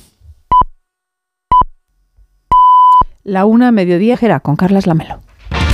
[3.23, 5.24] La una mediodía será con Carlas Lamelo.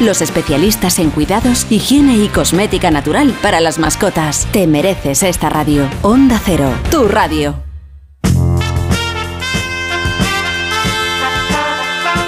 [0.00, 4.46] los especialistas en cuidados, higiene y cosmética natural para las mascotas.
[4.52, 5.88] Te mereces esta radio.
[6.02, 7.54] Onda Cero, tu radio.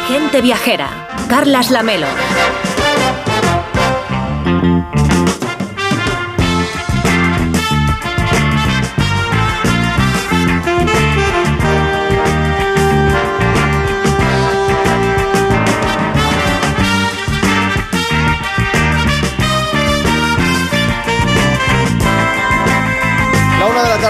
[0.08, 1.08] Gente viajera.
[1.28, 2.06] Carlas Lamelo.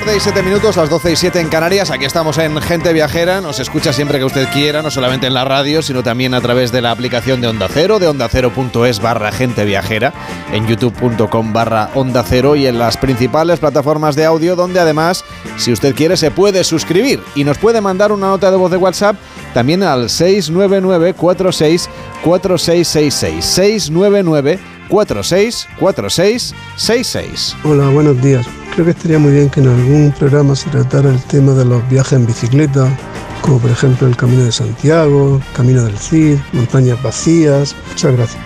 [0.00, 1.90] Tarde y siete minutos, las 12 y 7 en Canarias.
[1.90, 3.40] Aquí estamos en Gente Viajera.
[3.40, 6.70] Nos escucha siempre que usted quiera, no solamente en la radio, sino también a través
[6.70, 10.12] de la aplicación de Onda Cero, de ondacero.es barra Gente Viajera,
[10.52, 15.24] en youtube.com barra Onda Cero y en las principales plataformas de audio, donde además,
[15.56, 18.76] si usted quiere, se puede suscribir y nos puede mandar una nota de voz de
[18.76, 19.16] WhatsApp
[19.52, 21.90] también al 699 46
[22.22, 27.56] 4666 699 46 46 66.
[27.64, 28.46] Hola, buenos días.
[28.78, 31.82] Creo que estaría muy bien que en algún programa se tratara el tema de los
[31.88, 32.88] viajes en bicicleta,
[33.40, 37.74] como por ejemplo el Camino de Santiago, Camino del Cid, montañas vacías.
[37.88, 38.40] Muchas gracias.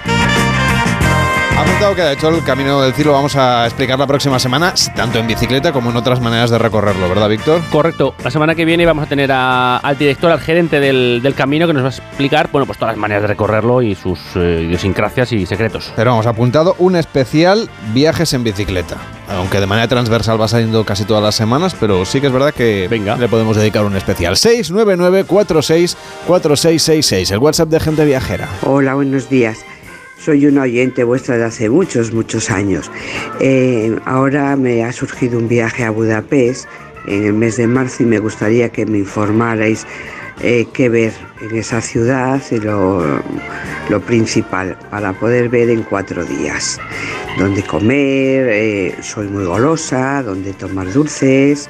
[1.55, 4.39] Ha apuntado que de hecho el Camino del Cid lo vamos a explicar la próxima
[4.39, 7.61] semana, tanto en bicicleta como en otras maneras de recorrerlo, ¿verdad, Víctor?
[7.71, 8.15] Correcto.
[8.25, 11.67] La semana que viene vamos a tener a- al director, al gerente del, del camino,
[11.67, 14.63] que nos va a explicar, bueno, pues todas las maneras de recorrerlo y sus eh,
[14.67, 15.93] idiosincrasias y secretos.
[15.95, 18.97] Pero vamos, apuntado un especial viajes en bicicleta.
[19.35, 22.53] Aunque de manera transversal va saliendo casi todas las semanas, pero sí que es verdad
[22.53, 24.37] que le podemos dedicar un especial.
[24.37, 28.49] 699 46 4666 el WhatsApp de Gente Viajera.
[28.63, 29.59] Hola, buenos días.
[30.19, 32.91] Soy una oyente vuestra de hace muchos, muchos años.
[33.41, 36.67] Eh, ahora me ha surgido un viaje a Budapest
[37.07, 39.87] en el mes de marzo y me gustaría que me informarais
[40.41, 43.21] eh, qué ver en esa ciudad y lo,
[43.89, 46.81] lo principal para poder ver en cuatro días.
[47.39, 51.69] Dónde comer, eh, soy muy golosa, dónde tomar dulces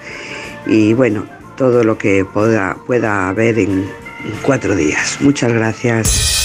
[0.66, 1.24] y bueno,
[1.56, 3.84] todo lo que pueda, pueda haber en
[4.42, 5.18] cuatro días.
[5.20, 6.41] Muchas gracias.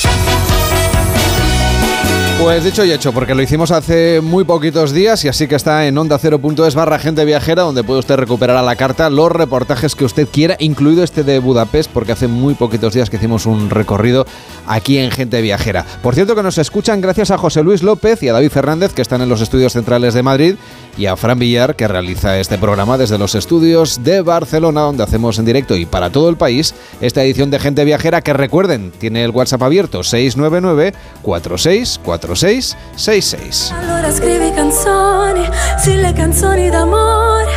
[2.39, 5.87] Pues dicho y hecho, porque lo hicimos hace muy poquitos días y así que está
[5.87, 9.95] en onda 0.es barra gente viajera, donde puede usted recuperar a la carta los reportajes
[9.95, 13.71] que usted quiera, incluido este de Budapest, porque hace muy poquitos días que hicimos un
[13.71, 14.27] recorrido
[14.67, 15.83] aquí en Gente Viajera.
[16.03, 19.01] Por cierto que nos escuchan gracias a José Luis López y a David Fernández, que
[19.01, 20.55] están en los estudios centrales de Madrid,
[20.97, 25.37] y a Fran Villar, que realiza este programa desde los estudios de Barcelona, donde hacemos
[25.37, 29.23] en directo y para todo el país esta edición de Gente Viajera, que recuerden, tiene
[29.23, 33.73] el WhatsApp abierto 699 46 46 66.
[33.79, 37.51] Allora scrivi canzoni, sì le canzoni d'amore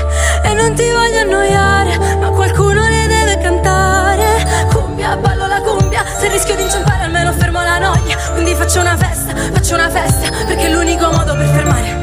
[0.44, 4.68] E non ti voglio annoiare, ma qualcuno le deve cantare.
[4.72, 8.16] Cumbia, ballo la cumbia, se rischio di inciampare almeno fermo la noia.
[8.32, 11.99] Quindi faccio una festa, faccio una festa Perché è l'unico modo per fermare,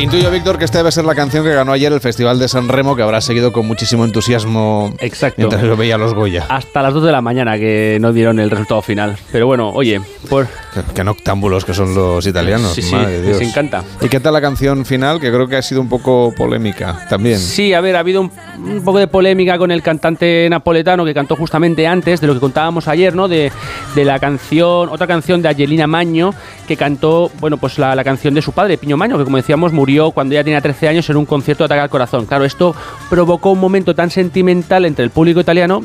[0.00, 2.70] Intuyo, Víctor, que esta debe ser la canción que ganó ayer el Festival de San
[2.70, 5.34] Remo, que habrá seguido con muchísimo entusiismo Exacto.
[5.36, 6.46] mientras lo veía los Goya.
[6.48, 9.18] Hasta las 2 de la mañana que no dieron el resultado final.
[9.30, 10.48] Pero bueno, oye, por...
[10.94, 12.72] Qué, noctámbulos que son los italianos.
[12.72, 13.38] Sí, sí, madre Dios.
[13.40, 13.84] les encanta.
[14.00, 15.20] ¿Y qué tal la canción final?
[15.20, 17.38] Que creo que ha sido un poco polémica también.
[17.38, 21.12] Sí, a ver, ha habido un, un poco de polémica con el cantante napoletano que
[21.12, 23.28] cantó justamente antes de lo que contábamos ayer, ¿no?
[23.28, 23.52] De,
[23.94, 26.32] de la canción, otra canción de Angelina Maño,
[26.66, 29.72] que cantó, bueno, pues la, la canción de su padre, Piño Maño, que como decíamos
[29.74, 32.26] murió cuando ella tenía 13 años en un concierto de ataque al corazón.
[32.26, 32.74] Claro, esto
[33.08, 35.82] provocó un momento tan sentimental entre el público italiano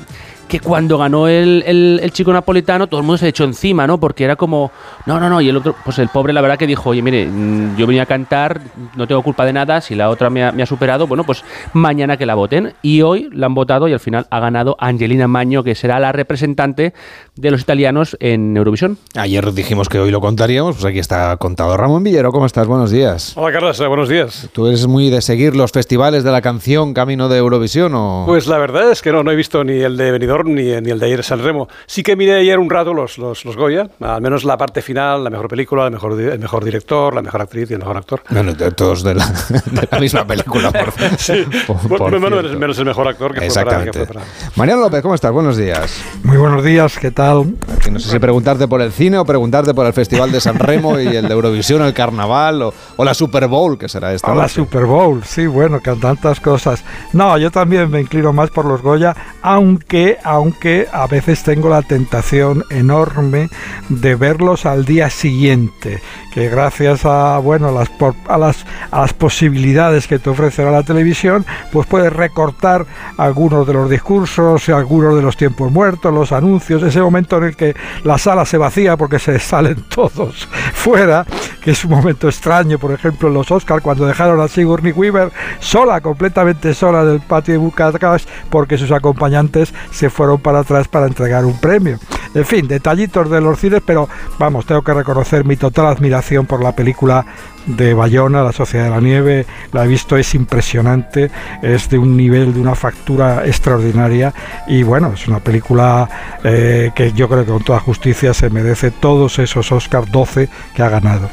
[0.48, 4.00] que cuando ganó el, el- el chico napolitano todo el mundo se echó encima, ¿no?
[4.00, 4.72] Porque era como,
[5.06, 7.26] no, no, no, y el otro, pues el pobre la verdad que dijo, oye, mire,
[7.28, 8.62] mm, yo venía a cantar,
[8.96, 11.44] no tengo culpa de nada, si la otra me ha, me ha superado, bueno, pues
[11.74, 12.74] mañana que la voten.
[12.82, 16.12] Y hoy la han votado y al final ha ganado Angelina Magno, que será la
[16.12, 16.94] representante
[17.36, 18.98] de los italianos en Eurovisión.
[19.16, 21.76] Ayer dijimos que hoy lo contaríamos, pues aquí está contado.
[21.76, 22.68] Ramón Villero, ¿cómo estás?
[22.68, 23.34] Buenos días.
[23.36, 24.50] Hola Carlos, eh, buenos días.
[24.54, 28.24] ¿Tú eres muy de seguir los festivales de la canción Camino de Eurovisión o...?
[28.28, 30.90] Pues la verdad es que no, no he visto ni el de Benidorm ni, ni
[30.92, 31.70] el de ayer San Remo.
[31.86, 35.24] Sí que miré ayer un rato los, los, los Goya, al menos la parte final,
[35.24, 38.22] la mejor película, el mejor, el mejor director, la mejor actriz y el mejor actor.
[38.30, 39.26] Bueno, de- todos de la,
[39.72, 43.50] de la misma película, por, Sí, por- bueno, por menos, menos el mejor actor que
[43.50, 44.06] fue para- que Exactamente.
[44.06, 44.26] fue para-
[44.56, 45.32] Mariano López, ¿cómo estás?
[45.32, 46.02] Buenos días.
[46.24, 47.54] Muy buenos días, ¿qué tal?
[47.92, 51.00] No sé si preguntarte por el cine o preguntarte por el Festival de San Remo
[51.00, 54.36] y el de Eurovisión, el Carnaval o, o la Super Bowl, que será esta A
[54.36, 54.48] la.
[54.48, 56.84] Super Bowl, sí, bueno, que tantas cosas.
[57.14, 61.84] No, yo también me inclino más por los Goya, aunque, aunque a veces tengo la
[61.84, 63.50] tentación enorme
[63.90, 66.02] de verlos al día siguiente,
[66.34, 72.86] que gracias a, bueno, las, posibilidades que te ofrecerá la televisión, pues puedes recortar
[73.18, 77.56] algunos de los discursos, algunos de los tiempos muertos, los anuncios, ese momento en el
[77.56, 81.24] que la sala se vacía porque se salen todos fuera,
[81.62, 85.32] que es un momento extraño, por ejemplo, en los Oscars, cuando dejaron a Sigourney Weaver
[85.60, 91.08] sola, completamente sola del patio de Bucatás, porque sus acompañantes se fueron para atrás para
[91.08, 92.00] entregar un premio.
[92.34, 94.10] En fin, detallitos de los cines, pero
[94.40, 97.26] vamos, tengo que reconocer mi total admiración por la película
[97.66, 102.16] de Bayona, La Sociedad de la Nieve, la he visto, es impresionante, es de un
[102.16, 104.34] nivel, de una factura extraordinaria
[104.68, 106.10] y bueno, es una película
[106.44, 110.84] eh, que yo creo que con toda justicia se merece todos esos Oscars 12 que
[110.84, 111.30] ha ganado.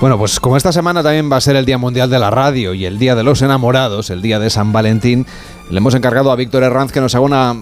[0.00, 2.74] Bueno, pues como esta semana también va a ser el Día Mundial de la Radio
[2.74, 5.26] y el Día de los Enamorados, el Día de San Valentín,
[5.70, 7.54] le hemos encargado a Víctor Herranz que nos haga una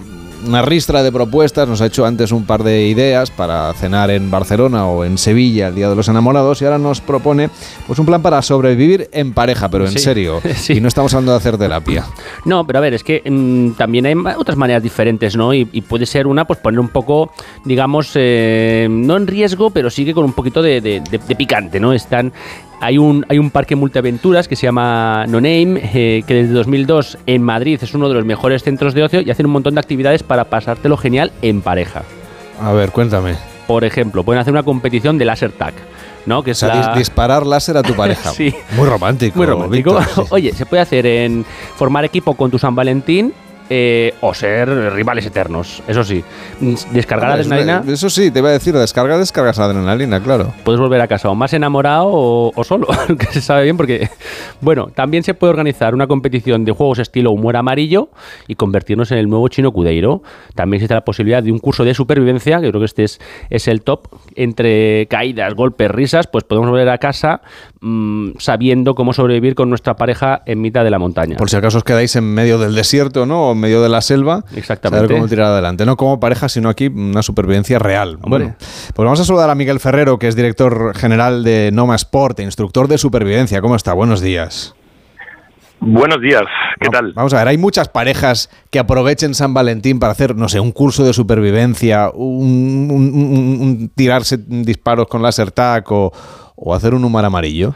[0.47, 4.29] una ristra de propuestas, nos ha hecho antes un par de ideas para cenar en
[4.31, 7.49] Barcelona o en Sevilla el Día de los Enamorados y ahora nos propone
[7.87, 10.41] pues un plan para sobrevivir en pareja, pero en serio.
[10.67, 12.05] Y no estamos hablando de hacer terapia.
[12.43, 15.53] No, pero a ver, es que mm, también hay otras maneras diferentes, ¿no?
[15.53, 17.31] Y, puede ser una, pues poner un poco,
[17.63, 21.93] digamos, eh, no en riesgo, pero sigue con un poquito de, de picante, ¿no?
[21.93, 22.33] Están
[22.81, 27.17] hay un, hay un parque multiaventuras que se llama No Name, eh, que desde 2002
[27.25, 29.79] en Madrid es uno de los mejores centros de ocio y hacen un montón de
[29.79, 32.03] actividades para pasártelo genial en pareja.
[32.61, 33.35] A ver, cuéntame.
[33.67, 35.73] Por ejemplo, pueden hacer una competición de láser tag.
[36.25, 36.43] ¿no?
[36.43, 38.31] Que o sea, disparar láser a tu pareja.
[38.33, 38.53] sí.
[38.75, 39.37] Muy romántico.
[39.37, 39.99] Muy romántico.
[40.29, 41.45] Oye, se puede hacer en
[41.75, 43.33] formar equipo con tu San Valentín
[43.69, 45.81] eh, o ser rivales eternos.
[45.87, 46.23] Eso sí,
[46.91, 47.83] descargar adrenalina.
[47.87, 50.53] Eso sí, te iba a decir, descarga, descargas adrenalina, claro.
[50.63, 52.87] Puedes volver a casa o más enamorado o, solo,
[53.19, 54.09] que se sabe bien porque,
[54.61, 58.09] bueno, también se puede organizar una competición de juegos estilo humor amarillo
[58.47, 60.21] y convertirnos en el nuevo chino Cudeiro.
[60.53, 63.67] También existe la posibilidad de un curso de supervivencia, que creo que este es, es
[63.67, 67.41] el top, entre caídas, golpes, risas, pues podemos volver a casa
[67.81, 71.37] mm, sabiendo cómo sobrevivir con nuestra pareja en mitad de la montaña.
[71.37, 73.54] Por si acaso os quedáis en medio del desierto, ¿no?
[73.55, 74.43] En medio de la selva.
[74.55, 75.07] Exactamente.
[75.07, 75.85] Saber cómo tirar adelante.
[75.85, 78.17] No como pareja, sino aquí una supervivencia real.
[78.21, 82.39] Bueno, pues vamos a saludar a Miguel Ferrero, que es director general de Noma Sport,
[82.39, 83.61] e instructor de supervivencia.
[83.61, 83.93] ¿Cómo está?
[83.93, 84.75] Buenos días.
[85.79, 86.43] Buenos días,
[86.79, 87.11] ¿qué tal?
[87.13, 90.71] Vamos a ver, hay muchas parejas que aprovechen San Valentín para hacer, no sé, un
[90.71, 96.11] curso de supervivencia, un, tirarse disparos con láser tac o,
[96.55, 97.75] o, hacer un humor amarillo.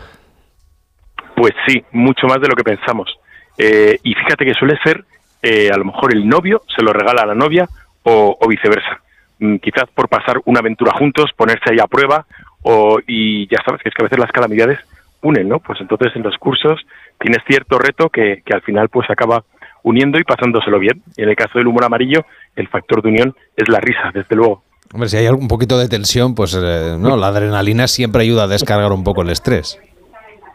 [1.36, 3.10] Pues sí, mucho más de lo que pensamos.
[3.58, 5.04] Eh, y fíjate que suele ser
[5.42, 7.68] eh, a lo mejor el novio se lo regala a la novia
[8.04, 9.02] o, viceversa.
[9.40, 12.26] Mm, quizás por pasar una aventura juntos, ponerse ahí a prueba
[12.62, 14.80] o, y ya sabes que es que a veces las calamidades
[15.22, 15.60] unen, ¿no?
[15.60, 16.80] Pues entonces en los cursos
[17.20, 19.44] tienes cierto reto que, al final pues acaba
[19.84, 21.02] uniendo y pasándoselo bien.
[21.16, 22.26] Y en el caso del humor amarillo,
[22.56, 24.64] el factor de unión es la risa, desde luego.
[24.94, 28.48] Hombre, si hay un poquito de tensión, pues eh, no, la adrenalina siempre ayuda a
[28.48, 29.80] descargar un poco el estrés.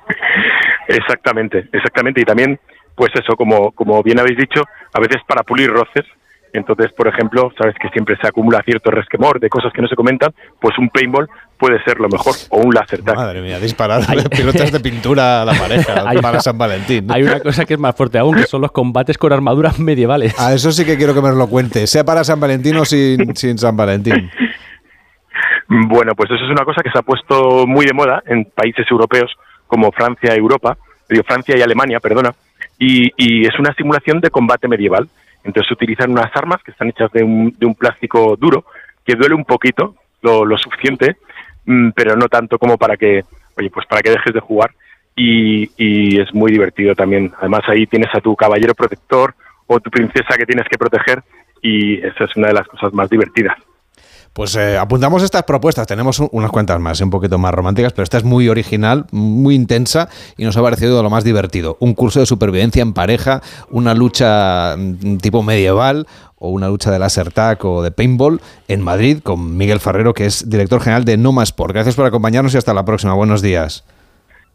[0.89, 2.21] Exactamente, exactamente.
[2.21, 2.61] Y también
[2.95, 6.05] pues eso, como, como bien habéis dicho, a veces para pulir roces.
[6.53, 9.97] Entonces, por ejemplo, sabes que siempre se acumula cierto resquemor de cosas que no se
[9.97, 11.29] comentan, pues un paintball
[11.59, 13.17] puede ser lo mejor, o un láser tag.
[13.17, 17.11] Madre mía, disparar pilotas de pintura a la pareja para San Valentín.
[17.11, 20.39] Hay una cosa que es más fuerte aún, que son los combates con armaduras medievales.
[20.39, 23.35] A eso sí que quiero que me lo cuente, sea para San Valentín o sin,
[23.37, 24.31] sin San Valentín.
[25.67, 28.87] Bueno, pues eso es una cosa que se ha puesto muy de moda en países
[28.89, 29.33] europeos
[29.67, 30.77] como Francia, Europa,
[31.27, 32.33] Francia y Alemania, perdona,
[32.79, 35.09] y, es una simulación de combate medieval.
[35.43, 38.65] Entonces utilizan unas armas que están hechas de un, de un plástico duro,
[39.05, 41.17] que duele un poquito, lo, lo suficiente,
[41.67, 43.25] mm, pero no tanto como para que,
[43.57, 44.71] oye, pues para que dejes de jugar.
[45.17, 47.33] Y, y, es muy divertido también.
[47.39, 49.35] Además ahí tienes a tu caballero protector
[49.67, 51.23] o tu princesa que tienes que proteger
[51.63, 53.57] y esa es una de las cosas más divertidas.
[54.35, 58.17] Pues eh, apuntamos estas propuestas, tenemos unas cuantas más, un poquito más románticas, pero esta
[58.17, 61.77] es muy original, muy intensa y nos ha parecido lo más divertido.
[61.79, 66.99] Un curso de supervivencia en pareja, una lucha mm, tipo medieval o una lucha de
[66.99, 71.17] láser tag o de paintball en Madrid con Miguel Ferrero, que es director general de
[71.17, 71.73] Noma Sport.
[71.73, 73.15] Gracias por acompañarnos y hasta la próxima.
[73.15, 73.85] Buenos días.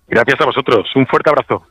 [0.10, 0.90] Gracias a vosotros.
[0.94, 1.64] Un fuerte abrazo.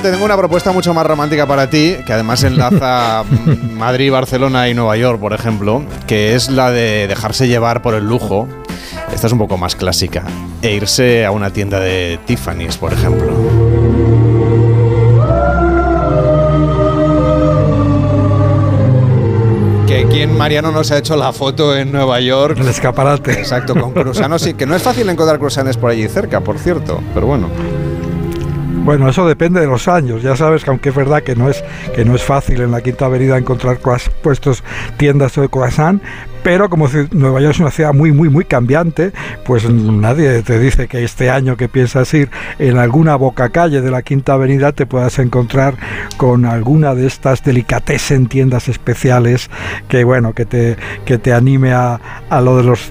[0.00, 3.24] Tengo una propuesta mucho más romántica para ti, que además enlaza
[3.72, 8.04] Madrid, Barcelona y Nueva York, por ejemplo, que es la de dejarse llevar por el
[8.04, 8.48] lujo.
[9.12, 10.24] Esta es un poco más clásica.
[10.62, 13.32] E irse a una tienda de Tiffany's, por ejemplo.
[19.86, 22.58] que quien Mariano nos ha hecho la foto en Nueva York.
[22.58, 23.32] El escaparate.
[23.32, 24.42] Exacto, con cruzanos.
[24.42, 27.48] Sí, que no es fácil encontrar cruzanes por allí cerca, por cierto, pero bueno.
[28.84, 30.22] Bueno, eso depende de los años.
[30.22, 31.64] Ya sabes que aunque es verdad que no es,
[31.94, 33.78] que no es fácil en la Quinta Avenida encontrar
[34.22, 34.62] puestos
[34.98, 36.02] tiendas de croissant,
[36.44, 39.12] pero como Nueva York es una ciudad muy, muy, muy cambiante,
[39.46, 43.90] pues nadie te dice que este año que piensas ir en alguna boca calle de
[43.90, 45.74] la Quinta Avenida te puedas encontrar
[46.18, 49.48] con alguna de estas delicatessen tiendas especiales
[49.88, 50.76] que, bueno, que te,
[51.06, 52.90] que te anime a, a lo de los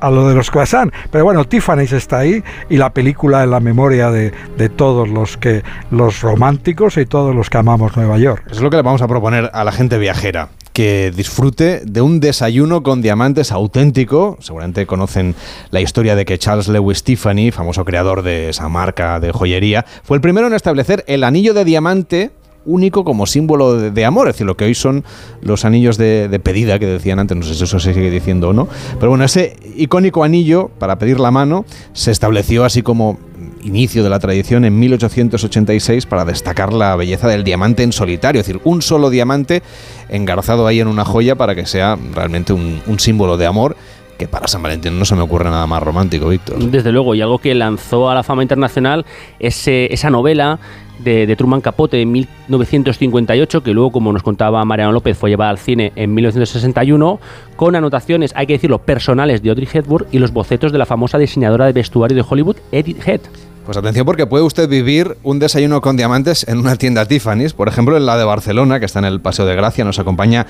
[0.00, 0.94] a lo de los croissants.
[1.10, 5.36] Pero bueno, Tiffany's está ahí y la película en la memoria de, de todos los
[5.36, 8.44] que los románticos y todos los que amamos Nueva York.
[8.50, 12.20] Es lo que le vamos a proponer a la gente viajera que disfrute de un
[12.20, 14.36] desayuno con diamantes auténtico.
[14.40, 15.34] Seguramente conocen
[15.70, 20.18] la historia de que Charles Lewis Tiffany, famoso creador de esa marca de joyería, fue
[20.18, 22.30] el primero en establecer el anillo de diamante
[22.66, 25.02] único como símbolo de, amor, es decir, lo que hoy son
[25.40, 28.50] los anillos de, de, pedida que decían antes, no sé si eso se sigue diciendo
[28.50, 28.68] o no,
[28.98, 31.64] pero bueno, ese icónico anillo para pedir la mano
[31.94, 33.18] se estableció así como
[33.66, 38.46] inicio de la tradición en 1886 para destacar la belleza del diamante en solitario, es
[38.46, 39.62] decir, un solo diamante
[40.08, 43.76] engarzado ahí en una joya para que sea realmente un, símbolo de amor
[44.18, 46.58] que para San Valentín no se me ocurre nada más romántico, Víctor.
[46.58, 49.04] Desde luego, y algo que lanzó a la fama internacional
[49.38, 50.58] es esa novela
[50.98, 55.58] de, Truman Capote en 1958, que luego, como nos contaba Mariano López, fue llevada al
[55.58, 57.20] cine en 1961,
[57.56, 61.18] con anotaciones, hay que decirlo, personales de Audrey Hepburn y los bocetos de la famosa
[61.18, 63.20] diseñadora de vestuario de Hollywood, Edith Head.
[63.66, 67.66] Pues atención porque puede usted vivir un desayuno con diamantes en una tienda Tiffany's, por
[67.66, 69.84] ejemplo en la de Barcelona, que está en el Paseo de Gracia.
[69.84, 70.46] Nos acompaña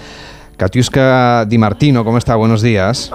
[0.58, 2.04] Katiuska Di Martino.
[2.04, 2.36] ¿Cómo está?
[2.36, 3.10] Buenos días.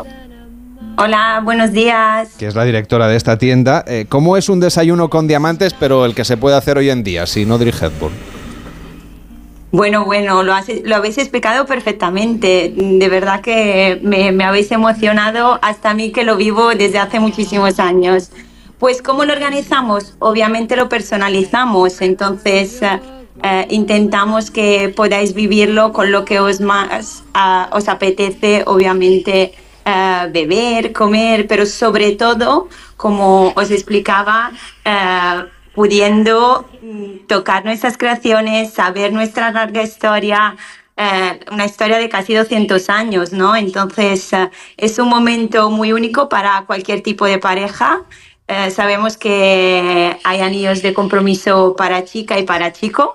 [0.98, 2.30] Hola, buenos días.
[2.40, 3.86] Que es la directora de esta tienda.
[3.86, 7.04] Eh, ¿Cómo es un desayuno con diamantes, pero el que se puede hacer hoy en
[7.04, 8.16] día, sin Audrey Hepburn?
[9.72, 12.74] Bueno, bueno, lo, lo, habéis explicado perfectamente.
[12.76, 17.20] De verdad que me, me habéis emocionado hasta a mí que lo vivo desde hace
[17.20, 18.32] muchísimos años.
[18.82, 20.16] Pues ¿cómo lo organizamos?
[20.18, 23.00] Obviamente lo personalizamos, entonces eh,
[23.44, 27.24] eh, intentamos que podáis vivirlo con lo que os más
[27.74, 29.54] os apetece, obviamente
[29.86, 34.52] uh, beber, comer, pero sobre todo, como os explicaba,
[35.76, 40.56] pudiendo mm, tocar nuestras creaciones, saber nuestra larga historia,
[41.52, 43.56] una historia de casi 200 años, ¿no?
[43.56, 44.32] Entonces
[44.76, 48.06] es un momento muy único para cualquier tipo de pareja
[48.52, 53.14] eh, sabemos que hay anillos de compromiso para chica y para chico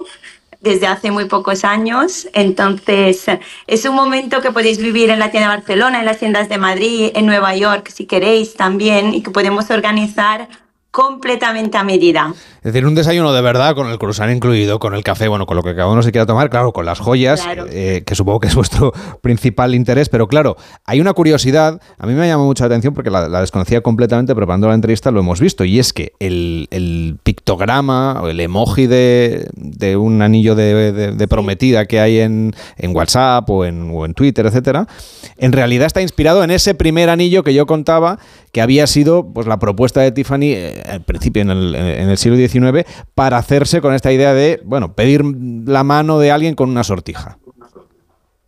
[0.60, 2.26] desde hace muy pocos años.
[2.32, 3.26] Entonces,
[3.66, 6.58] es un momento que podéis vivir en la tienda de Barcelona, en las tiendas de
[6.58, 10.48] Madrid, en Nueva York, si queréis también, y que podemos organizar
[10.96, 12.32] completamente a medida.
[12.56, 15.54] Es decir, un desayuno de verdad con el croissant incluido, con el café, bueno, con
[15.54, 18.48] lo que cada uno se quiera tomar, claro, con las joyas, eh, que supongo que
[18.48, 22.94] es vuestro principal interés, pero claro, hay una curiosidad, a mí me llama mucha atención
[22.94, 28.22] porque la, desconocía completamente, preparando la entrevista lo hemos visto, y es que el, pictograma
[28.22, 32.54] o el emoji de, un anillo de, prometida que hay en,
[32.94, 34.88] WhatsApp o en, o en Twitter, etcétera,
[35.36, 38.18] en realidad está inspirado en ese primer anillo que yo contaba
[38.56, 42.18] que había sido pues la propuesta de Tiffany eh, al principio en el, en el,
[42.18, 46.70] siglo XIX para hacerse con esta idea de, bueno, pedir la mano de alguien con
[46.70, 47.38] una sortija.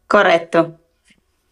[0.06, 0.78] Correcto.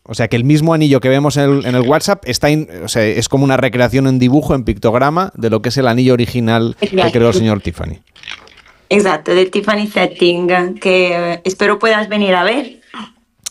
[0.09, 2.49] O sea que el mismo anillo que vemos en el, en el WhatsApp está
[2.83, 5.89] o sea, es como una recreación en dibujo, en pictograma, de lo que es el
[5.89, 8.01] anillo original que creó el señor Tiffany.
[8.89, 12.81] Exacto, de Tiffany Setting, que espero puedas venir a ver.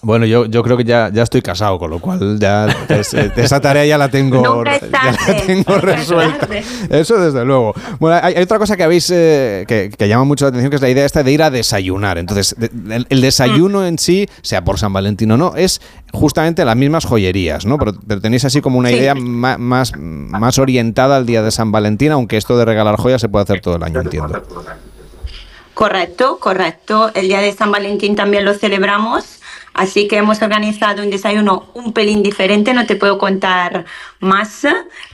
[0.05, 2.67] Bueno, yo, yo creo que ya, ya estoy casado, con lo cual ya
[3.37, 6.45] esa tarea ya la tengo, resuelta.
[6.91, 7.73] Eso desde luego.
[7.99, 10.91] Bueno, hay, otra cosa que habéis eh, que, llama mucho la atención, que es la
[10.91, 12.19] idea esta de ir a desayunar.
[12.19, 15.81] Entonces, el, desayuno en sí, sea por San Valentín o no, es
[16.13, 17.79] justamente las mismas joyerías, ¿no?
[17.79, 22.37] Pero, tenéis así como una idea más, más orientada al día de San Valentín, aunque
[22.37, 24.43] esto de regalar joyas se puede hacer todo el año, entiendo.
[25.73, 27.09] Correcto, correcto.
[27.15, 29.39] El día de San Valentín también lo celebramos
[29.75, 33.83] Así que hemos organizado un desayuno un pelín diferente, no te puedo contar
[34.21, 34.65] más,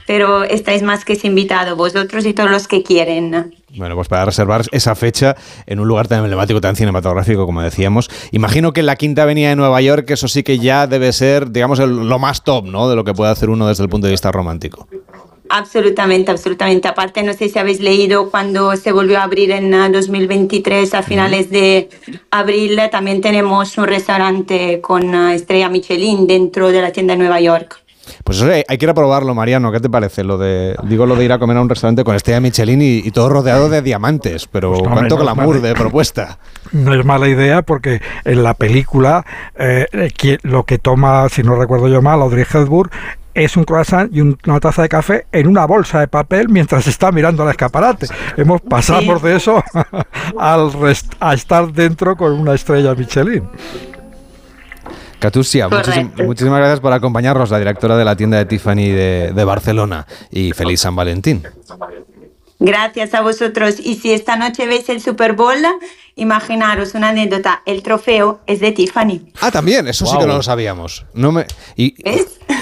[0.06, 3.56] pero estáis más que invitados, vosotros y todos los que quieren.
[3.76, 5.34] Bueno, pues para reservar esa fecha
[5.66, 9.48] en un lugar tan emblemático, tan cinematográfico como decíamos, imagino que en la Quinta Avenida
[9.48, 12.88] de Nueva York eso sí que ya debe ser, digamos, lo más top, ¿no?
[12.88, 14.86] De lo que puede hacer uno desde el punto de vista romántico.
[15.54, 16.88] Absolutamente, absolutamente.
[16.88, 21.02] Aparte, no sé si habéis leído cuando se volvió a abrir en 2023, ah, a
[21.02, 21.90] finales de
[22.30, 27.38] abril, también tenemos un restaurante con ah, estrella Michelin dentro de la tienda de Nueva
[27.42, 27.81] York.
[28.24, 29.70] Pues eso hay, que ir a probarlo, Mariano.
[29.72, 30.24] ¿Qué te parece?
[30.24, 33.10] Lo de, digo lo de ir a comer a un restaurante con estrella Michelin y,
[33.10, 34.46] todo rodeado de diamantes.
[34.46, 36.38] Pero pues cuánto glamour de propuesta.
[36.72, 39.24] No es mala idea porque en la película
[39.56, 39.86] eh,
[40.42, 42.90] lo que toma, si no recuerdo yo mal, Audrey Hepburn
[43.34, 47.12] es un croissant y una taza de café en una bolsa de papel mientras está
[47.12, 48.06] mirando el escaparate.
[48.36, 49.62] Hemos pasado de eso
[50.38, 50.70] al
[51.20, 53.48] a estar dentro con una estrella Michelin.
[55.22, 59.44] Catusia, muchísim- muchísimas gracias por acompañarnos, la directora de la tienda de Tiffany de, de
[59.44, 60.06] Barcelona.
[60.30, 61.42] Y feliz San Valentín.
[62.58, 63.80] Gracias a vosotros.
[63.80, 65.56] Y si esta noche veis el Super Bowl,
[66.16, 67.62] imaginaros una anécdota.
[67.66, 69.32] El trofeo es de Tiffany.
[69.40, 71.06] Ah, también, eso sí que no lo sabíamos.
[71.14, 71.46] No me,
[71.76, 71.94] y,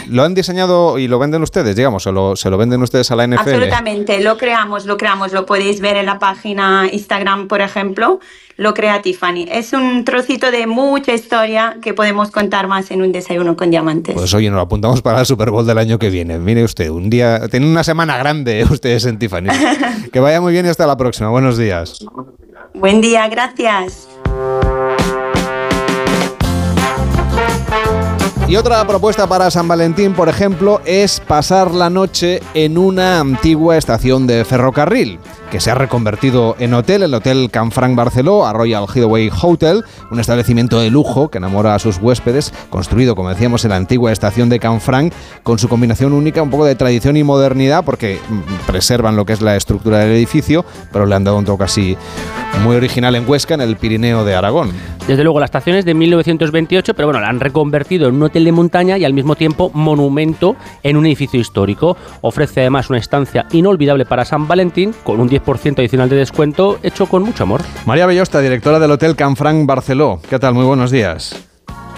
[0.09, 2.07] ¿Lo han diseñado y lo venden ustedes, digamos?
[2.07, 3.41] ¿O lo- se lo venden ustedes a la NFL?
[3.41, 5.33] Absolutamente, lo creamos, lo creamos.
[5.33, 8.19] Lo podéis ver en la página Instagram, por ejemplo.
[8.57, 9.47] Lo crea Tiffany.
[9.51, 14.15] Es un trocito de mucha historia que podemos contar más en un desayuno con diamantes.
[14.15, 16.39] Pues oye, nos lo apuntamos para el Super Bowl del año que viene.
[16.39, 19.49] Mire usted, un día, tienen una semana grande ustedes en Tiffany.
[20.13, 21.31] que vaya muy bien y hasta la próxima.
[21.31, 22.05] Buenos días.
[22.75, 24.09] Buen día, gracias.
[28.51, 33.77] Y otra propuesta para San Valentín, por ejemplo, es pasar la noche en una antigua
[33.77, 35.21] estación de ferrocarril
[35.53, 40.21] que se ha reconvertido en hotel, el Hotel Canfranc Barceló, a Royal Hideaway Hotel, un
[40.21, 44.49] establecimiento de lujo que enamora a sus huéspedes, construido, como decíamos, en la antigua estación
[44.49, 45.13] de Canfranc,
[45.43, 49.33] con su combinación única, un poco de tradición y modernidad, porque mm, preservan lo que
[49.33, 51.97] es la estructura del edificio, pero le han dado un toque así
[52.63, 54.73] muy original en Huesca, en el Pirineo de Aragón.
[55.09, 58.40] Desde luego, la estación es de 1928, pero bueno, la han reconvertido en un hotel
[58.45, 61.97] de montaña y al mismo tiempo monumento en un edificio histórico.
[62.21, 67.07] Ofrece además una estancia inolvidable para San Valentín, con un 10% adicional de descuento, hecho
[67.07, 67.63] con mucho amor.
[67.87, 70.21] María Bellosta, directora del Hotel Canfranc Barceló.
[70.29, 70.55] ¿Qué tal?
[70.55, 71.47] Muy buenos días.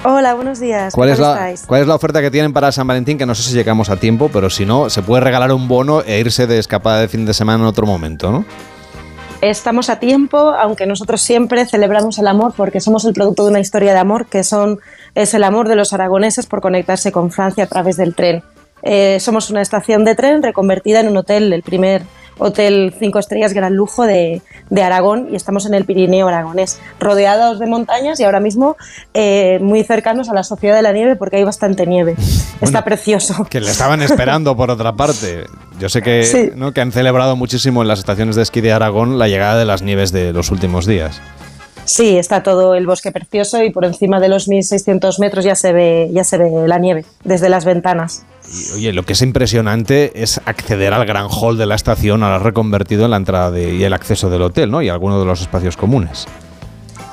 [0.04, 0.92] Hola, buenos días.
[0.94, 1.62] ¿Cuál ¿Qué es, la, estáis?
[1.64, 3.18] ¿Cuál es la oferta que tienen para San Valentín?
[3.18, 6.02] Que no sé si llegamos a tiempo, pero si no, se puede regalar un bono
[6.02, 8.44] e irse de escapada de fin de semana en otro momento, ¿no?
[9.42, 13.58] Estamos a tiempo, aunque nosotros siempre celebramos el amor porque somos el producto de una
[13.58, 14.78] historia de amor que son,
[15.16, 18.44] es el amor de los aragoneses por conectarse con Francia a través del tren.
[18.82, 22.02] Eh, somos una estación de tren reconvertida en un hotel, el primer
[22.38, 24.40] hotel cinco estrellas gran lujo de,
[24.70, 28.76] de Aragón y estamos en el Pirineo aragonés, rodeados de montañas y ahora mismo
[29.14, 32.16] eh, muy cercanos a la Sociedad de la Nieve porque hay bastante nieve.
[32.60, 33.44] Está precioso.
[33.50, 35.44] Que le estaban esperando, por otra parte.
[35.78, 36.50] Yo sé que, Sí.
[36.56, 36.72] ¿no?
[36.72, 39.82] que han celebrado muchísimo en las estaciones de esquí de Aragón la llegada de las
[39.82, 41.20] nieves de los últimos días.
[41.84, 45.72] Sí, está todo el bosque precioso y por encima de los 1600 metros ya se
[45.72, 48.24] ve, ya se ve la nieve desde las ventanas.
[48.52, 52.38] Y, oye, lo que es impresionante es acceder al gran hall de la estación, ahora
[52.38, 54.80] reconvertido en la entrada de- y el acceso del hotel, ¿no?
[54.80, 56.26] Y algunos de los espacios comunes.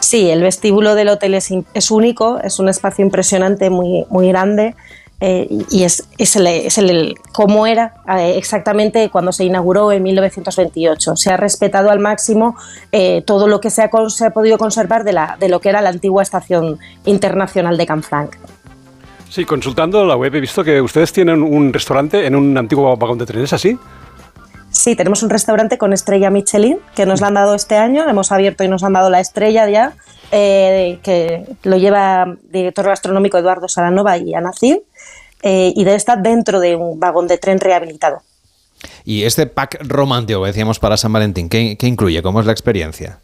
[0.01, 4.75] Sí, el vestíbulo del hotel es, es único, es un espacio impresionante, muy, muy grande.
[5.21, 9.91] Eh, y- es, es, el, es el- el- cómo era eh, exactamente cuando se inauguró
[9.91, 11.15] en 1928.
[11.15, 12.55] Se ha respetado al máximo
[12.91, 15.69] eh, todo lo que se ha, se ha podido conservar de, la, de lo que
[15.69, 18.35] era la antigua estación internacional de Canfranc.
[19.29, 23.17] Sí, consultando la web he visto que ustedes tienen un restaurante en un antiguo vagón
[23.19, 23.77] de tren, ¿es así?
[24.71, 28.31] Sí, tenemos un restaurante con estrella Michelin que nos la han dado este año, hemos
[28.31, 29.93] abierto y nos han dado la estrella ya,
[30.31, 34.77] eh, que lo lleva director gastronómico Eduardo Saranova y Ana Cid,
[35.43, 38.21] eh, y debe estar dentro de un vagón de tren rehabilitado.
[39.05, 42.21] Y este pack romántico que decíamos para San Valentín, ¿qué, qué incluye?
[42.21, 43.19] ¿Cómo es la experiencia?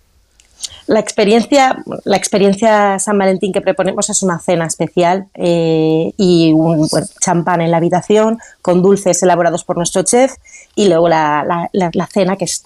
[0.87, 6.87] La experiencia, la experiencia San Valentín que proponemos es una cena especial eh, y un
[6.89, 10.33] bueno, champán en la habitación con dulces elaborados por nuestro chef
[10.75, 12.63] y luego la, la- la- la cena que es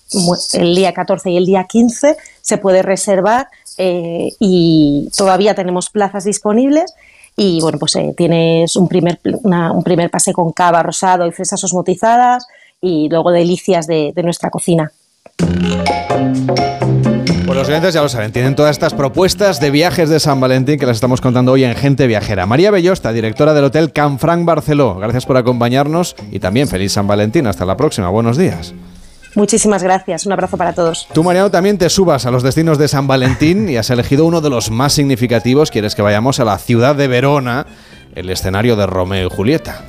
[0.54, 3.48] el día 14 y el día 15 se puede reservar
[3.78, 6.94] eh, y todavía tenemos plazas disponibles
[7.42, 11.32] y bueno pues eh, tienes un primer, una- un primer pase con cava rosado y
[11.32, 12.46] fresas osmotizadas
[12.82, 14.92] y luego delicias de- de nuestra cocina.
[17.46, 20.78] Pues los oyentes ya lo saben, tienen todas estas propuestas de viajes de San Valentín
[20.78, 22.46] que las estamos contando hoy en Gente Viajera.
[22.46, 27.48] María Bellosta, directora del Hotel Canfranc Barceló, gracias por acompañarnos y también feliz San Valentín.
[27.48, 28.74] Hasta la próxima, buenos días.
[29.36, 31.08] Muchísimas gracias, un abrazo para todos.
[31.14, 34.42] Tú, Mariano, también te subas a los destinos de San Valentín y has elegido uno
[34.42, 35.72] de los más significativos.
[35.72, 37.68] Quieres que vayamos a la ciudad de Verona,
[38.16, 39.84] el escenario de Romeo y Julieta.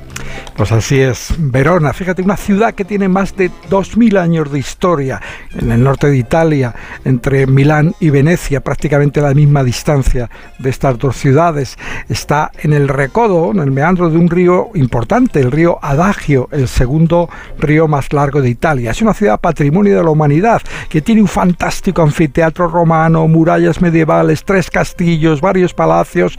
[0.56, 5.20] Pues así es, Verona, fíjate, una ciudad que tiene más de 2.000 años de historia
[5.58, 6.74] en el norte de Italia,
[7.04, 10.28] entre Milán y Venecia, prácticamente a la misma distancia
[10.58, 11.78] de estas dos ciudades.
[12.08, 16.68] Está en el recodo, en el meandro de un río importante, el río Adagio, el
[16.68, 18.90] segundo río más largo de Italia.
[18.90, 24.44] Es una ciudad patrimonio de la humanidad que tiene un fantástico anfiteatro romano, murallas medievales,
[24.44, 26.38] tres castillos, varios palacios,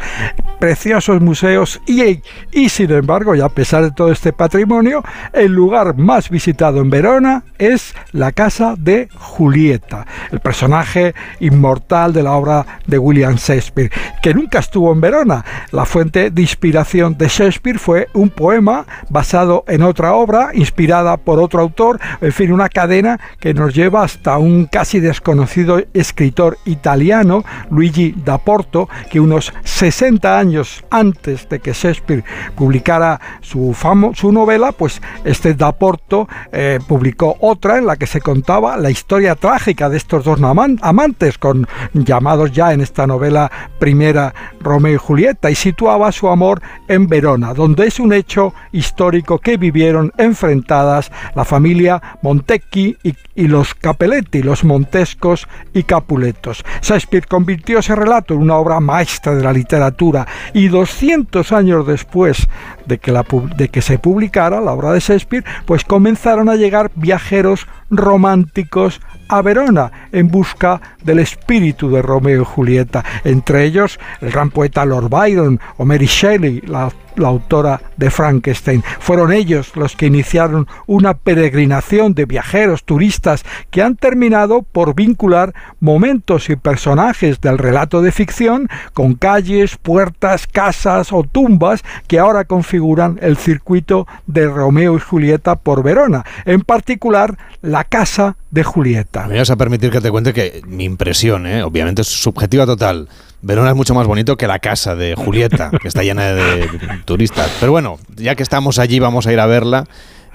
[0.60, 5.04] preciosos museos y, y sin embargo, y a pesar disfrutar de todo este patrimonio,
[5.34, 12.24] el lugar más visitado en Verona es la casa de Julieta, el personaje inmortal de
[12.24, 13.92] la obra de William Shakespeare,
[14.22, 15.44] que nunca estuvo en Verona.
[15.72, 21.40] La fuente de inspiración de Shakespeare fue un poema basado en otra obra, inspirada por
[21.40, 27.44] otro autor, en fin, una cadena que nos lleva hasta un casi desconocido escritor italiano,
[27.70, 32.24] Luigi da Porto, que unos 60 años antes de que Shakespeare
[32.56, 38.08] publicara su, famo, su novela, pues este da Porto eh, publicó otra en la que
[38.08, 40.40] se contaba la historia trágica de estos dos
[40.82, 46.62] amantes, con llamados ya en esta novela primera Romeo y Julieta, y situaba su amor
[46.88, 53.48] en Verona, donde es un hecho histórico que vivieron enfrentadas la familia Montecchi y, y
[53.48, 56.64] los Capelletti, los Montescos y Capuletos.
[56.82, 62.48] Shakespeare convirtió ese relato en una obra maestra de la literatura y 200 años después
[62.98, 69.02] de que, se publicara la obra de Shakespeare, pues comenzaron a llegar viajeros románticos
[69.32, 74.86] a Verona en busca del espíritu de Romeo y Julieta, entre ellos el gran poeta
[74.86, 76.92] Lord Byron o Mary Shelley, la,
[77.24, 78.84] autora de Frankenstein.
[79.00, 85.54] Fueron ellos los que iniciaron una peregrinación de viajeros, turistas, que han terminado por vincular
[85.82, 92.46] momentos y personajes del relato de ficción con calles, puertas, casas o tumbas que ahora
[92.46, 99.28] configuran el circuito de Romeo y Julieta por Verona, en particular la casa de Julieta.
[99.28, 101.64] Me vas a permitir que te cuente que mi impresión, ¿eh?
[101.64, 103.08] obviamente es subjetiva total.
[103.42, 106.70] Verona es mucho más bonito que la casa de Julieta, que está llena de
[107.06, 107.50] turistas.
[107.60, 109.86] Pero bueno, ya que estamos allí, vamos a ir a verla.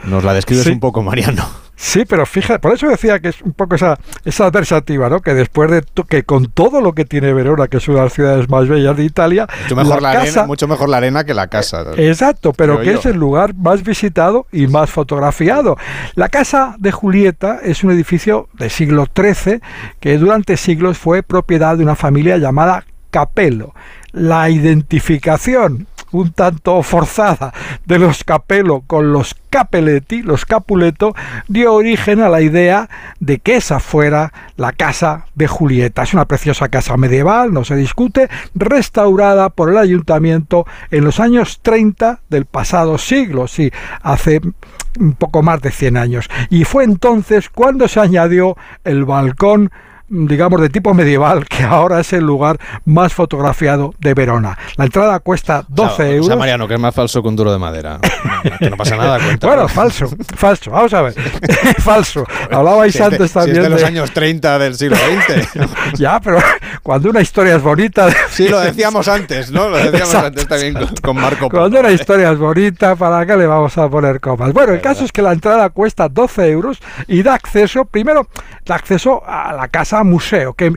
[0.05, 0.70] Nos la describes Sí.
[0.73, 1.47] un poco, Mariano.
[1.78, 5.20] Sí, pero fíjate, por eso decía que es un poco esa, esa adversativa, ¿no?
[5.20, 8.12] Que después de que con todo lo que tiene Verona, que es una de las
[8.15, 11.35] ciudades más bellas de Italia, Mucho mejor la, casa, arena, mucho mejor la arena que
[11.35, 11.85] la casa.
[11.98, 12.98] Exacto, pero que yo.
[12.98, 15.77] es el lugar más visitado y más fotografiado.
[16.15, 19.61] La casa de Julieta es un edificio del siglo XIII
[20.01, 23.74] que durante siglos fue propiedad de una familia llamada Capello.
[24.12, 25.86] La identificación
[26.20, 27.52] un tanto forzada
[27.84, 31.14] de los Capello con los Capelletti, los Capuleto,
[31.48, 32.88] dio origen a la idea
[33.20, 36.02] de que esa fuera la casa de Julieta.
[36.02, 41.60] Es una preciosa casa medieval, no se discute, restaurada por el ayuntamiento en los años
[41.62, 43.70] 30 del pasado siglo, sí,
[44.02, 44.40] hace
[44.98, 46.28] un poco más de 100 años.
[46.51, 49.70] Y fue entonces cuando se añadió el balcón
[50.09, 54.57] digamos de tipo medieval que ahora es el lugar más fotografiado de Verona.
[54.77, 56.39] La entrada cuesta 12 O sea, euros.
[56.39, 57.99] Mariano, que es más falso que un duro de madera.
[58.61, 59.53] Que no pasa nada, cuéntalo.
[59.55, 60.70] Bueno, falso, falso.
[60.70, 61.15] Vamos a ver.
[61.81, 62.24] falso.
[62.51, 65.69] Hablabais Si de- antes si también es de los años 30 del siglo XX.
[65.99, 66.39] ya, pero
[66.83, 68.09] cuando una historia es bonita.
[68.31, 69.69] Sí, lo decíamos antes, ¿no?
[69.69, 70.27] Lo decíamos Exacto.
[70.28, 71.62] antes también con, con Marco Polo.
[71.62, 74.53] Cuando una historia es bonita, ¿para qué le vamos a poner comas?
[74.53, 76.78] Bueno, el caso es que la entrada cuesta 12 euros
[77.09, 78.28] y da acceso, primero,
[78.65, 80.73] da acceso a la casa museo, que,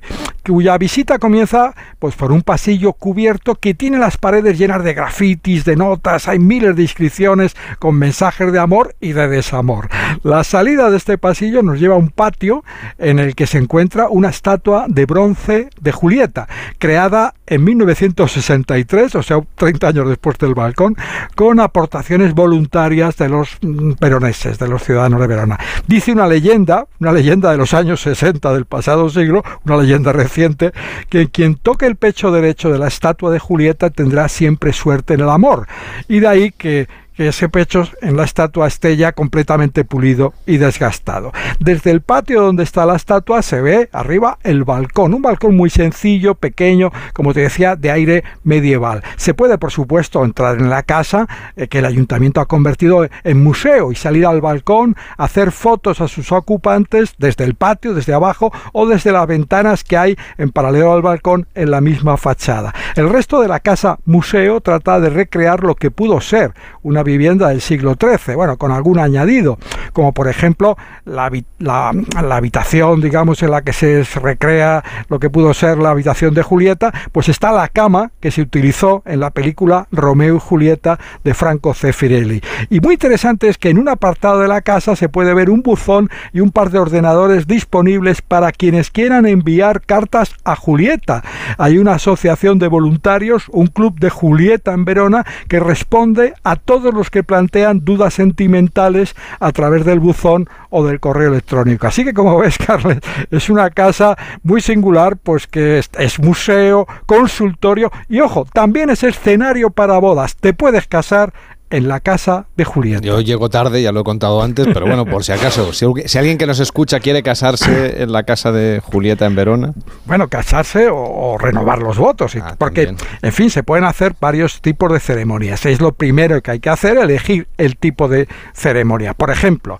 [0.45, 5.65] cuya visita comienza pues por un pasillo cubierto que tiene las paredes llenas de grafitis,
[5.65, 9.89] de notas, hay miles de inscripciones con mensajes de amor y de desamor.
[10.23, 12.63] La salida de este pasillo nos lleva a un patio
[12.97, 16.47] en el que se encuentra una estatua de bronce de Julieta,
[16.77, 20.95] creada en 1963, o sea, 30 años después del balcón,
[21.35, 25.59] con aportaciones voluntarias de los mm, peroneses, de los ciudadanos de Verona.
[25.87, 30.71] Dice una leyenda, una leyenda de los años 60 del pasado siglo, una leyenda reciente,
[31.09, 35.21] que quien toque el pecho derecho de la estatua de Julieta tendrá siempre suerte en
[35.21, 35.67] el amor.
[36.07, 36.87] Y de ahí que
[37.27, 41.31] ese pecho en la estatua esté ya completamente pulido y desgastado.
[41.59, 45.69] Desde el patio donde está la estatua se ve arriba el balcón, un balcón muy
[45.69, 49.03] sencillo, pequeño, como te decía, de aire medieval.
[49.17, 53.43] Se puede, por supuesto, entrar en la casa eh, que el ayuntamiento ha convertido en
[53.43, 58.51] museo y salir al balcón, hacer fotos a sus ocupantes desde el patio, desde abajo
[58.71, 62.73] o desde las ventanas que hay en paralelo al balcón en la misma fachada.
[62.95, 67.49] El resto de la casa museo trata de recrear lo que pudo ser una vivienda
[67.49, 69.57] del siglo XIII, bueno, con algún añadido,
[69.93, 71.91] como por ejemplo la, la-
[72.21, 76.43] la habitación, digamos, en la que se recrea lo que pudo ser la habitación de
[76.43, 81.33] Julieta, pues está la cama que se utilizó en la película Romeo y Julieta de
[81.33, 82.41] Franco Zeffirelli.
[82.69, 85.61] Y muy interesante es que en un apartado de la casa se puede ver un
[85.63, 91.23] buzón y un par de ordenadores disponibles para quienes quieran enviar cartas a Julieta.
[91.57, 96.93] Hay una asociación de voluntarios, un club de Julieta en Verona, que responde a todos
[96.93, 101.87] los que plantean dudas sentimentales a través del buzón o del correo electrónico.
[101.87, 102.99] Así que como ves, Carles,
[103.31, 109.03] es una casa muy singular, pues que es, es museo, consultorio y ojo, también es
[109.03, 110.35] escenario para bodas.
[110.35, 111.33] Te puedes casar
[111.69, 113.01] en la casa de Julieta.
[113.01, 116.17] Yo llego tarde, ya lo he contado antes, pero bueno, por si acaso, si, si
[116.17, 119.73] alguien que nos escucha quiere casarse en la casa de Julieta en Verona.
[120.05, 123.07] Bueno, casarse o, o renovar los votos, Ah, porque, también.
[123.21, 125.65] en fin, se pueden hacer varios tipos de ceremonias.
[125.65, 129.13] Es lo primero que hay que hacer, elegir el tipo de ceremonia.
[129.13, 129.79] Por ejemplo,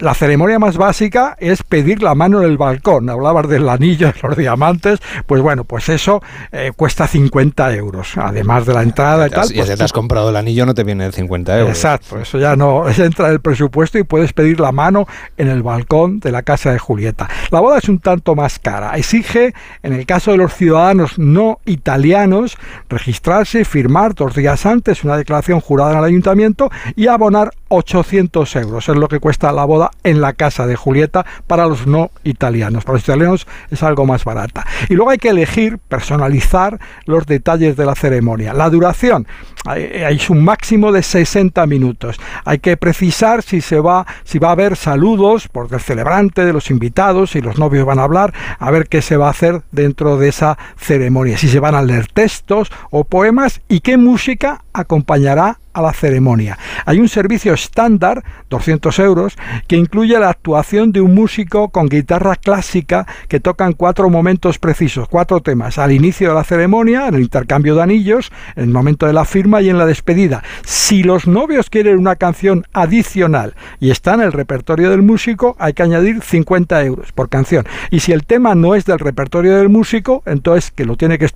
[0.00, 3.10] la ceremonia más básica es pedir la mano en el balcón.
[3.10, 6.22] Hablabas del anillo, de los diamantes, pues bueno, pues eso
[6.52, 9.44] eh, cuesta 50 euros, además de la entrada y tal.
[9.44, 11.25] Y si pues te has comprado el anillo no te viene de 50
[11.68, 15.62] Exacto, eso ya no entra en el presupuesto y puedes pedir la mano en el
[15.62, 17.28] balcón de la casa de Julieta.
[17.50, 18.96] La boda es un tanto más cara.
[18.96, 22.56] Exige, en el caso de los ciudadanos no italianos,
[22.88, 28.88] registrarse firmar dos días antes una declaración jurada en el ayuntamiento y abonar 800 euros.
[28.88, 32.84] Es lo que cuesta la boda en la casa de Julieta para los no italianos.
[32.84, 34.66] Para los italianos es algo más barata.
[34.88, 38.52] Y luego hay que elegir, personalizar los detalles de la ceremonia.
[38.52, 39.26] La duración,
[39.64, 42.16] hay un máximo de 60 minutos.
[42.44, 46.52] Hay que precisar si se va, si va a haber saludos por del celebrante, de
[46.52, 49.62] los invitados, si los novios van a hablar, a ver qué se va a hacer
[49.72, 51.38] dentro de esa ceremonia.
[51.38, 56.58] Si se van a leer textos o poemas y qué música acompañará a la ceremonia.
[56.86, 59.36] Hay un servicio estándar, 200 euros,
[59.68, 65.06] que incluye la actuación de un músico con guitarra clásica que tocan cuatro momentos precisos,
[65.06, 69.06] cuatro temas, al inicio de la ceremonia, en el intercambio de anillos, en el momento
[69.06, 70.42] de la firma y en la despedida.
[70.64, 75.74] Si los novios quieren una canción adicional y está en el repertorio del músico, hay
[75.74, 77.66] que añadir 50 euros por canción.
[77.90, 81.26] Y si el tema no es del repertorio del músico, entonces que lo tiene que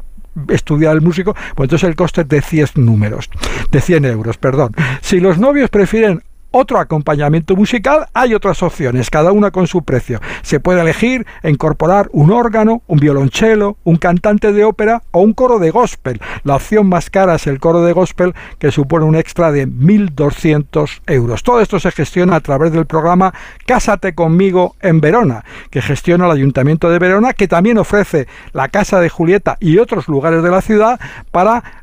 [0.48, 3.30] estudiar el músico, pues entonces el coste es de 100 números,
[3.70, 4.74] de 100 euros, perdón.
[5.00, 10.20] Si los novios prefieren otro acompañamiento musical, hay otras opciones, cada una con su precio.
[10.42, 15.58] Se puede elegir incorporar un órgano, un violonchelo, un cantante de ópera o un coro
[15.58, 16.20] de gospel.
[16.44, 21.00] La opción más cara es el coro de gospel, que supone un extra de 1.200
[21.06, 21.42] euros.
[21.42, 23.32] Todo esto se gestiona a través del programa
[23.66, 29.00] Cásate conmigo en Verona, que gestiona el Ayuntamiento de Verona, que también ofrece la Casa
[29.00, 31.00] de Julieta y otros lugares de la ciudad
[31.30, 31.79] para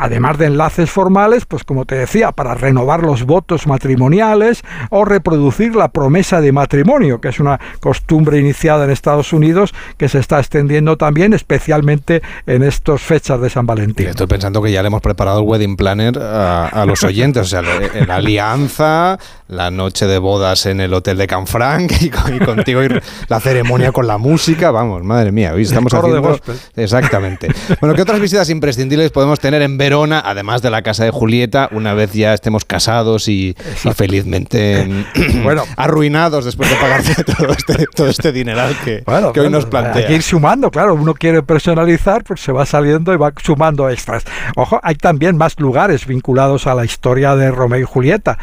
[0.00, 5.74] además de enlaces formales, pues como te decía, para renovar los votos matrimoniales o reproducir
[5.74, 10.38] la promesa de matrimonio, que es una costumbre iniciada en Estados Unidos que se está
[10.38, 14.08] extendiendo también, especialmente en estas fechas de San Valentín.
[14.08, 17.46] Estoy pensando que ya le hemos preparado el wedding planner a, a los oyentes, o
[17.46, 19.18] sea, la, alianza,
[19.48, 22.88] la noche de bodas en el hotel de Canfranc y, y contigo y
[23.28, 26.38] la ceremonia con la música, vamos, madre mía, hoy estamos de haciendo
[26.76, 27.48] exactamente.
[27.80, 31.68] Bueno, ¿qué otras visitas imprescindibles podemos tener en Verona, además de la casa de Julieta,
[31.72, 34.88] una vez ya estemos casados y, y felizmente
[35.42, 35.64] Bueno.
[35.76, 37.02] arruinados después de pagar
[37.38, 40.02] todo este, todo este dineral que, Bueno, que hoy nos plantea?
[40.02, 43.88] Hay que ir sumando, claro, uno quiere personalizar, pues se va saliendo y va sumando
[43.88, 44.24] extras.
[44.56, 48.38] Ojo, hay también más lugares vinculados a la historia de Romeo y Julieta,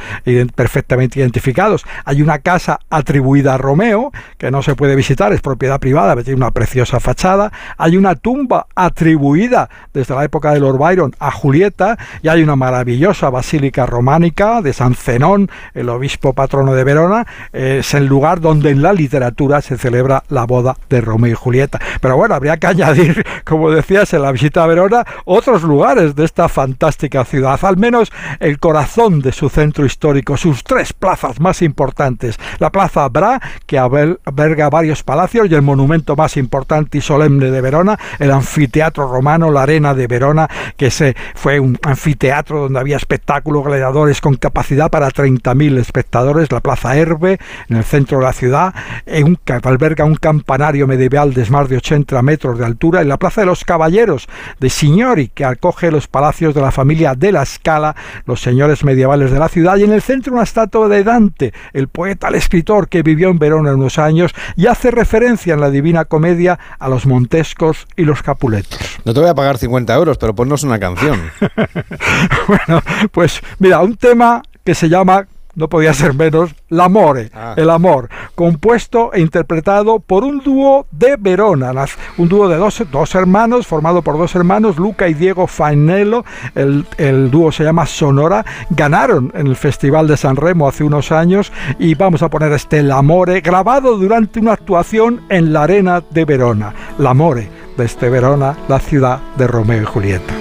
[0.56, 1.86] perfectamente identificados.
[2.06, 6.24] Hay una casa atribuida a Romeo, que no se puede visitar, es propiedad privada, pero
[6.24, 7.52] tiene una preciosa fachada.
[7.78, 10.78] Hay una tumba atribuida desde la época de Lord
[11.20, 16.84] A Julieta, y hay una maravillosa basílica románica de San Zenón, el obispo patrono de
[16.84, 21.32] Verona, eh, es el lugar donde en la literatura se celebra la boda de Romeo
[21.32, 21.80] y Julieta.
[22.00, 26.26] Pero bueno, habría que añadir, como decías, en la visita a Verona, otros lugares de
[26.26, 31.62] esta fantástica ciudad, al menos el corazón de su centro histórico, sus tres plazas más
[31.62, 32.38] importantes.
[32.60, 37.62] La Plaza Bra, que alberga varios palacios, y el monumento más importante y solemne de
[37.62, 40.50] Verona, el anfiteatro romano, la Arena de Verona,
[40.82, 46.60] que se, fue un anfiteatro donde había espectáculos gladiadores con capacidad para 30.000 espectadores, la
[46.60, 47.38] Plaza Herbe,
[47.70, 48.74] en el centro de la ciudad,
[49.06, 53.18] en un, alberga un campanario medieval de más de 80 metros de altura, en la
[53.18, 54.28] Plaza de los Caballeros
[54.60, 57.96] de Signori, que acoge los palacios de la familia de la Scala,
[58.26, 61.90] los señores medievales de la ciudad, y en el centro una estatua de Dante, el
[61.90, 66.06] poeta, el escritor que vivió en Verona unos años y hace referencia en la Divina
[66.06, 68.80] Comedia a los Montescos y los Capuletos.
[69.06, 71.20] No te voy a pagar 50 euros, pero ponnos una canción.
[72.48, 72.82] bueno,
[73.12, 79.12] pues mira, un tema que se llama, no podía ser menos, L'amore, el amor, compuesto
[79.14, 84.02] e interpretado por un dúo de Verona, las- un dúo de dos, dos hermanos, formado
[84.02, 86.24] por dos hermanos, Luca y Diego Fainello,
[86.56, 91.12] el, el dúo se llama Sonora, ganaron en el Festival de San Remo hace unos
[91.12, 96.24] años y vamos a poner este L'amore, grabado durante una actuación en la Arena de
[96.24, 100.34] Verona, L'amore, desde Verona, la ciudad de Romeo y Julieta.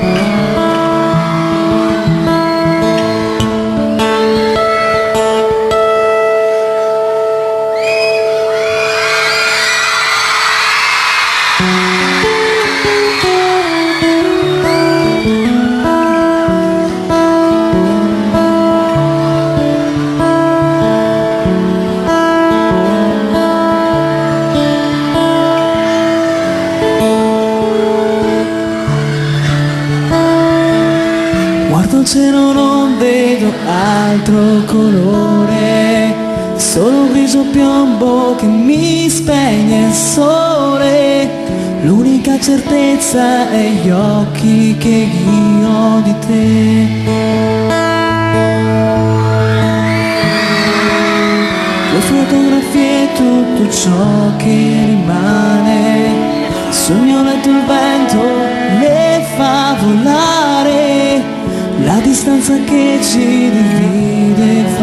[0.00, 0.37] Mm-hmm.
[32.18, 36.12] Cielo non vedo altro colore,
[36.56, 41.28] solo un grigio piombo che mi spegne il sole.
[41.82, 45.08] L'unica certezza è gli occhi che
[45.58, 46.86] io di te.
[51.92, 54.54] Le fotografie tutto ciò che
[54.86, 56.36] rimane
[56.70, 58.22] Sul mio letto il vento
[58.80, 60.37] le fa volare
[62.00, 64.77] Distanza che ci divide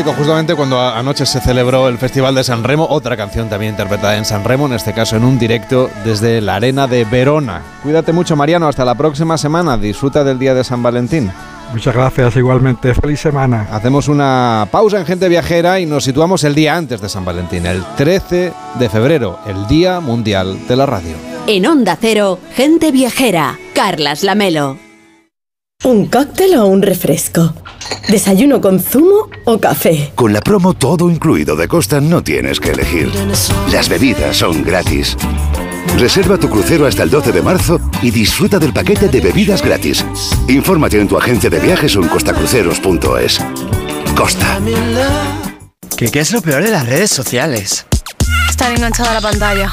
[0.00, 4.16] Justamente cuando a- anoche se celebró el Festival de San Remo, otra canción también interpretada
[4.16, 7.60] en San Remo, en este caso en un directo desde la arena de Verona.
[7.82, 9.76] Cuídate mucho, Mariano, hasta la próxima semana.
[9.76, 11.30] Disfruta del día de San Valentín.
[11.72, 12.94] Muchas gracias, igualmente.
[12.94, 13.68] Feliz semana.
[13.70, 17.66] Hacemos una pausa en Gente Viajera y nos situamos el día antes de San Valentín,
[17.66, 21.16] el 13 de febrero, el Día Mundial de la Radio.
[21.46, 23.58] En Onda Cero, gente viajera.
[23.74, 24.91] Carlas Lamelo.
[25.84, 27.54] ¿Un cóctel o un refresco?
[28.08, 30.12] ¿Desayuno con zumo o café?
[30.14, 33.10] Con la promo todo incluido de Costa no tienes que elegir.
[33.72, 35.16] Las bebidas son gratis.
[35.98, 40.04] Reserva tu crucero hasta el 12 de marzo y disfruta del paquete de bebidas gratis.
[40.46, 43.40] Infórmate en tu agencia de viajes o en costacruceros.es.
[44.14, 44.60] Costa.
[45.96, 47.86] ¿Qué, ¿Qué es lo peor de las redes sociales?
[48.48, 49.72] Estar enganchada a la pantalla.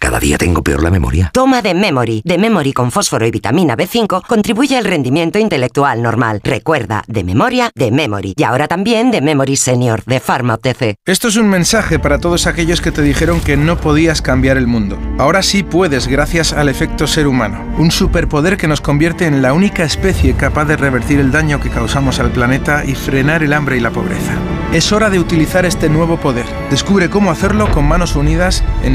[0.00, 1.30] Cada día tengo peor la memoria.
[1.34, 2.22] Toma de Memory.
[2.24, 6.40] De Memory con fósforo y vitamina B5 contribuye al rendimiento intelectual normal.
[6.42, 8.32] Recuerda, de memoria, de Memory.
[8.34, 10.96] Y ahora también de Memory Senior, de Pharma OTC.
[11.04, 14.66] Esto es un mensaje para todos aquellos que te dijeron que no podías cambiar el
[14.66, 14.98] mundo.
[15.18, 19.52] Ahora sí puedes gracias al efecto ser humano, un superpoder que nos convierte en la
[19.52, 23.76] única especie capaz de revertir el daño que causamos al planeta y frenar el hambre
[23.76, 24.32] y la pobreza.
[24.72, 26.46] Es hora de utilizar este nuevo poder.
[26.70, 28.94] Descubre cómo hacerlo con manos unidas en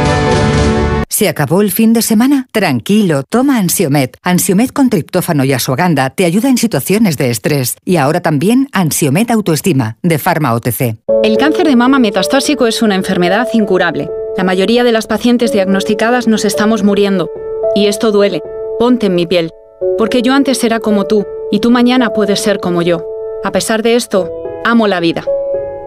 [1.11, 2.47] ¿Se acabó el fin de semana?
[2.53, 4.15] Tranquilo, toma Ansiomet.
[4.23, 7.75] Ansiomet con triptófano y asuaganda te ayuda en situaciones de estrés.
[7.83, 10.95] Y ahora también Ansiomet Autoestima, de Pharma OTC.
[11.23, 14.09] El cáncer de mama metastásico es una enfermedad incurable.
[14.37, 17.29] La mayoría de las pacientes diagnosticadas nos estamos muriendo.
[17.75, 18.41] Y esto duele.
[18.79, 19.51] Ponte en mi piel.
[19.97, 23.05] Porque yo antes era como tú, y tú mañana puedes ser como yo.
[23.43, 24.31] A pesar de esto,
[24.63, 25.25] amo la vida.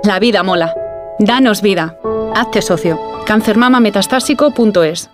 [0.02, 0.74] La vida mola.
[1.18, 1.96] Danos vida.
[2.34, 3.00] Hazte socio.
[3.24, 5.13] Cancermamametastásico.es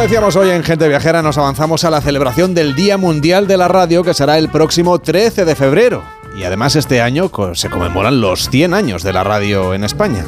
[0.00, 3.58] Como decíamos hoy en Gente Viajera, nos avanzamos a la celebración del Día Mundial de
[3.58, 6.02] la Radio, que será el próximo 13 de febrero.
[6.34, 10.24] Y además este año se conmemoran los 100 años de la radio en España.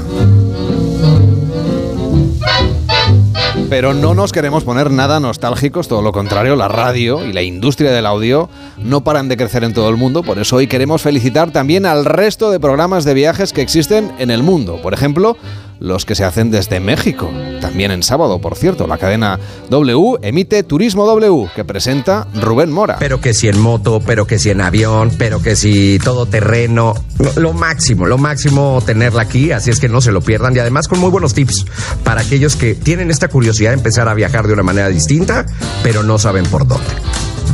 [3.70, 7.93] Pero no nos queremos poner nada nostálgicos, todo lo contrario, la radio y la industria
[7.93, 11.53] del audio no paran de crecer en todo el mundo, por eso hoy queremos felicitar
[11.53, 14.82] también al resto de programas de viajes que existen en el mundo.
[14.82, 15.39] Por ejemplo,
[15.83, 17.31] los que se hacen desde México.
[17.61, 19.39] También en sábado, por cierto, la cadena
[19.69, 22.97] W emite Turismo W, que presenta Rubén Mora.
[22.99, 26.95] Pero que si en moto, pero que si en avión, pero que si todo terreno.
[27.37, 30.55] Lo, máximo, lo máximo tenerla aquí, así es que no se lo pierdan.
[30.57, 31.67] Y además con muy buenos tips
[32.05, 35.47] para aquellos que tienen esta curiosidad de empezar a viajar de una manera distinta,
[35.83, 36.91] pero no saben por dónde.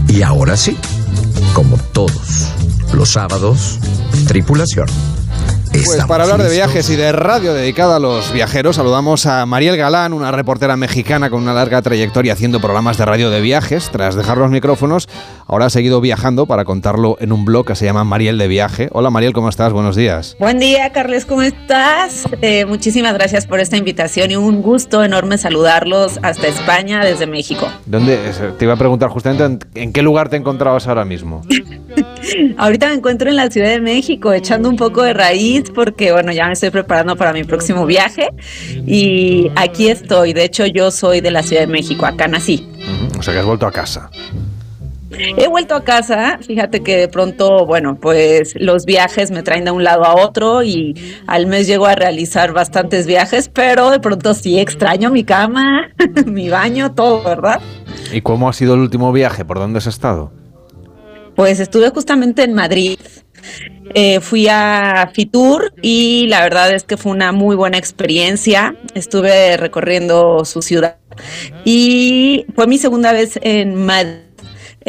[0.08, 0.76] Y ahora sí,
[1.54, 2.48] como todos
[2.92, 3.78] los sábados,
[4.26, 4.88] tripulación.
[5.84, 9.76] Pues para hablar de viajes y de radio dedicada a los viajeros, saludamos a Mariel
[9.76, 13.90] Galán, una reportera mexicana con una larga trayectoria haciendo programas de radio de viajes.
[13.90, 15.08] Tras dejar los micrófonos,
[15.48, 18.90] ahora ha seguido viajando para contarlo en un blog que se llama Mariel de Viaje.
[18.92, 19.72] Hola Mariel, ¿cómo estás?
[19.72, 20.36] Buenos días.
[20.38, 22.24] Buen día, Carles, ¿cómo estás?
[22.42, 27.66] Eh, muchísimas gracias por esta invitación y un gusto enorme saludarlos hasta España desde México.
[27.86, 28.18] ¿Dónde?
[28.58, 31.42] Te iba a preguntar justamente en, en qué lugar te encontrabas ahora mismo.
[32.58, 36.30] Ahorita me encuentro en la Ciudad de México echando un poco de raíz porque, bueno,
[36.30, 38.28] ya me estoy preparando para mi próximo viaje
[38.86, 40.34] y aquí estoy.
[40.34, 42.68] De hecho, yo soy de la Ciudad de México, acá nací.
[43.18, 44.10] O sea que has vuelto a casa.
[45.10, 49.70] He vuelto a casa, fíjate que de pronto, bueno, pues los viajes me traen de
[49.70, 50.94] un lado a otro y
[51.26, 55.88] al mes llego a realizar bastantes viajes, pero de pronto sí extraño mi cama,
[56.26, 57.60] mi baño, todo, ¿verdad?
[58.12, 59.44] ¿Y cómo ha sido el último viaje?
[59.44, 60.30] ¿Por dónde has estado?
[61.34, 62.98] Pues estuve justamente en Madrid.
[63.94, 68.76] Eh, fui a Fitur y la verdad es que fue una muy buena experiencia.
[68.94, 70.96] Estuve recorriendo su ciudad
[71.64, 74.27] y fue mi segunda vez en Madrid.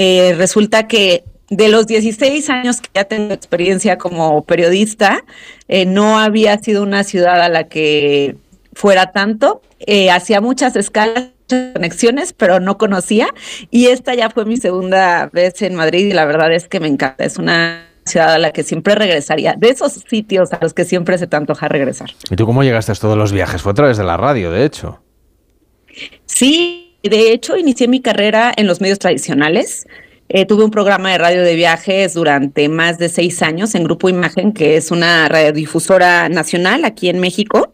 [0.01, 5.25] Eh, resulta que de los 16 años que ya tengo experiencia como periodista,
[5.67, 8.37] eh, no había sido una ciudad a la que
[8.73, 9.61] fuera tanto.
[10.11, 11.29] hacía muchas escalas
[11.73, 13.27] conexiones, pero no conocía.
[13.71, 16.87] Y esta ya fue mi segunda vez en Madrid y la verdad es que me
[16.87, 17.25] encanta.
[17.25, 21.17] Es una ciudad a la que siempre regresaría, de esos sitios a los que siempre
[21.17, 22.09] se te antoja regresar.
[22.29, 23.61] ¿Y tú cómo llegaste a todos los viajes?
[23.61, 25.01] Fue a través de la radio, de hecho.
[26.25, 29.87] Sí, de hecho inicié mi carrera en los medios tradicionales.
[30.27, 34.09] Eh, tuve un programa de radio de viajes durante más de seis años en Grupo
[34.09, 37.73] Imagen, que es una radiodifusora nacional aquí en México.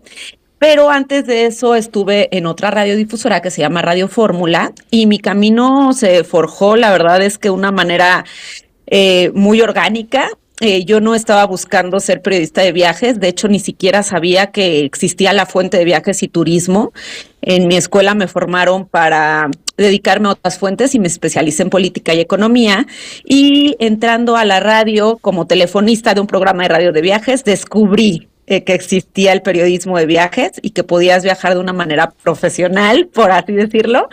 [0.57, 5.19] Pero antes de eso estuve en otra radiodifusora que se llama Radio Fórmula y mi
[5.19, 8.23] camino se forjó, la verdad es que de una manera
[8.87, 10.29] eh, muy orgánica.
[10.61, 14.85] Eh, yo no estaba buscando ser periodista de viajes, de hecho ni siquiera sabía que
[14.85, 16.93] existía la fuente de viajes y turismo.
[17.41, 22.13] En mi escuela me formaron para dedicarme a otras fuentes y me especialicé en política
[22.13, 22.87] y economía.
[23.25, 28.29] Y entrando a la radio como telefonista de un programa de radio de viajes, descubrí
[28.47, 33.09] eh, que existía el periodismo de viajes y que podías viajar de una manera profesional,
[33.11, 34.07] por así decirlo.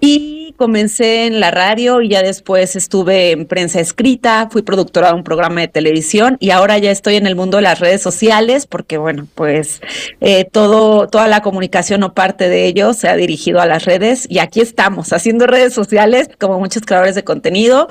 [0.00, 5.14] Y comencé en la radio y ya después estuve en prensa escrita, fui productora de
[5.14, 8.66] un programa de televisión y ahora ya estoy en el mundo de las redes sociales
[8.66, 9.80] porque, bueno, pues
[10.20, 14.26] eh, todo, toda la comunicación o parte de ello se ha dirigido a las redes
[14.28, 17.88] y aquí estamos haciendo redes sociales como muchos creadores de contenido.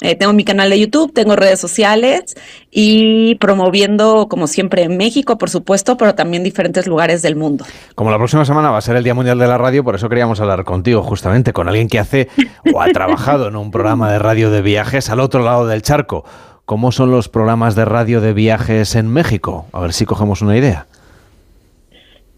[0.00, 2.34] Eh, tengo mi canal de YouTube, tengo redes sociales
[2.76, 7.64] y promoviendo, como siempre, en México, por supuesto, pero también diferentes lugares del mundo.
[7.94, 10.08] Como la próxima semana va a ser el Día Mundial de la Radio, por eso
[10.08, 12.28] queríamos hablar contigo justamente con alguien que hace
[12.74, 16.24] o ha trabajado en un programa de radio de viajes al otro lado del charco.
[16.64, 19.66] ¿Cómo son los programas de radio de viajes en México?
[19.72, 20.86] A ver si cogemos una idea.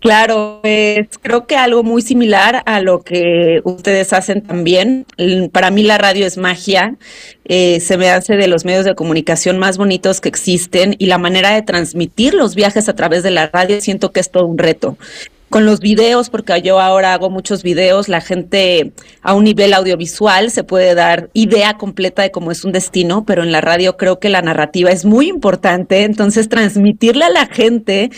[0.06, 5.04] Claro, pues creo que algo muy similar a lo que ustedes hacen también.
[5.50, 6.94] Para mí la radio es magia,
[7.44, 11.18] eh, se me hace de los medios de comunicación más bonitos que existen y la
[11.18, 14.58] manera de transmitir los viajes a través de la radio siento que es todo un
[14.58, 14.96] reto
[15.50, 18.92] con los videos, porque yo ahora hago muchos videos, la gente
[19.22, 23.42] a un nivel audiovisual se puede dar idea completa de cómo es un destino, pero
[23.42, 28.10] en la radio creo que la narrativa es muy importante, entonces transmitirle a la gente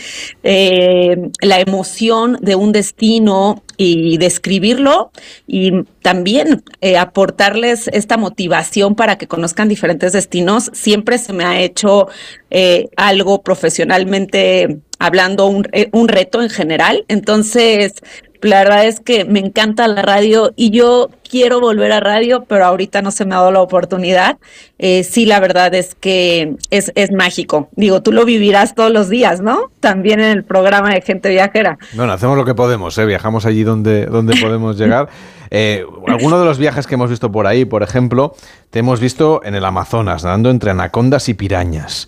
[0.43, 5.09] eh, la emoción de un destino y describirlo
[5.47, 11.61] y también eh, aportarles esta motivación para que conozcan diferentes destinos, siempre se me ha
[11.61, 12.09] hecho
[12.49, 17.05] eh, algo profesionalmente hablando un, eh, un reto en general.
[17.07, 17.93] Entonces,
[18.41, 22.65] la verdad es que me encanta la radio y yo quiero volver a radio, pero
[22.65, 24.37] ahorita no se me ha dado la oportunidad.
[24.77, 27.69] Eh, sí, la verdad es que es, es mágico.
[27.75, 29.71] Digo, tú lo vivirás todos los días, ¿no?
[29.79, 31.77] También en el programa de Gente Viajera.
[31.93, 33.05] Bueno, hacemos lo que podemos, ¿eh?
[33.05, 35.09] viajamos allí donde, donde podemos llegar.
[35.51, 38.35] Eh, alguno de los viajes que hemos visto por ahí, por ejemplo,
[38.69, 42.07] te hemos visto en el Amazonas, nadando entre anacondas y pirañas.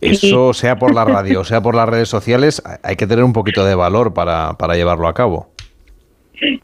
[0.00, 3.64] Eso, sea por la radio, sea por las redes sociales, hay que tener un poquito
[3.64, 5.48] de valor para, para llevarlo a cabo.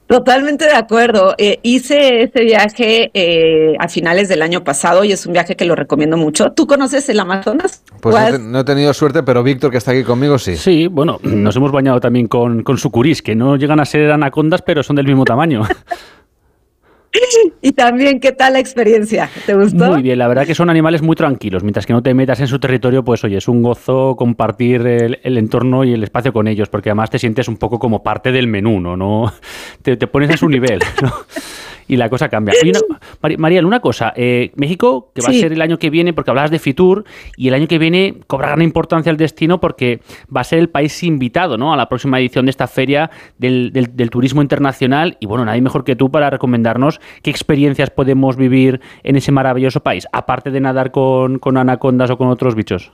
[0.06, 1.34] Totalmente de acuerdo.
[1.38, 5.64] Eh, hice ese viaje eh, a finales del año pasado y es un viaje que
[5.64, 6.52] lo recomiendo mucho.
[6.52, 7.82] ¿Tú conoces el Amazonas?
[8.00, 10.56] Pues no, no, he tenido suerte, pero Víctor, que está aquí conmigo, sí.
[10.56, 14.62] Sí, bueno, nos hemos bañado también con, con sucurís, que no llegan a ser anacondas,
[14.62, 15.62] pero son del mismo tamaño.
[17.60, 19.30] y también, ¿qué tal la experiencia?
[19.46, 19.92] ¿Te gustó?
[19.92, 21.62] Muy bien, la verdad que son animales muy tranquilos.
[21.62, 25.38] Mientras que no te metas en su territorio, pues oye, es un gozo compartir el,
[25.38, 28.46] entorno y el espacio con ellos, porque además te sientes un poco como parte del
[28.46, 28.96] menú, ¿no?
[28.96, 29.32] no
[29.82, 31.12] te, te pones a su nivel, ¿no?
[31.88, 32.54] Y la cosa cambia.
[32.62, 34.12] Oye, una, Mariel, una cosa.
[34.16, 35.38] Eh, México, que va sí.
[35.38, 37.04] a ser el año que viene, porque hablabas de Fitur,
[37.36, 40.00] y el año que viene cobra gran importancia el destino porque
[40.34, 41.72] va a ser el país invitado ¿no?
[41.72, 45.16] a la próxima edición de esta feria del, del, del, turismo internacional.
[45.20, 49.80] Y bueno, nadie mejor que tú para recomendarnos qué experiencias podemos vivir en ese maravilloso
[49.80, 52.92] país, aparte de nadar con, con anacondas o con otros bichos.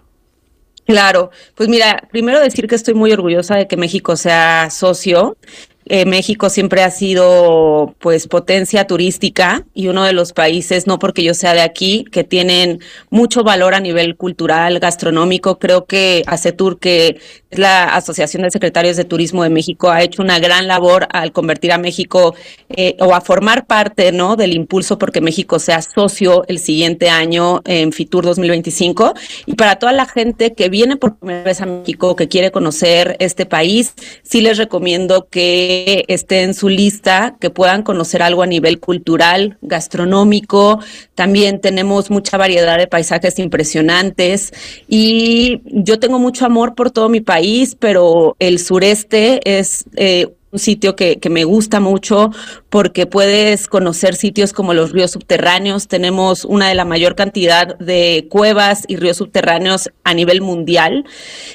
[0.86, 5.36] Claro, pues mira, primero decir que estoy muy orgullosa de que México sea socio
[5.86, 11.24] eh, México siempre ha sido pues potencia turística y uno de los países, no porque
[11.24, 15.58] yo sea de aquí, que tienen mucho valor a nivel cultural, gastronómico.
[15.58, 17.18] Creo que ACETUR, que
[17.50, 21.32] es la Asociación de Secretarios de Turismo de México, ha hecho una gran labor al
[21.32, 22.34] convertir a México
[22.68, 24.36] eh, o a formar parte ¿no?
[24.36, 29.14] del impulso porque México sea socio el siguiente año en FITUR 2025.
[29.46, 33.16] Y para toda la gente que viene por primera vez a México, que quiere conocer
[33.18, 35.69] este país, sí les recomiendo que
[36.08, 40.80] esté en su lista, que puedan conocer algo a nivel cultural, gastronómico.
[41.14, 44.52] También tenemos mucha variedad de paisajes impresionantes
[44.88, 50.58] y yo tengo mucho amor por todo mi país, pero el sureste es eh, un
[50.58, 52.30] sitio que, me gusta mucho
[52.70, 55.86] porque puedes conocer sitios como los ríos subterráneos.
[55.86, 61.04] Tenemos una de la mayor cantidad de cuevas y ríos subterráneos a nivel mundial.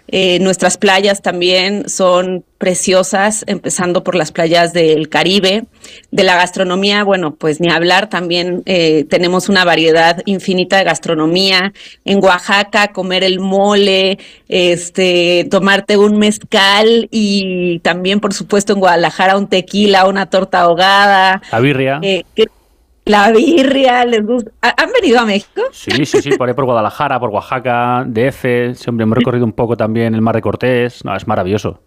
[0.07, 5.65] Eh, nuestras playas también son preciosas, empezando por las playas del Caribe.
[6.09, 11.73] De la gastronomía, bueno, pues ni hablar, también eh, tenemos una variedad infinita de gastronomía.
[12.05, 14.17] En Oaxaca, comer el mole,
[14.49, 21.43] este, tomarte un mezcal y también, por supuesto, en Guadalajara un tequila, una torta ahogada.
[21.51, 21.99] La birria.
[22.01, 22.47] Eh, que,
[23.05, 24.49] la birria, les gusta.
[24.59, 25.61] ¿Han venido a México?
[25.71, 28.73] Sí, sí, sí, por ahí por Guadalajara, por Oaxaca, DF.
[28.73, 31.05] Siempre hemos recorrido un poco también el Mar de Cortés.
[31.05, 31.81] No, es maravilloso.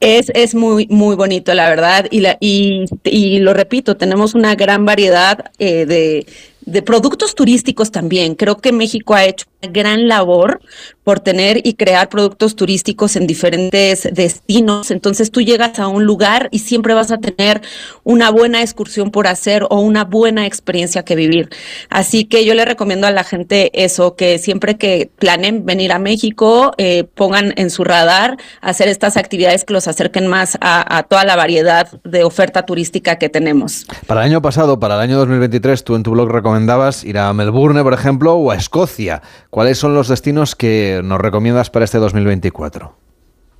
[0.00, 2.06] Es, es muy, muy bonito, la verdad.
[2.10, 6.26] Y, la, y, y lo repito, tenemos una gran variedad eh, de,
[6.62, 8.34] de productos turísticos también.
[8.34, 10.60] Creo que México ha hecho una gran labor
[11.04, 14.90] por tener y crear productos turísticos en diferentes destinos.
[14.90, 17.62] Entonces tú llegas a un lugar y siempre vas a tener
[18.04, 21.48] una buena excursión por hacer o una buena experiencia que vivir.
[21.88, 25.98] Así que yo le recomiendo a la gente eso, que siempre que planen venir a
[25.98, 31.02] México, eh, pongan en su radar hacer estas actividades que los acerquen más a, a
[31.04, 33.86] toda la variedad de oferta turística que tenemos.
[34.06, 37.32] Para el año pasado, para el año 2023, tú en tu blog recomendabas ir a
[37.32, 39.22] Melbourne, por ejemplo, o a Escocia.
[39.50, 42.92] ¿Cuáles son los destinos que nos recomiendas para este 2024?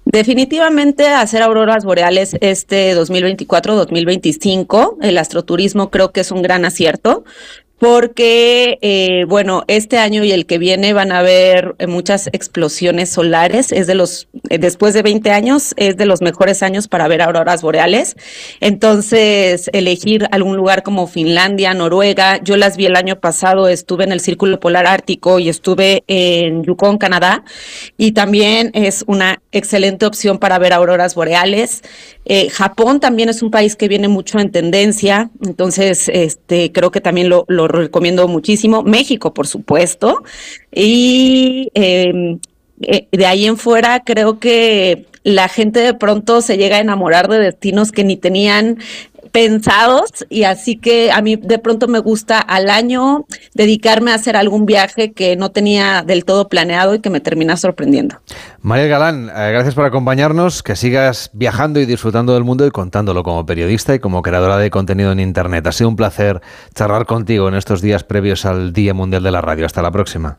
[0.06, 4.96] Definitivamente hacer auroras boreales este 2024-2025.
[5.02, 7.22] El astroturismo creo que es un gran acierto
[7.80, 13.72] porque, eh, bueno, este año y el que viene van a haber muchas explosiones solares.
[13.72, 17.22] Es de los, eh, después de 20 años, es de los mejores años para ver
[17.22, 18.16] auroras boreales.
[18.60, 22.38] Entonces, elegir algún lugar como Finlandia, Noruega.
[22.42, 26.62] Yo las vi el año pasado, estuve en el Círculo Polar Ártico y estuve en
[26.64, 27.44] Yukon, Canadá.
[27.96, 31.82] Y también es una excelente opción para ver auroras boreales.
[32.24, 35.30] Eh, Japón también es un país que viene mucho en tendencia.
[35.44, 38.82] Entonces, este, creo que también lo, recomiendo muchísimo.
[38.82, 40.22] México, por supuesto.
[40.72, 42.38] Y eh,
[43.12, 47.38] de ahí en fuera creo que la gente de pronto se llega a enamorar de
[47.38, 48.78] destinos que ni tenían
[49.32, 54.36] pensados y así que a mí de pronto me gusta al año dedicarme a hacer
[54.36, 58.20] algún viaje que no tenía del todo planeado y que me termina sorprendiendo.
[58.62, 63.22] María Galán, eh, gracias por acompañarnos, que sigas viajando y disfrutando del mundo y contándolo
[63.22, 65.66] como periodista y como creadora de contenido en Internet.
[65.66, 66.40] Ha sido un placer
[66.74, 69.66] charlar contigo en estos días previos al Día Mundial de la Radio.
[69.66, 70.38] Hasta la próxima.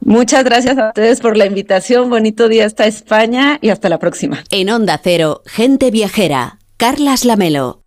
[0.00, 2.08] Muchas gracias a ustedes por la invitación.
[2.08, 4.42] Bonito día hasta España y hasta la próxima.
[4.50, 7.79] En Onda Cero, Gente Viajera, Carlas Lamelo.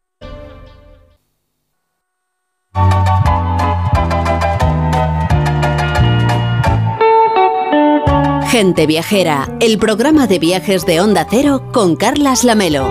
[8.53, 12.85] Gente Viajera, el programa de viajes de Onda Cero con Carlas Lamelo.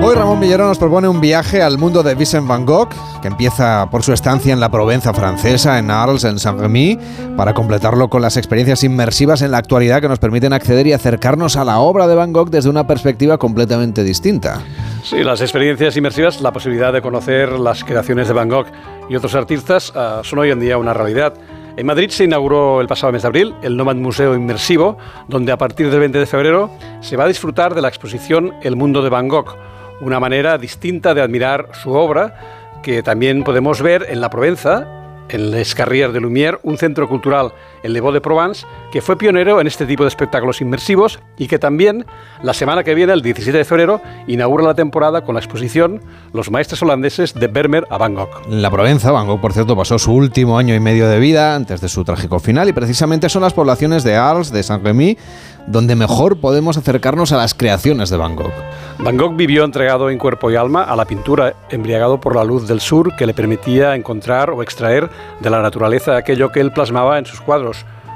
[0.00, 2.90] Hoy Ramón Millero nos propone un viaje al mundo de Vincent van Gogh,
[3.20, 7.00] que empieza por su estancia en la Provenza francesa, en Arles, en Saint-Rémy,
[7.36, 11.56] para completarlo con las experiencias inmersivas en la actualidad que nos permiten acceder y acercarnos
[11.56, 14.60] a la obra de Van Gogh desde una perspectiva completamente distinta.
[15.02, 18.66] Sí, las experiencias inmersivas, la posibilidad de conocer las creaciones de Van Gogh
[19.10, 21.34] y otros artistas uh, son hoy en día una realidad.
[21.78, 24.98] En Madrid se inauguró el pasado mes de abril el Nomad Museo Inmersivo,
[25.28, 28.74] donde a partir del 20 de febrero se va a disfrutar de la exposición El
[28.74, 29.54] Mundo de Van Gogh,
[30.00, 34.88] una manera distinta de admirar su obra que también podemos ver en la Provenza
[35.28, 37.52] en Les Carrières de Lumière, un centro cultural
[37.82, 41.58] en Le de Provence, que fue pionero en este tipo de espectáculos inmersivos y que
[41.58, 42.06] también
[42.42, 46.00] la semana que viene, el 17 de febrero, inaugura la temporada con la exposición
[46.32, 48.28] Los maestros holandeses de Vermeer a Van Gogh.
[48.48, 51.80] La Provenza, Van Gogh, por cierto, pasó su último año y medio de vida antes
[51.80, 55.18] de su trágico final y precisamente son las poblaciones de Arles, de Saint-Rémy,
[55.66, 58.52] donde mejor podemos acercarnos a las creaciones de Van Gogh.
[58.98, 62.66] Van Gogh vivió entregado en cuerpo y alma a la pintura, embriagado por la luz
[62.66, 65.10] del sur que le permitía encontrar o extraer
[65.40, 67.67] de la naturaleza aquello que él plasmaba en sus cuadros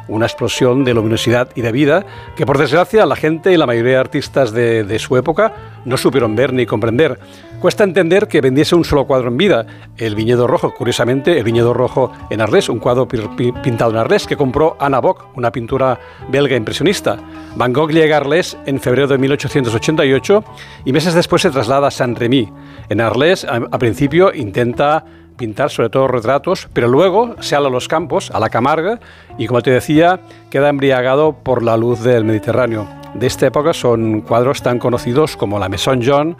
[0.08, 2.06] una explosión de luminosidad y de vida
[2.36, 5.52] que por desgracia la gente y la mayoría de artistas de, su época
[5.84, 7.18] no supieron ver ni comprender.
[7.60, 9.66] Cuesta entender que vendiese un solo cuadro en vida,
[9.96, 14.36] el Viñedo Rojo, curiosamente el Viñedo Rojo en Arles, un cuadro pintado en Arles que
[14.36, 15.98] compró Anna Bock, una pintura
[16.28, 17.18] belga impresionista.
[17.54, 20.44] Van Gogh llega a Arles en febrero de 1888
[20.84, 22.48] y meses después se traslada a Saint-Rémy.
[22.88, 25.04] En Arles, a principio, intenta
[25.36, 29.00] pintar sobre todo retratos, pero luego se ala a los campos, a la Camarga,
[29.38, 32.86] y como te decía, queda embriagado por la luz del Mediterráneo.
[33.14, 36.36] De esta época son cuadros tan conocidos como La Maison John,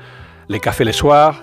[0.48, 1.34] Le Café Le Soir,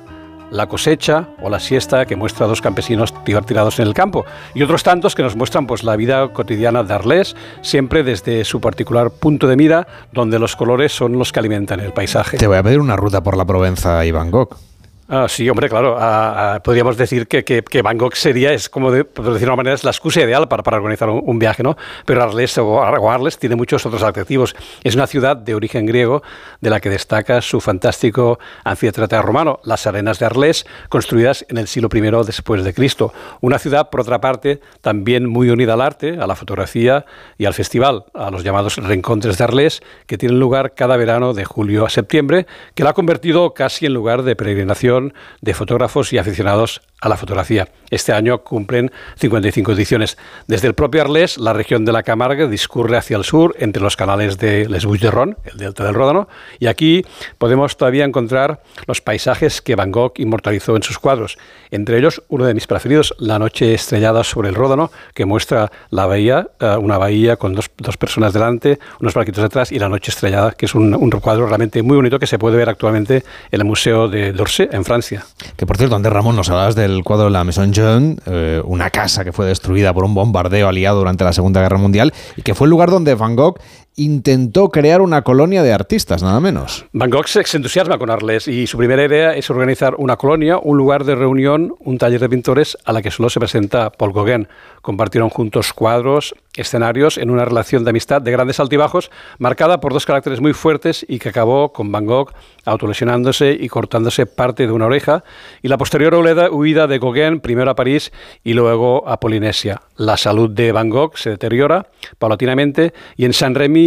[0.51, 4.63] La cosecha o La siesta que muestra a dos campesinos tirados en el campo y
[4.63, 9.11] otros tantos que nos muestran pues la vida cotidiana de Arles, siempre desde su particular
[9.11, 12.37] punto de mira, donde los colores son los que alimentan el paisaje.
[12.37, 14.68] Te voy a pedir una ruta por la Provenza y Gogh.
[15.11, 15.97] Ah, sí, hombre, claro.
[15.97, 19.55] Ah, ah, podríamos decir que, que, Gogh sería, es como de, por decir de una
[19.55, 21.77] manera, es la excusa ideal para, para organizar un, viaje, ¿no?
[22.05, 24.55] Pero Arles o Arles tiene muchos otros atractivos.
[24.83, 26.21] Es una ciudad de origen griego
[26.61, 31.67] de la que destaca su fantástico anfiteatro romano, las arenas de Arles, construidas en el
[31.67, 33.11] siglo I después de Cristo.
[33.41, 37.55] Una ciudad, por otra parte, también muy unida al arte, a la fotografía y al
[37.55, 41.89] festival, a los llamados reencontres de Arles, que tienen lugar cada verano de julio a
[41.89, 42.45] septiembre,
[42.75, 44.98] que la ha convertido casi en lugar de peregrinación
[45.41, 47.67] de fotógrafos y aficionados a la fotografía.
[47.89, 50.17] Este año cumplen 55 ediciones.
[50.47, 53.95] Desde el propio Arles, la región de la Camarga discurre hacia el sur entre los
[53.95, 56.27] canales de Les Bouches de Ron, el delta del Ródano,
[56.59, 57.05] y aquí
[57.37, 61.37] podemos todavía encontrar los paisajes que Van Gogh inmortalizó en sus cuadros.
[61.71, 66.05] Entre ellos, uno de mis preferidos, La noche estrellada sobre el Ródano, que muestra la
[66.05, 70.51] bahía, eh, una bahía con dos, personas delante, unos barquitos detrás, y La noche estrellada,
[70.51, 73.65] que es un, un, cuadro realmente muy bonito que se puede ver actualmente en el
[73.65, 75.25] Museo de d'Orsay, en Francia.
[75.57, 78.61] Que por cierto, antes Ramón nos hablabas de el cuadro de la Maison Jean, eh,
[78.65, 82.41] una casa que fue destruida por un bombardeo aliado durante la Segunda Guerra Mundial y
[82.41, 83.59] que fue el lugar donde Van Gogh
[83.99, 86.85] intentó crear una colonia de artistas, nada menos.
[86.93, 90.77] Van Gogh se entusiasma con Arles y su primera idea es organizar una colonia, un
[90.77, 94.47] lugar de reunión, un taller de pintores a la que solo se presenta Paul Gauguin.
[94.81, 100.05] Compartieron juntos cuadros, escenarios en una relación de amistad de grandes altibajos, marcada por dos
[100.05, 102.31] caracteres muy fuertes y que acabó con Van Gogh
[102.65, 105.23] autolesionándose y cortándose parte de una oreja,
[105.61, 106.13] y la posterior
[106.51, 108.11] huida de Gauguin primero a París
[108.43, 109.81] y luego a Polinesia.
[109.97, 113.33] La salud de Van Gogh se deteriora paulatinamente y en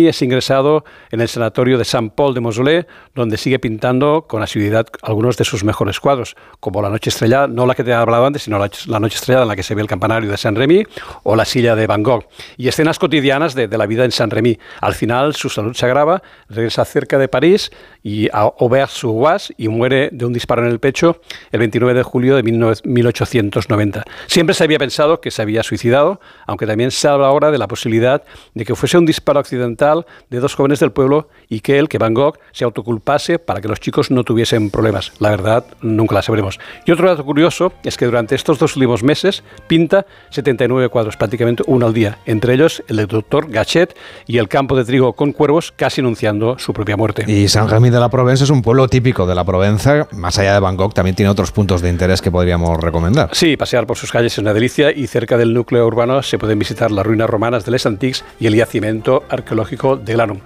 [0.09, 5.37] Es ingresado en el sanatorio de Saint-Paul de Mausolée, donde sigue pintando con asiduidad algunos
[5.37, 8.43] de sus mejores cuadros, como La Noche Estrellada, no la que te he hablado antes,
[8.43, 10.85] sino La Noche Estrellada en la que se ve el campanario de Saint-Rémy
[11.23, 12.24] o La Silla de Van Gogh
[12.57, 14.59] y escenas cotidianas de, la vida en Saint-Rémy.
[14.81, 17.70] Al final su salud se agrava, regresa cerca de París
[18.03, 21.20] y a Auvers-sur-Oise y muere de un disparo en el pecho
[21.51, 24.05] el 29 de julio de 1890.
[24.27, 27.69] Siempre se había pensado que se había suicidado, aunque también se habla ahora de la
[27.69, 28.23] posibilidad
[28.55, 29.91] de que fuese un disparo accidental
[30.31, 33.69] de dos jóvenes del pueblo y que él, que Van Gogh, se autoculpase para que
[33.69, 35.12] los chicos no tuviesen problemas.
[35.19, 36.59] La verdad, nunca la sabremos.
[36.86, 41.62] Y otro dato curioso es que durante estos dos últimos meses pinta 79 cuadros, prácticamente
[41.66, 43.97] uno al día, entre ellos el del doctor Gachet
[44.27, 47.24] y el campo de trigo con cuervos, casi anunciando su propia muerte.
[47.31, 50.55] Y San Germín de la Provenza es un pueblo típico de la Provenza, más allá
[50.55, 53.31] de Bangkok, también tiene otros puntos de interés que podríamos recomendar.
[53.32, 56.59] Sí, pasear por sus calles es una delicia y cerca del núcleo urbano se pueden
[56.59, 60.39] visitar las ruinas romanas de Les Antiques y el yacimiento arqueológico de Glanum.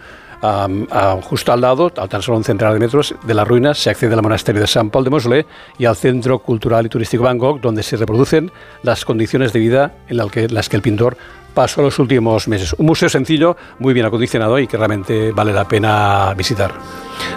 [1.23, 4.15] justo al lado, a tan solo un centenar de metros de las ruinas, se accede
[4.15, 5.47] al monasterio de San Paul de Mosley
[5.78, 10.16] y al Centro Cultural y Turístico Bangkok, donde se reproducen las condiciones de vida en
[10.16, 11.16] las que el pintor
[11.57, 12.74] pasó los últimos meses.
[12.74, 16.74] Un museo sencillo, muy bien acondicionado y que realmente vale la pena visitar.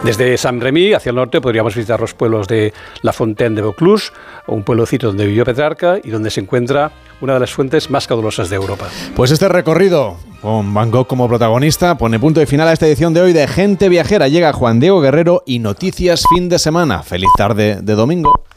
[0.03, 4.11] Desde San Remy hacia el norte podríamos visitar los pueblos de La Fontaine de Vaucluse,
[4.47, 6.91] un pueblocito donde vivió Petrarca y donde se encuentra
[7.21, 8.87] una de las fuentes más caudalosas de Europa.
[9.15, 13.13] Pues este recorrido, con Van Gogh como protagonista, pone punto y final a esta edición
[13.13, 14.27] de hoy de Gente Viajera.
[14.27, 17.03] Llega Juan Diego Guerrero y Noticias Fin de Semana.
[17.03, 18.48] Feliz tarde de domingo.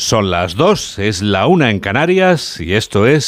[0.00, 3.26] Son las dos, es la una en Canarias y esto es